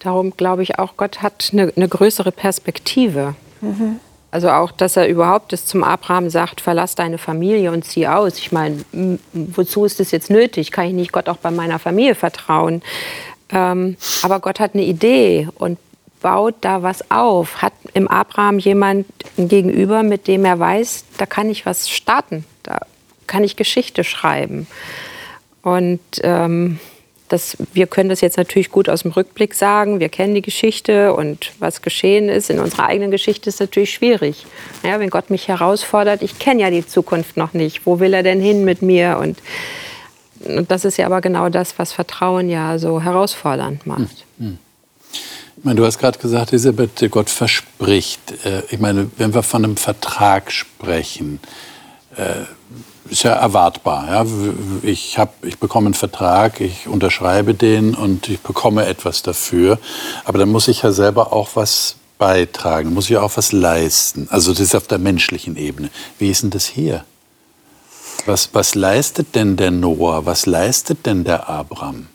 Darum 0.00 0.36
glaube 0.36 0.64
ich 0.64 0.80
auch, 0.80 0.96
Gott 0.96 1.22
hat 1.22 1.50
eine, 1.52 1.72
eine 1.76 1.88
größere 1.88 2.32
Perspektive. 2.32 3.36
Mhm. 3.60 4.00
Also 4.32 4.50
auch, 4.50 4.72
dass 4.72 4.96
er 4.96 5.08
überhaupt 5.08 5.52
es 5.52 5.64
zum 5.64 5.84
Abraham 5.84 6.28
sagt, 6.28 6.60
verlass 6.60 6.96
deine 6.96 7.18
Familie 7.18 7.70
und 7.70 7.84
zieh 7.84 8.08
aus. 8.08 8.36
Ich 8.38 8.50
meine, 8.50 8.84
wozu 9.32 9.84
ist 9.84 10.00
das 10.00 10.10
jetzt 10.10 10.28
nötig? 10.28 10.72
Kann 10.72 10.86
ich 10.86 10.92
nicht 10.92 11.12
Gott 11.12 11.28
auch 11.28 11.38
bei 11.38 11.52
meiner 11.52 11.78
Familie 11.78 12.16
vertrauen? 12.16 12.82
Ähm, 13.50 13.96
aber 14.22 14.40
Gott 14.40 14.58
hat 14.58 14.74
eine 14.74 14.84
Idee 14.84 15.48
und 15.54 15.78
baut 16.20 16.56
da 16.60 16.82
was 16.82 17.10
auf? 17.10 17.62
Hat 17.62 17.72
im 17.94 18.08
Abraham 18.08 18.58
jemand 18.58 19.06
gegenüber, 19.36 20.02
mit 20.02 20.26
dem 20.26 20.44
er 20.44 20.58
weiß, 20.58 21.04
da 21.18 21.26
kann 21.26 21.50
ich 21.50 21.66
was 21.66 21.90
starten, 21.90 22.44
da 22.62 22.80
kann 23.26 23.44
ich 23.44 23.56
Geschichte 23.56 24.04
schreiben? 24.04 24.66
Und 25.62 26.00
ähm, 26.22 26.78
das, 27.28 27.56
wir 27.72 27.86
können 27.86 28.08
das 28.08 28.20
jetzt 28.20 28.36
natürlich 28.36 28.70
gut 28.70 28.88
aus 28.88 29.02
dem 29.02 29.10
Rückblick 29.10 29.54
sagen. 29.54 30.00
Wir 30.00 30.08
kennen 30.08 30.34
die 30.34 30.42
Geschichte 30.42 31.12
und 31.14 31.52
was 31.58 31.82
geschehen 31.82 32.28
ist 32.28 32.50
in 32.50 32.58
unserer 32.58 32.86
eigenen 32.86 33.10
Geschichte 33.10 33.50
ist 33.50 33.60
natürlich 33.60 33.92
schwierig. 33.92 34.46
Ja, 34.82 34.98
wenn 34.98 35.10
Gott 35.10 35.30
mich 35.30 35.48
herausfordert, 35.48 36.22
ich 36.22 36.38
kenne 36.38 36.62
ja 36.62 36.70
die 36.70 36.86
Zukunft 36.86 37.36
noch 37.36 37.52
nicht. 37.52 37.84
Wo 37.86 38.00
will 38.00 38.14
er 38.14 38.22
denn 38.22 38.40
hin 38.40 38.64
mit 38.64 38.82
mir? 38.82 39.18
Und, 39.20 39.38
und 40.44 40.70
das 40.70 40.84
ist 40.84 40.96
ja 40.96 41.06
aber 41.06 41.20
genau 41.20 41.48
das, 41.48 41.78
was 41.78 41.92
Vertrauen 41.92 42.48
ja 42.48 42.78
so 42.78 43.00
herausfordernd 43.00 43.86
macht. 43.86 44.24
Mhm. 44.38 44.58
Ich 45.58 45.64
meine, 45.64 45.80
du 45.80 45.86
hast 45.86 45.98
gerade 45.98 46.20
gesagt, 46.20 46.52
Elisabeth, 46.52 47.10
Gott 47.10 47.28
verspricht. 47.30 48.20
Äh, 48.44 48.62
ich 48.70 48.78
meine, 48.78 49.10
wenn 49.16 49.34
wir 49.34 49.42
von 49.42 49.64
einem 49.64 49.76
Vertrag 49.76 50.52
sprechen, 50.52 51.40
äh, 52.16 52.44
ist 53.10 53.24
ja 53.24 53.32
erwartbar. 53.32 54.24
Ich, 54.82 55.18
hab, 55.18 55.44
ich 55.44 55.58
bekomme 55.58 55.86
einen 55.86 55.94
Vertrag, 55.94 56.60
ich 56.60 56.86
unterschreibe 56.86 57.54
den 57.54 57.96
und 57.96 58.28
ich 58.28 58.38
bekomme 58.38 58.86
etwas 58.86 59.22
dafür. 59.22 59.80
Aber 60.24 60.38
dann 60.38 60.50
muss 60.50 60.68
ich 60.68 60.82
ja 60.82 60.92
selber 60.92 61.32
auch 61.32 61.48
was 61.54 61.96
beitragen, 62.18 62.94
muss 62.94 63.10
ich 63.10 63.16
auch 63.16 63.36
was 63.36 63.50
leisten. 63.50 64.28
Also 64.30 64.52
das 64.52 64.60
ist 64.60 64.76
auf 64.76 64.86
der 64.86 64.98
menschlichen 64.98 65.56
Ebene. 65.56 65.90
Wie 66.20 66.30
ist 66.30 66.44
denn 66.44 66.50
das 66.50 66.66
hier? 66.66 67.04
Was, 68.26 68.50
was 68.52 68.76
leistet 68.76 69.34
denn 69.34 69.56
der 69.56 69.72
Noah? 69.72 70.24
Was 70.24 70.46
leistet 70.46 71.04
denn 71.04 71.24
der 71.24 71.48
Abraham? 71.48 72.06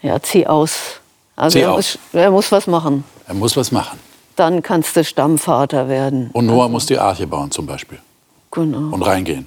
Ja, 0.00 0.22
zieh 0.22 0.46
aus. 0.46 0.99
Also 1.40 1.58
er 1.58 1.70
muss, 1.70 1.98
er 2.12 2.30
muss, 2.30 2.52
was 2.52 2.66
machen. 2.66 3.02
Er 3.26 3.34
muss 3.34 3.56
was 3.56 3.72
machen. 3.72 3.98
Dann 4.36 4.62
kannst 4.62 4.94
du 4.94 5.02
Stammvater 5.02 5.88
werden. 5.88 6.28
Und 6.32 6.46
Noah 6.46 6.64
also. 6.64 6.72
muss 6.72 6.86
die 6.86 6.98
Arche 6.98 7.26
bauen 7.26 7.50
zum 7.50 7.66
Beispiel. 7.66 7.98
Genau. 8.50 8.94
Und 8.94 9.02
reingehen. 9.02 9.46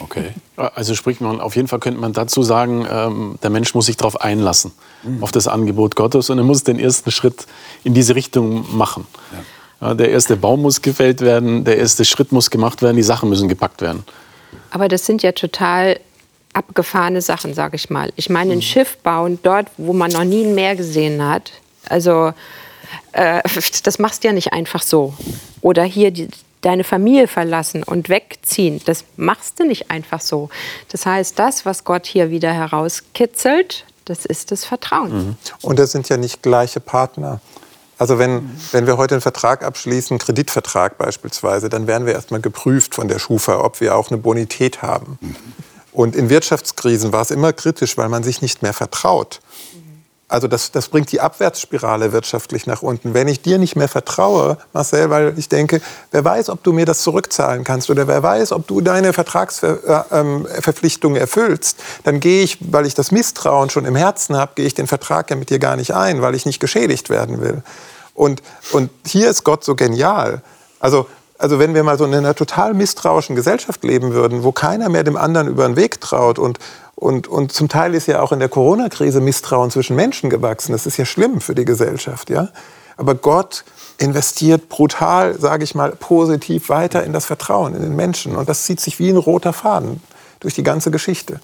Okay. 0.00 0.30
Also 0.56 0.94
spricht 0.94 1.20
man, 1.20 1.40
auf 1.40 1.54
jeden 1.54 1.68
Fall 1.68 1.80
könnte 1.80 2.00
man 2.00 2.14
dazu 2.14 2.42
sagen, 2.42 2.86
ähm, 2.90 3.38
der 3.42 3.50
Mensch 3.50 3.74
muss 3.74 3.86
sich 3.86 3.96
darauf 3.96 4.20
einlassen, 4.20 4.72
mhm. 5.02 5.22
auf 5.22 5.32
das 5.32 5.46
Angebot 5.46 5.96
Gottes 5.96 6.30
und 6.30 6.38
er 6.38 6.44
muss 6.44 6.64
den 6.64 6.80
ersten 6.80 7.10
Schritt 7.10 7.46
in 7.84 7.94
diese 7.94 8.14
Richtung 8.14 8.64
machen. 8.76 9.06
Ja. 9.32 9.88
Ja, 9.88 9.94
der 9.94 10.10
erste 10.10 10.36
Baum 10.36 10.62
muss 10.62 10.80
gefällt 10.80 11.20
werden, 11.20 11.64
der 11.64 11.76
erste 11.76 12.04
Schritt 12.04 12.32
muss 12.32 12.50
gemacht 12.50 12.80
werden, 12.80 12.96
die 12.96 13.02
Sachen 13.02 13.28
müssen 13.28 13.48
gepackt 13.48 13.82
werden. 13.82 14.04
Aber 14.70 14.88
das 14.88 15.04
sind 15.04 15.22
ja 15.22 15.32
total 15.32 16.00
abgefahrene 16.54 17.20
Sachen, 17.20 17.54
sage 17.54 17.76
ich 17.76 17.90
mal. 17.90 18.12
Ich 18.16 18.30
meine, 18.30 18.52
ein 18.52 18.58
mhm. 18.58 18.62
Schiff 18.62 18.96
bauen 18.98 19.38
dort, 19.42 19.68
wo 19.76 19.92
man 19.92 20.10
noch 20.10 20.24
nie 20.24 20.44
ein 20.44 20.54
Meer 20.54 20.76
gesehen 20.76 21.26
hat. 21.26 21.52
Also 21.88 22.32
äh, 23.12 23.42
das 23.82 23.98
machst 23.98 24.24
du 24.24 24.28
ja 24.28 24.34
nicht 24.34 24.52
einfach 24.52 24.82
so. 24.82 25.14
Oder 25.60 25.84
hier 25.84 26.10
die, 26.10 26.28
deine 26.62 26.84
Familie 26.84 27.28
verlassen 27.28 27.82
und 27.82 28.08
wegziehen, 28.08 28.80
das 28.86 29.04
machst 29.16 29.60
du 29.60 29.66
nicht 29.66 29.90
einfach 29.90 30.20
so. 30.20 30.48
Das 30.90 31.06
heißt, 31.06 31.38
das, 31.38 31.66
was 31.66 31.84
Gott 31.84 32.06
hier 32.06 32.30
wieder 32.30 32.52
herauskitzelt, 32.52 33.84
das 34.04 34.24
ist 34.24 34.50
das 34.50 34.64
Vertrauen. 34.64 35.28
Mhm. 35.28 35.36
Und 35.62 35.78
das 35.78 35.92
sind 35.92 36.08
ja 36.08 36.16
nicht 36.16 36.42
gleiche 36.42 36.80
Partner. 36.80 37.40
Also 37.96 38.18
wenn, 38.18 38.50
wenn 38.72 38.86
wir 38.86 38.96
heute 38.96 39.14
einen 39.14 39.22
Vertrag 39.22 39.62
abschließen, 39.62 40.14
einen 40.14 40.18
Kreditvertrag 40.18 40.98
beispielsweise, 40.98 41.68
dann 41.68 41.86
werden 41.86 42.06
wir 42.06 42.14
erstmal 42.14 42.40
geprüft 42.40 42.94
von 42.94 43.08
der 43.08 43.18
Schufa, 43.18 43.60
ob 43.60 43.80
wir 43.80 43.94
auch 43.94 44.10
eine 44.10 44.18
Bonität 44.18 44.82
haben. 44.82 45.18
Und 45.94 46.16
in 46.16 46.28
Wirtschaftskrisen 46.28 47.12
war 47.12 47.22
es 47.22 47.30
immer 47.30 47.52
kritisch, 47.52 47.96
weil 47.96 48.08
man 48.08 48.24
sich 48.24 48.42
nicht 48.42 48.62
mehr 48.62 48.74
vertraut. 48.74 49.40
Also 50.26 50.48
das, 50.48 50.72
das 50.72 50.88
bringt 50.88 51.12
die 51.12 51.20
Abwärtsspirale 51.20 52.12
wirtschaftlich 52.12 52.66
nach 52.66 52.82
unten. 52.82 53.14
Wenn 53.14 53.28
ich 53.28 53.42
dir 53.42 53.58
nicht 53.58 53.76
mehr 53.76 53.86
vertraue, 53.86 54.58
Marcel, 54.72 55.08
weil 55.08 55.38
ich 55.38 55.48
denke, 55.48 55.80
wer 56.10 56.24
weiß, 56.24 56.48
ob 56.48 56.64
du 56.64 56.72
mir 56.72 56.84
das 56.84 57.02
zurückzahlen 57.02 57.62
kannst 57.62 57.90
oder 57.90 58.08
wer 58.08 58.24
weiß, 58.24 58.50
ob 58.50 58.66
du 58.66 58.80
deine 58.80 59.12
Vertragsverpflichtungen 59.12 61.16
äh, 61.16 61.20
ähm, 61.20 61.22
erfüllst, 61.22 61.78
dann 62.02 62.18
gehe 62.18 62.42
ich, 62.42 62.58
weil 62.72 62.86
ich 62.86 62.94
das 62.94 63.12
Misstrauen 63.12 63.70
schon 63.70 63.84
im 63.84 63.94
Herzen 63.94 64.36
habe, 64.36 64.52
gehe 64.56 64.66
ich 64.66 64.74
den 64.74 64.88
Vertrag 64.88 65.30
ja 65.30 65.36
mit 65.36 65.50
dir 65.50 65.60
gar 65.60 65.76
nicht 65.76 65.94
ein, 65.94 66.22
weil 66.22 66.34
ich 66.34 66.44
nicht 66.44 66.58
geschädigt 66.58 67.08
werden 67.08 67.40
will. 67.40 67.62
Und, 68.14 68.42
und 68.72 68.90
hier 69.06 69.30
ist 69.30 69.44
Gott 69.44 69.62
so 69.62 69.76
genial. 69.76 70.42
Also 70.80 71.06
also 71.44 71.58
wenn 71.58 71.74
wir 71.74 71.82
mal 71.82 71.98
so 71.98 72.06
in 72.06 72.14
einer 72.14 72.34
total 72.34 72.72
misstrauischen 72.72 73.36
Gesellschaft 73.36 73.84
leben 73.84 74.14
würden, 74.14 74.44
wo 74.44 74.50
keiner 74.50 74.88
mehr 74.88 75.04
dem 75.04 75.18
anderen 75.18 75.46
über 75.46 75.66
den 75.66 75.76
Weg 75.76 76.00
traut 76.00 76.38
und, 76.38 76.58
und, 76.94 77.28
und 77.28 77.52
zum 77.52 77.68
Teil 77.68 77.94
ist 77.94 78.06
ja 78.06 78.22
auch 78.22 78.32
in 78.32 78.38
der 78.38 78.48
Corona-Krise 78.48 79.20
Misstrauen 79.20 79.70
zwischen 79.70 79.94
Menschen 79.94 80.30
gewachsen. 80.30 80.72
Das 80.72 80.86
ist 80.86 80.96
ja 80.96 81.04
schlimm 81.04 81.42
für 81.42 81.54
die 81.54 81.66
Gesellschaft, 81.66 82.30
ja. 82.30 82.48
Aber 82.96 83.14
Gott 83.14 83.66
investiert 83.98 84.70
brutal, 84.70 85.38
sage 85.38 85.64
ich 85.64 85.74
mal, 85.74 85.90
positiv 85.90 86.70
weiter 86.70 87.04
in 87.04 87.12
das 87.12 87.26
Vertrauen 87.26 87.74
in 87.74 87.82
den 87.82 87.94
Menschen. 87.94 88.36
Und 88.36 88.48
das 88.48 88.62
zieht 88.62 88.80
sich 88.80 88.98
wie 88.98 89.10
ein 89.10 89.18
roter 89.18 89.52
Faden 89.52 90.00
durch 90.40 90.54
die 90.54 90.62
ganze 90.62 90.90
Geschichte. 90.90 91.40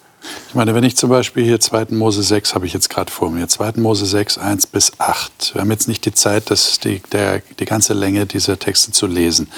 Ich 0.49 0.55
meine, 0.55 0.75
wenn 0.75 0.85
ich 0.85 0.97
zum 0.97 1.11
Beispiel 1.11 1.45
hier 1.45 1.61
2. 1.61 1.87
Mose 1.91 2.23
6 2.23 2.55
habe 2.55 2.66
ich 2.66 2.73
jetzt 2.73 2.91
gerade 2.91 3.11
vor 3.11 3.31
mir, 3.31 3.49
2. 3.49 3.73
Mose 3.77 4.05
6, 4.05 4.39
1 4.39 4.66
bis 4.66 4.93
8. 4.99 5.55
Wir 5.55 5.61
haben 5.62 5.71
jetzt 5.71 5.89
nicht 5.89 6.05
die 6.05 6.12
Zeit, 6.12 6.51
das, 6.51 6.79
die, 6.81 7.01
der, 7.12 7.43
die 7.59 7.64
ganze 7.64 7.95
Länge 7.95 8.27
dieser 8.27 8.59
Texte 8.59 8.93
zu 8.93 9.07
lesen. 9.07 9.49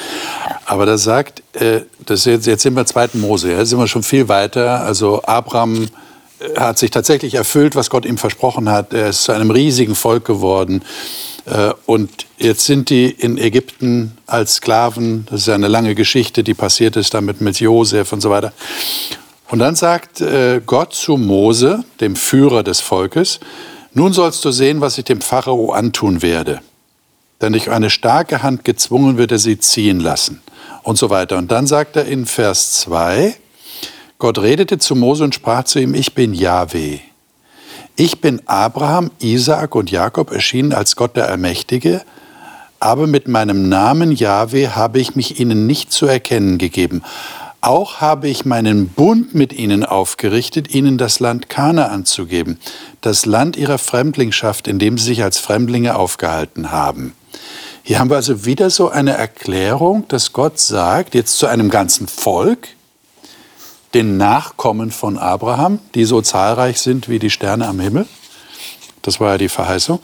Aber 0.66 0.86
da 0.86 0.98
sagt, 0.98 1.42
äh, 1.54 1.82
das 2.04 2.24
jetzt, 2.24 2.46
jetzt 2.46 2.62
sind 2.62 2.74
wir 2.74 2.86
2. 2.86 3.10
Mose, 3.14 3.52
ja, 3.52 3.64
sind 3.64 3.78
wir 3.78 3.88
schon 3.88 4.02
viel 4.02 4.28
weiter. 4.28 4.82
Also 4.82 5.22
Abraham 5.22 5.88
äh, 6.38 6.60
hat 6.60 6.78
sich 6.78 6.90
tatsächlich 6.90 7.34
erfüllt, 7.34 7.74
was 7.74 7.90
Gott 7.90 8.04
ihm 8.04 8.18
versprochen 8.18 8.68
hat. 8.70 8.92
Er 8.92 9.08
ist 9.08 9.24
zu 9.24 9.32
einem 9.32 9.50
riesigen 9.50 9.94
Volk 9.94 10.24
geworden. 10.24 10.82
Äh, 11.46 11.72
und 11.86 12.26
jetzt 12.38 12.66
sind 12.66 12.90
die 12.90 13.10
in 13.10 13.38
Ägypten 13.38 14.16
als 14.26 14.56
Sklaven. 14.56 15.26
Das 15.30 15.40
ist 15.40 15.48
eine 15.48 15.68
lange 15.68 15.94
Geschichte, 15.94 16.44
die 16.44 16.54
passiert 16.54 16.96
ist 16.96 17.14
damit 17.14 17.40
mit 17.40 17.58
Josef 17.60 18.12
und 18.12 18.20
so 18.20 18.30
weiter. 18.30 18.52
Und 19.52 19.58
dann 19.58 19.74
sagt 19.74 20.22
äh, 20.22 20.62
Gott 20.64 20.94
zu 20.94 21.18
Mose, 21.18 21.84
dem 22.00 22.16
Führer 22.16 22.62
des 22.62 22.80
Volkes, 22.80 23.38
nun 23.92 24.14
sollst 24.14 24.42
du 24.46 24.50
sehen, 24.50 24.80
was 24.80 24.96
ich 24.96 25.04
dem 25.04 25.20
Pharao 25.20 25.72
antun 25.72 26.22
werde. 26.22 26.60
Denn 27.42 27.52
durch 27.52 27.70
eine 27.70 27.90
starke 27.90 28.42
Hand 28.42 28.64
gezwungen 28.64 29.18
wird 29.18 29.30
er 29.30 29.38
sie 29.38 29.58
ziehen 29.58 30.00
lassen. 30.00 30.40
Und 30.84 30.96
so 30.96 31.10
weiter. 31.10 31.36
Und 31.36 31.52
dann 31.52 31.66
sagt 31.66 31.96
er 31.96 32.06
in 32.06 32.24
Vers 32.24 32.80
2, 32.80 33.36
Gott 34.18 34.38
redete 34.38 34.78
zu 34.78 34.94
Mose 34.96 35.22
und 35.22 35.34
sprach 35.34 35.64
zu 35.64 35.80
ihm, 35.80 35.94
ich 35.94 36.14
bin 36.14 36.32
Yahweh. 36.32 37.00
Ich 37.94 38.22
bin 38.22 38.40
Abraham, 38.46 39.10
Isaak 39.18 39.74
und 39.74 39.90
Jakob 39.90 40.32
erschienen 40.32 40.72
als 40.72 40.96
Gott 40.96 41.14
der 41.14 41.28
Allmächtige, 41.28 42.00
aber 42.80 43.06
mit 43.06 43.28
meinem 43.28 43.68
Namen 43.68 44.12
Yahweh 44.12 44.68
habe 44.68 44.98
ich 44.98 45.14
mich 45.14 45.38
ihnen 45.38 45.66
nicht 45.66 45.92
zu 45.92 46.06
erkennen 46.06 46.56
gegeben. 46.56 47.02
Auch 47.64 48.00
habe 48.00 48.28
ich 48.28 48.44
meinen 48.44 48.88
Bund 48.88 49.36
mit 49.36 49.52
ihnen 49.52 49.84
aufgerichtet, 49.84 50.74
ihnen 50.74 50.98
das 50.98 51.20
Land 51.20 51.48
Kana 51.48 51.86
anzugeben, 51.86 52.58
das 53.02 53.24
Land 53.24 53.56
ihrer 53.56 53.78
Fremdlingschaft, 53.78 54.66
in 54.66 54.80
dem 54.80 54.98
sie 54.98 55.04
sich 55.04 55.22
als 55.22 55.38
Fremdlinge 55.38 55.94
aufgehalten 55.94 56.72
haben. 56.72 57.14
Hier 57.84 58.00
haben 58.00 58.10
wir 58.10 58.16
also 58.16 58.44
wieder 58.44 58.68
so 58.68 58.88
eine 58.88 59.12
Erklärung, 59.12 60.08
dass 60.08 60.32
Gott 60.32 60.58
sagt, 60.58 61.14
jetzt 61.14 61.38
zu 61.38 61.46
einem 61.46 61.70
ganzen 61.70 62.08
Volk, 62.08 62.66
den 63.94 64.16
Nachkommen 64.16 64.90
von 64.90 65.16
Abraham, 65.16 65.78
die 65.94 66.04
so 66.04 66.20
zahlreich 66.20 66.80
sind 66.80 67.08
wie 67.08 67.20
die 67.20 67.30
Sterne 67.30 67.68
am 67.68 67.78
Himmel, 67.78 68.08
das 69.02 69.20
war 69.20 69.32
ja 69.32 69.38
die 69.38 69.48
Verheißung, 69.48 70.00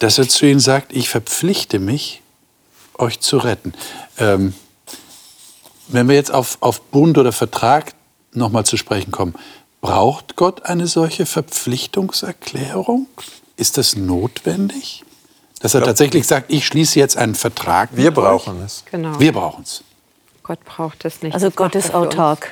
dass 0.00 0.18
er 0.18 0.28
zu 0.28 0.44
ihnen 0.44 0.60
sagt, 0.60 0.94
ich 0.94 1.08
verpflichte 1.08 1.78
mich, 1.78 2.20
euch 2.98 3.20
zu 3.20 3.38
retten. 3.38 3.72
Ähm, 4.18 4.52
wenn 5.88 6.08
wir 6.08 6.14
jetzt 6.14 6.32
auf, 6.32 6.58
auf 6.60 6.80
Bund 6.80 7.18
oder 7.18 7.32
Vertrag 7.32 7.94
nochmal 8.32 8.64
zu 8.64 8.76
sprechen 8.76 9.10
kommen, 9.12 9.34
braucht 9.80 10.36
Gott 10.36 10.64
eine 10.66 10.86
solche 10.86 11.26
Verpflichtungserklärung? 11.26 13.06
Ist 13.56 13.78
das 13.78 13.96
notwendig? 13.96 15.04
Dass 15.60 15.74
er 15.74 15.82
tatsächlich 15.82 16.26
sagt, 16.26 16.52
ich 16.52 16.66
schließe 16.66 16.98
jetzt 16.98 17.16
einen 17.16 17.36
Vertrag. 17.36 17.90
Wir 17.92 18.10
brauchen 18.10 18.58
euch. 18.58 18.64
es. 18.64 18.84
Genau. 18.90 19.20
Wir 19.20 19.32
brauchen 19.32 19.62
es. 19.62 19.84
Gott 20.42 20.64
braucht 20.64 21.04
es 21.04 21.22
nicht. 21.22 21.34
Also 21.34 21.46
das 21.48 21.56
Gott 21.56 21.74
ist 21.76 21.94
autark. 21.94 22.50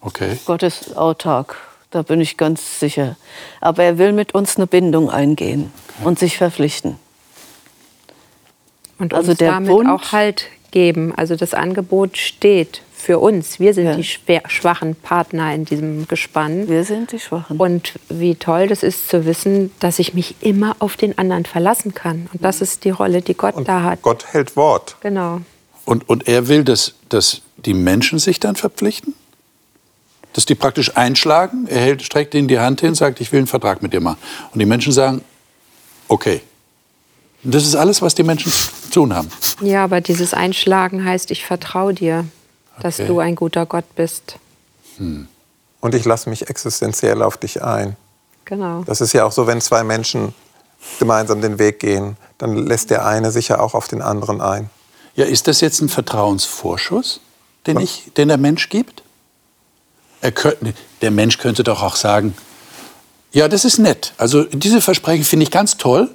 Okay. 0.00 0.38
Gott 0.44 0.62
ist 0.62 0.96
autark. 0.96 1.56
Da 1.90 2.02
bin 2.02 2.20
ich 2.20 2.36
ganz 2.36 2.78
sicher. 2.78 3.16
Aber 3.60 3.82
er 3.82 3.98
will 3.98 4.12
mit 4.12 4.34
uns 4.34 4.56
eine 4.56 4.66
Bindung 4.66 5.10
eingehen 5.10 5.72
okay. 5.96 6.06
und 6.06 6.18
sich 6.18 6.38
verpflichten. 6.38 6.96
Und 8.98 9.14
also 9.14 9.34
der 9.34 9.50
damit 9.52 9.70
Bund 9.70 9.88
auch 9.90 10.12
Halt 10.12 10.46
geben. 10.72 11.14
Also 11.14 11.36
das 11.36 11.54
Angebot 11.54 12.18
steht 12.18 12.82
für 12.96 13.18
uns. 13.18 13.60
Wir 13.60 13.74
sind 13.74 13.86
ja. 13.86 13.96
die 13.96 14.04
schwachen 14.04 14.94
Partner 14.94 15.54
in 15.54 15.64
diesem 15.64 16.08
Gespann. 16.08 16.68
Wir 16.68 16.84
sind 16.84 17.12
die 17.12 17.18
Schwachen. 17.18 17.58
Und 17.58 17.94
wie 18.08 18.34
toll 18.34 18.68
das 18.68 18.82
ist 18.82 19.08
zu 19.08 19.24
wissen, 19.26 19.72
dass 19.80 19.98
ich 19.98 20.14
mich 20.14 20.36
immer 20.40 20.76
auf 20.80 20.96
den 20.96 21.16
anderen 21.18 21.44
verlassen 21.44 21.94
kann. 21.94 22.28
Und 22.32 22.44
das 22.44 22.60
ist 22.60 22.84
die 22.84 22.90
Rolle, 22.90 23.22
die 23.22 23.34
Gott 23.34 23.54
und 23.54 23.68
da 23.68 23.82
hat. 23.82 24.02
Gott 24.02 24.26
hält 24.32 24.56
Wort. 24.56 24.96
Genau. 25.00 25.40
Und, 25.84 26.08
und 26.08 26.28
er 26.28 26.48
will, 26.48 26.64
dass, 26.64 26.94
dass 27.08 27.42
die 27.56 27.74
Menschen 27.74 28.18
sich 28.18 28.40
dann 28.40 28.56
verpflichten? 28.56 29.14
Dass 30.32 30.46
die 30.46 30.54
praktisch 30.54 30.96
einschlagen? 30.96 31.66
Er 31.68 31.80
hält, 31.80 32.02
streckt 32.02 32.34
ihnen 32.34 32.48
die 32.48 32.58
Hand 32.58 32.80
hin, 32.80 32.94
sagt, 32.94 33.20
ich 33.20 33.32
will 33.32 33.38
einen 33.38 33.46
Vertrag 33.46 33.82
mit 33.82 33.92
dir 33.92 34.00
machen. 34.00 34.18
Und 34.52 34.58
die 34.58 34.66
Menschen 34.66 34.92
sagen, 34.92 35.22
okay. 36.08 36.40
Und 37.44 37.54
das 37.54 37.64
ist 37.64 37.74
alles, 37.74 38.00
was 38.00 38.14
die 38.14 38.22
Menschen 38.22 38.52
tun 38.92 39.14
haben. 39.14 39.28
Ja, 39.60 39.84
aber 39.84 40.00
dieses 40.00 40.34
Einschlagen 40.34 41.04
heißt, 41.04 41.30
ich 41.30 41.44
vertraue 41.44 41.94
dir, 41.94 42.24
dass 42.80 43.00
okay. 43.00 43.08
du 43.08 43.18
ein 43.20 43.34
guter 43.34 43.66
Gott 43.66 43.94
bist. 43.94 44.36
Hm. 44.98 45.28
Und 45.80 45.94
ich 45.94 46.04
lasse 46.04 46.30
mich 46.30 46.48
existenziell 46.48 47.22
auf 47.22 47.36
dich 47.36 47.62
ein. 47.62 47.96
Genau. 48.44 48.84
Das 48.84 49.00
ist 49.00 49.12
ja 49.12 49.24
auch 49.24 49.32
so, 49.32 49.46
wenn 49.46 49.60
zwei 49.60 49.82
Menschen 49.82 50.34
gemeinsam 50.98 51.40
den 51.40 51.58
Weg 51.58 51.80
gehen, 51.80 52.16
dann 52.38 52.56
lässt 52.56 52.90
der 52.90 53.06
eine 53.06 53.30
sich 53.30 53.48
ja 53.48 53.60
auch 53.60 53.74
auf 53.74 53.88
den 53.88 54.02
anderen 54.02 54.40
ein. 54.40 54.70
Ja, 55.14 55.24
ist 55.24 55.46
das 55.46 55.60
jetzt 55.60 55.80
ein 55.80 55.88
Vertrauensvorschuss, 55.88 57.20
den, 57.66 57.78
ich, 57.80 58.10
den 58.16 58.28
der 58.28 58.38
Mensch 58.38 58.68
gibt? 58.68 59.02
Könnte, 60.34 60.74
der 61.00 61.10
Mensch 61.10 61.38
könnte 61.38 61.64
doch 61.64 61.82
auch 61.82 61.96
sagen, 61.96 62.34
ja, 63.32 63.48
das 63.48 63.64
ist 63.64 63.78
nett. 63.78 64.12
Also 64.18 64.44
diese 64.44 64.80
Versprechen 64.80 65.24
finde 65.24 65.44
ich 65.44 65.50
ganz 65.50 65.76
toll. 65.76 66.10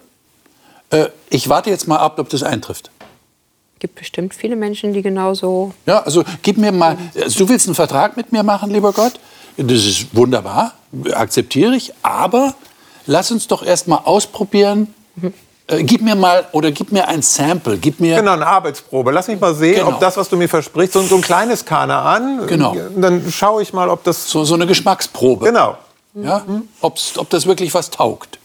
Äh, 0.90 1.08
ich 1.30 1.50
warte 1.50 1.70
jetzt 1.70 1.88
mal 1.88 1.98
ab, 1.98 2.20
ob 2.20 2.30
das 2.30 2.44
eintrifft. 2.44 2.90
Es 3.76 3.80
gibt 3.80 3.96
bestimmt 3.96 4.34
viele 4.34 4.56
Menschen, 4.56 4.94
die 4.94 5.02
genauso. 5.02 5.74
Ja, 5.86 6.02
also 6.02 6.24
gib 6.42 6.58
mir 6.58 6.72
mal. 6.72 6.98
Also 7.16 7.40
du 7.40 7.50
willst 7.50 7.68
einen 7.68 7.76
Vertrag 7.76 8.18
mit 8.18 8.32
mir 8.32 8.42
machen, 8.44 8.72
lieber 8.72 8.92
Gott? 8.92 9.20
Das 9.58 9.86
ist 9.86 10.16
wunderbar, 10.16 10.74
akzeptiere 11.14 11.76
ich. 11.76 11.94
Aber 12.02 12.56
lass 13.06 13.32
uns 13.32 13.48
doch 13.48 13.64
erst 13.64 13.88
mal 13.88 14.02
ausprobieren. 14.04 14.94
Mhm. 15.16 15.34
Äh, 15.68 15.84
gib 15.84 16.02
mir 16.02 16.16
mal 16.16 16.48
oder 16.54 16.72
gib 16.72 16.92
mir 16.92 17.08
ein 17.08 17.22
Sample, 17.22 17.78
gib 17.78 18.00
mir 18.00 18.16
genau 18.16 18.32
eine 18.32 18.48
Arbeitsprobe. 18.48 19.12
Lass 19.12 19.28
mich 19.28 19.40
mal 19.40 19.54
sehen, 19.54 19.76
genau. 19.76 19.90
ob 19.90 20.00
das, 20.00 20.16
was 20.16 20.30
du 20.30 20.38
mir 20.38 20.48
versprichst, 20.48 20.94
so, 20.94 21.02
so 21.02 21.16
ein 21.16 21.22
kleines 21.22 21.66
Kana 21.66 22.16
an. 22.16 22.48
Genau. 22.48 22.76
Dann 22.96 23.30
schaue 23.32 23.62
ich 23.62 23.74
mal, 23.74 23.90
ob 23.90 24.04
das 24.04 24.30
so, 24.30 24.46
so 24.46 24.56
eine 24.56 24.66
Geschmacksprobe. 24.66 25.46
Genau. 25.46 25.78
Ja, 26.16 26.44
mhm. 26.48 26.68
ob 26.82 27.30
das 27.30 27.46
wirklich 27.46 27.74
was 27.74 27.92
taugt. 27.92 28.40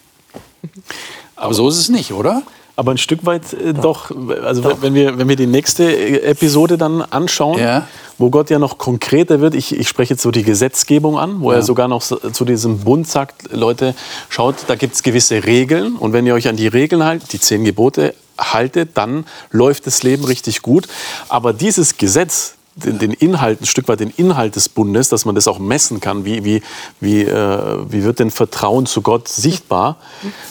Aber 1.42 1.54
so 1.54 1.68
ist 1.68 1.78
es 1.78 1.88
nicht, 1.88 2.12
oder? 2.12 2.42
Aber 2.74 2.92
ein 2.92 2.98
Stück 2.98 3.26
weit 3.26 3.52
äh, 3.52 3.74
doch. 3.74 4.10
Also 4.44 4.62
doch. 4.62 4.80
Wenn, 4.80 4.94
wir, 4.94 5.18
wenn 5.18 5.28
wir 5.28 5.36
die 5.36 5.46
nächste 5.46 5.84
äh, 5.84 6.22
Episode 6.22 6.78
dann 6.78 7.02
anschauen, 7.02 7.58
ja. 7.58 7.86
wo 8.16 8.30
Gott 8.30 8.48
ja 8.48 8.58
noch 8.58 8.78
konkreter 8.78 9.40
wird, 9.40 9.54
ich, 9.54 9.78
ich 9.78 9.88
spreche 9.88 10.14
jetzt 10.14 10.22
so 10.22 10.30
die 10.30 10.42
Gesetzgebung 10.42 11.18
an, 11.18 11.40
wo 11.40 11.50
ja. 11.50 11.58
er 11.58 11.62
sogar 11.62 11.88
noch 11.88 12.02
zu 12.02 12.44
diesem 12.44 12.78
Bund 12.78 13.06
sagt, 13.06 13.52
Leute, 13.52 13.94
schaut, 14.30 14.56
da 14.68 14.74
gibt 14.74 14.94
es 14.94 15.02
gewisse 15.02 15.44
Regeln 15.44 15.96
und 15.96 16.12
wenn 16.12 16.26
ihr 16.26 16.34
euch 16.34 16.48
an 16.48 16.56
die 16.56 16.68
Regeln 16.68 17.04
haltet, 17.04 17.32
die 17.32 17.40
zehn 17.40 17.64
Gebote 17.64 18.14
haltet, 18.38 18.90
dann 18.94 19.26
läuft 19.50 19.86
das 19.86 20.02
Leben 20.02 20.24
richtig 20.24 20.62
gut. 20.62 20.88
Aber 21.28 21.52
dieses 21.52 21.98
Gesetz, 21.98 22.54
den, 22.74 22.98
den, 22.98 23.12
Inhalt, 23.12 23.60
ein 23.60 23.66
Stück 23.66 23.88
weit 23.88 24.00
den 24.00 24.10
Inhalt 24.10 24.56
des 24.56 24.68
Bundes, 24.68 25.08
dass 25.08 25.24
man 25.24 25.34
das 25.34 25.46
auch 25.46 25.58
messen 25.58 26.00
kann, 26.00 26.24
wie, 26.24 26.44
wie, 26.44 26.62
wie, 27.00 27.22
äh, 27.22 27.78
wie 27.88 28.04
wird 28.04 28.18
denn 28.18 28.30
Vertrauen 28.30 28.86
zu 28.86 29.02
Gott 29.02 29.28
sichtbar, 29.28 29.96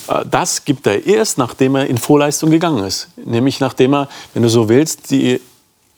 äh, 0.07 0.23
das 0.29 0.65
gibt 0.65 0.85
er 0.87 1.05
erst, 1.05 1.37
nachdem 1.37 1.75
er 1.75 1.87
in 1.87 1.97
Vorleistung 1.97 2.51
gegangen 2.51 2.83
ist. 2.83 3.09
Nämlich 3.23 3.59
nachdem 3.59 3.93
er, 3.93 4.09
wenn 4.33 4.43
du 4.43 4.49
so 4.49 4.69
willst, 4.69 5.11
die 5.11 5.41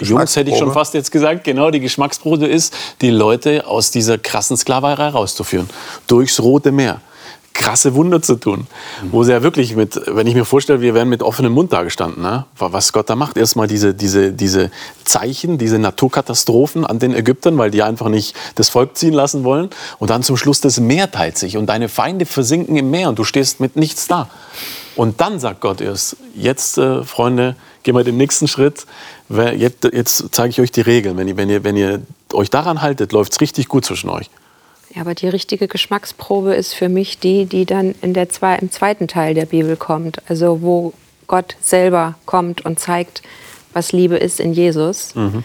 Jungs 0.01 0.35
hätte 0.35 0.49
ich 0.49 0.57
schon 0.57 0.73
fast 0.73 0.93
jetzt 0.93 1.11
gesagt, 1.11 1.43
genau, 1.43 1.71
die 1.71 1.79
Geschmacksprobe 1.79 2.47
ist, 2.47 2.73
die 3.01 3.09
Leute 3.09 3.67
aus 3.67 3.91
dieser 3.91 4.17
krassen 4.17 4.57
Sklaverei 4.57 5.09
rauszuführen. 5.09 5.69
Durchs 6.07 6.41
Rote 6.41 6.71
Meer 6.71 6.99
krasse 7.63 7.95
Wunder 7.95 8.21
zu 8.21 8.35
tun. 8.35 8.67
Wo 9.11 9.23
sie 9.23 9.31
ja 9.31 9.41
wirklich 9.41 9.75
mit, 9.75 9.99
wenn 10.07 10.27
ich 10.27 10.35
mir 10.35 10.43
vorstelle, 10.43 10.81
wir 10.81 10.93
wären 10.93 11.07
mit 11.07 11.23
offenem 11.23 11.53
Mund 11.53 11.71
da 11.71 11.83
gestanden, 11.83 12.21
ne? 12.21 12.45
was 12.57 12.91
Gott 12.91 13.09
da 13.09 13.15
macht. 13.15 13.37
Erstmal 13.37 13.67
diese, 13.67 13.93
diese, 13.93 14.33
diese 14.33 14.69
Zeichen, 15.05 15.57
diese 15.57 15.79
Naturkatastrophen 15.79 16.85
an 16.85 16.99
den 16.99 17.15
Ägyptern, 17.15 17.57
weil 17.57 17.71
die 17.71 17.81
einfach 17.81 18.09
nicht 18.09 18.35
das 18.55 18.67
Volk 18.67 18.97
ziehen 18.97 19.13
lassen 19.13 19.45
wollen. 19.45 19.69
Und 19.99 20.09
dann 20.09 20.23
zum 20.23 20.35
Schluss 20.35 20.59
das 20.59 20.81
Meer 20.81 21.09
teilt 21.09 21.37
sich 21.37 21.55
und 21.55 21.67
deine 21.67 21.87
Feinde 21.87 22.25
versinken 22.25 22.75
im 22.75 22.91
Meer 22.91 23.07
und 23.07 23.17
du 23.17 23.23
stehst 23.23 23.61
mit 23.61 23.77
nichts 23.77 24.07
da. 24.07 24.29
Und 24.97 25.21
dann 25.21 25.39
sagt 25.39 25.61
Gott 25.61 25.79
erst, 25.79 26.17
jetzt, 26.35 26.77
äh, 26.77 27.03
Freunde, 27.03 27.55
gehen 27.83 27.95
wir 27.95 28.03
den 28.03 28.17
nächsten 28.17 28.49
Schritt. 28.49 28.85
Jetzt, 29.29 29.85
jetzt 29.85 30.25
zeige 30.31 30.49
ich 30.49 30.59
euch 30.59 30.71
die 30.71 30.81
Regeln. 30.81 31.15
Wenn 31.17 31.29
ihr, 31.29 31.37
wenn 31.37 31.49
ihr, 31.49 31.63
wenn 31.63 31.77
ihr 31.77 32.01
euch 32.33 32.49
daran 32.49 32.81
haltet, 32.81 33.13
läuft 33.13 33.31
es 33.31 33.41
richtig 33.41 33.69
gut 33.69 33.85
zwischen 33.85 34.09
euch. 34.09 34.29
Ja, 34.95 35.01
aber 35.01 35.15
die 35.15 35.27
richtige 35.27 35.67
Geschmacksprobe 35.67 36.53
ist 36.53 36.73
für 36.73 36.89
mich 36.89 37.17
die, 37.17 37.45
die 37.45 37.65
dann 37.65 37.95
in 38.01 38.13
der 38.13 38.29
zwei, 38.29 38.55
im 38.57 38.71
zweiten 38.71 39.07
Teil 39.07 39.33
der 39.33 39.45
Bibel 39.45 39.75
kommt. 39.75 40.21
Also 40.29 40.61
wo 40.61 40.93
Gott 41.27 41.55
selber 41.61 42.15
kommt 42.25 42.63
und 42.63 42.79
zeigt, 42.79 43.23
was 43.73 43.91
Liebe 43.91 44.17
ist 44.17 44.39
in 44.39 44.53
Jesus. 44.53 45.15
Mhm. 45.15 45.43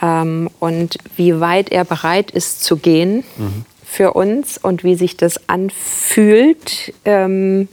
Ähm, 0.00 0.50
und 0.58 0.98
wie 1.16 1.40
weit 1.40 1.70
er 1.70 1.84
bereit 1.84 2.30
ist 2.30 2.64
zu 2.64 2.76
gehen 2.76 3.24
mhm. 3.36 3.64
für 3.84 4.12
uns 4.12 4.58
und 4.58 4.84
wie 4.84 4.94
sich 4.94 5.16
das 5.16 5.48
anfühlt. 5.48 6.92
Ähm, 7.04 7.68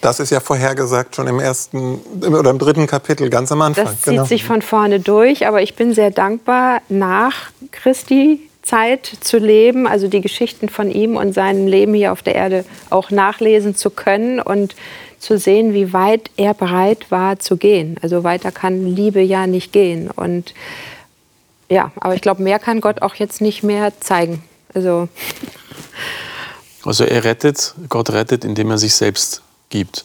das 0.00 0.20
ist 0.20 0.30
ja 0.30 0.40
vorhergesagt 0.40 1.16
schon 1.16 1.26
im 1.26 1.38
ersten 1.38 2.00
oder 2.22 2.50
im 2.50 2.58
dritten 2.58 2.86
Kapitel, 2.86 3.28
ganz 3.28 3.52
am 3.52 3.60
Anfang. 3.60 3.84
Das 3.84 3.96
zieht 3.96 4.14
genau. 4.14 4.24
sich 4.24 4.44
von 4.44 4.62
vorne 4.62 5.00
durch, 5.00 5.46
aber 5.46 5.60
ich 5.60 5.76
bin 5.76 5.92
sehr 5.92 6.10
dankbar, 6.10 6.80
nach 6.88 7.50
Christi 7.72 8.40
Zeit 8.62 9.06
zu 9.20 9.38
leben, 9.38 9.86
also 9.86 10.08
die 10.08 10.20
Geschichten 10.20 10.68
von 10.68 10.90
ihm 10.90 11.16
und 11.16 11.32
seinem 11.32 11.66
Leben 11.66 11.94
hier 11.94 12.12
auf 12.12 12.22
der 12.22 12.36
Erde 12.36 12.64
auch 12.90 13.10
nachlesen 13.10 13.74
zu 13.74 13.90
können 13.90 14.40
und 14.40 14.74
zu 15.18 15.38
sehen, 15.38 15.74
wie 15.74 15.92
weit 15.92 16.30
er 16.36 16.54
bereit 16.54 17.10
war 17.10 17.38
zu 17.38 17.56
gehen. 17.56 17.96
Also 18.02 18.24
weiter 18.24 18.50
kann 18.50 18.86
Liebe 18.86 19.20
ja 19.20 19.46
nicht 19.46 19.72
gehen. 19.72 20.10
Und 20.10 20.54
ja, 21.68 21.92
aber 21.96 22.14
ich 22.14 22.22
glaube, 22.22 22.42
mehr 22.42 22.58
kann 22.58 22.80
Gott 22.80 23.02
auch 23.02 23.14
jetzt 23.16 23.40
nicht 23.40 23.62
mehr 23.62 23.92
zeigen. 24.00 24.42
Also, 24.74 25.08
also 26.84 27.04
er 27.04 27.24
rettet, 27.24 27.74
Gott 27.88 28.10
rettet, 28.10 28.44
indem 28.44 28.70
er 28.70 28.78
sich 28.78 28.94
selbst 28.94 29.42
gibt. 29.70 30.04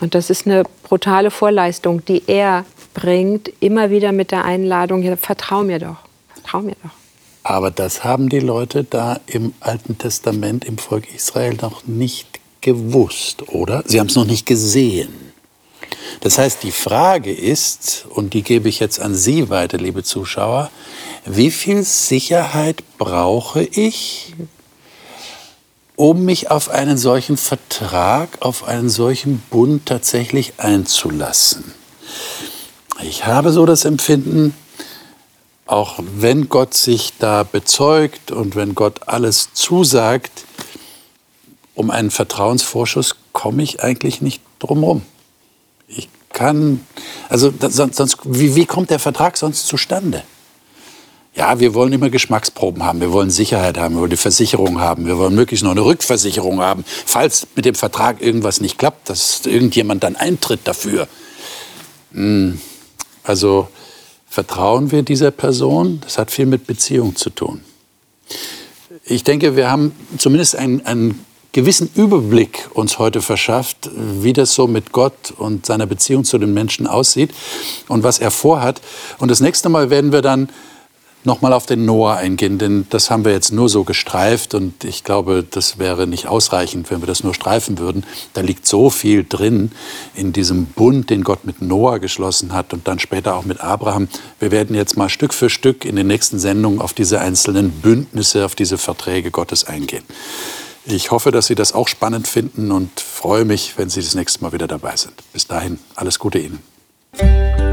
Und 0.00 0.14
das 0.14 0.30
ist 0.30 0.46
eine 0.46 0.64
brutale 0.82 1.30
Vorleistung, 1.30 2.04
die 2.04 2.22
er 2.26 2.64
bringt, 2.94 3.50
immer 3.60 3.90
wieder 3.90 4.12
mit 4.12 4.30
der 4.30 4.44
Einladung, 4.44 5.02
ja, 5.02 5.16
vertrau 5.16 5.62
mir 5.62 5.78
doch, 5.78 5.96
vertrau 6.32 6.60
mir 6.60 6.76
doch. 6.82 7.03
Aber 7.44 7.70
das 7.70 8.04
haben 8.04 8.30
die 8.30 8.40
Leute 8.40 8.84
da 8.84 9.20
im 9.26 9.52
Alten 9.60 9.98
Testament 9.98 10.64
im 10.64 10.78
Volk 10.78 11.14
Israel 11.14 11.54
noch 11.60 11.86
nicht 11.86 12.40
gewusst, 12.62 13.48
oder? 13.50 13.84
Sie 13.86 14.00
haben 14.00 14.06
es 14.06 14.14
noch 14.16 14.24
nicht 14.24 14.46
gesehen. 14.46 15.10
Das 16.20 16.38
heißt, 16.38 16.62
die 16.62 16.72
Frage 16.72 17.32
ist, 17.32 18.06
und 18.08 18.32
die 18.32 18.42
gebe 18.42 18.70
ich 18.70 18.80
jetzt 18.80 18.98
an 18.98 19.14
Sie 19.14 19.50
weiter, 19.50 19.76
liebe 19.76 20.02
Zuschauer, 20.02 20.70
wie 21.26 21.50
viel 21.50 21.82
Sicherheit 21.82 22.82
brauche 22.96 23.62
ich, 23.62 24.34
um 25.96 26.24
mich 26.24 26.50
auf 26.50 26.70
einen 26.70 26.96
solchen 26.96 27.36
Vertrag, 27.36 28.38
auf 28.40 28.64
einen 28.64 28.88
solchen 28.88 29.42
Bund 29.50 29.84
tatsächlich 29.84 30.54
einzulassen? 30.56 31.74
Ich 33.02 33.26
habe 33.26 33.52
so 33.52 33.66
das 33.66 33.84
Empfinden, 33.84 34.54
auch 35.66 35.98
wenn 35.98 36.48
Gott 36.48 36.74
sich 36.74 37.14
da 37.18 37.42
bezeugt 37.42 38.30
und 38.30 38.54
wenn 38.54 38.74
Gott 38.74 39.08
alles 39.08 39.52
zusagt, 39.54 40.44
um 41.74 41.90
einen 41.90 42.10
Vertrauensvorschuss 42.10 43.16
komme 43.32 43.62
ich 43.62 43.82
eigentlich 43.82 44.20
nicht 44.20 44.42
drumherum. 44.58 45.02
Ich 45.88 46.08
kann, 46.30 46.86
also 47.28 47.52
sonst, 47.60 47.96
sonst 47.96 48.18
wie, 48.24 48.54
wie 48.56 48.66
kommt 48.66 48.90
der 48.90 48.98
Vertrag 48.98 49.36
sonst 49.36 49.66
zustande? 49.66 50.22
Ja, 51.34 51.58
wir 51.58 51.74
wollen 51.74 51.92
immer 51.92 52.10
Geschmacksproben 52.10 52.84
haben, 52.84 53.00
wir 53.00 53.10
wollen 53.10 53.30
Sicherheit 53.30 53.76
haben, 53.76 53.96
wir 53.96 54.02
wollen 54.02 54.10
die 54.10 54.16
Versicherung 54.16 54.80
haben, 54.80 55.06
wir 55.06 55.18
wollen 55.18 55.34
möglichst 55.34 55.64
noch 55.64 55.72
eine 55.72 55.84
Rückversicherung 55.84 56.60
haben, 56.60 56.84
falls 56.86 57.48
mit 57.56 57.64
dem 57.64 57.74
Vertrag 57.74 58.20
irgendwas 58.22 58.60
nicht 58.60 58.78
klappt, 58.78 59.08
dass 59.08 59.44
irgendjemand 59.44 60.04
dann 60.04 60.14
eintritt 60.14 60.60
dafür. 60.62 61.08
Hm, 62.12 62.60
also 63.24 63.66
Vertrauen 64.34 64.90
wir 64.90 65.04
dieser 65.04 65.30
Person? 65.30 66.00
Das 66.02 66.18
hat 66.18 66.32
viel 66.32 66.46
mit 66.46 66.66
Beziehung 66.66 67.14
zu 67.14 67.30
tun. 67.30 67.60
Ich 69.04 69.22
denke, 69.22 69.54
wir 69.54 69.70
haben 69.70 69.92
zumindest 70.18 70.56
einen, 70.56 70.84
einen 70.84 71.24
gewissen 71.52 71.88
Überblick 71.94 72.68
uns 72.74 72.98
heute 72.98 73.22
verschafft, 73.22 73.88
wie 73.94 74.32
das 74.32 74.52
so 74.52 74.66
mit 74.66 74.90
Gott 74.90 75.32
und 75.36 75.66
seiner 75.66 75.86
Beziehung 75.86 76.24
zu 76.24 76.38
den 76.38 76.52
Menschen 76.52 76.88
aussieht 76.88 77.30
und 77.86 78.02
was 78.02 78.18
er 78.18 78.32
vorhat. 78.32 78.80
Und 79.18 79.30
das 79.30 79.38
nächste 79.38 79.68
Mal 79.68 79.88
werden 79.88 80.10
wir 80.10 80.20
dann 80.20 80.48
nochmal 81.24 81.52
auf 81.52 81.66
den 81.66 81.84
Noah 81.84 82.16
eingehen, 82.16 82.58
denn 82.58 82.86
das 82.90 83.10
haben 83.10 83.24
wir 83.24 83.32
jetzt 83.32 83.52
nur 83.52 83.68
so 83.68 83.84
gestreift 83.84 84.54
und 84.54 84.84
ich 84.84 85.04
glaube, 85.04 85.44
das 85.48 85.78
wäre 85.78 86.06
nicht 86.06 86.26
ausreichend, 86.26 86.90
wenn 86.90 87.00
wir 87.00 87.06
das 87.06 87.24
nur 87.24 87.34
streifen 87.34 87.78
würden. 87.78 88.04
Da 88.34 88.40
liegt 88.40 88.66
so 88.66 88.90
viel 88.90 89.24
drin 89.28 89.72
in 90.14 90.32
diesem 90.32 90.66
Bund, 90.66 91.10
den 91.10 91.24
Gott 91.24 91.44
mit 91.44 91.62
Noah 91.62 91.98
geschlossen 91.98 92.52
hat 92.52 92.72
und 92.72 92.86
dann 92.86 92.98
später 92.98 93.34
auch 93.36 93.44
mit 93.44 93.60
Abraham. 93.60 94.08
Wir 94.38 94.50
werden 94.50 94.76
jetzt 94.76 94.96
mal 94.96 95.08
Stück 95.08 95.34
für 95.34 95.50
Stück 95.50 95.84
in 95.84 95.96
den 95.96 96.06
nächsten 96.06 96.38
Sendungen 96.38 96.80
auf 96.80 96.92
diese 96.92 97.20
einzelnen 97.20 97.70
Bündnisse, 97.70 98.44
auf 98.44 98.54
diese 98.54 98.78
Verträge 98.78 99.30
Gottes 99.30 99.64
eingehen. 99.64 100.04
Ich 100.86 101.10
hoffe, 101.10 101.30
dass 101.30 101.46
Sie 101.46 101.54
das 101.54 101.72
auch 101.72 101.88
spannend 101.88 102.28
finden 102.28 102.70
und 102.70 103.00
freue 103.00 103.46
mich, 103.46 103.78
wenn 103.78 103.88
Sie 103.88 104.02
das 104.02 104.14
nächste 104.14 104.42
Mal 104.42 104.52
wieder 104.52 104.66
dabei 104.66 104.96
sind. 104.96 105.14
Bis 105.32 105.46
dahin, 105.46 105.78
alles 105.94 106.18
Gute 106.18 106.38
Ihnen. 106.38 107.63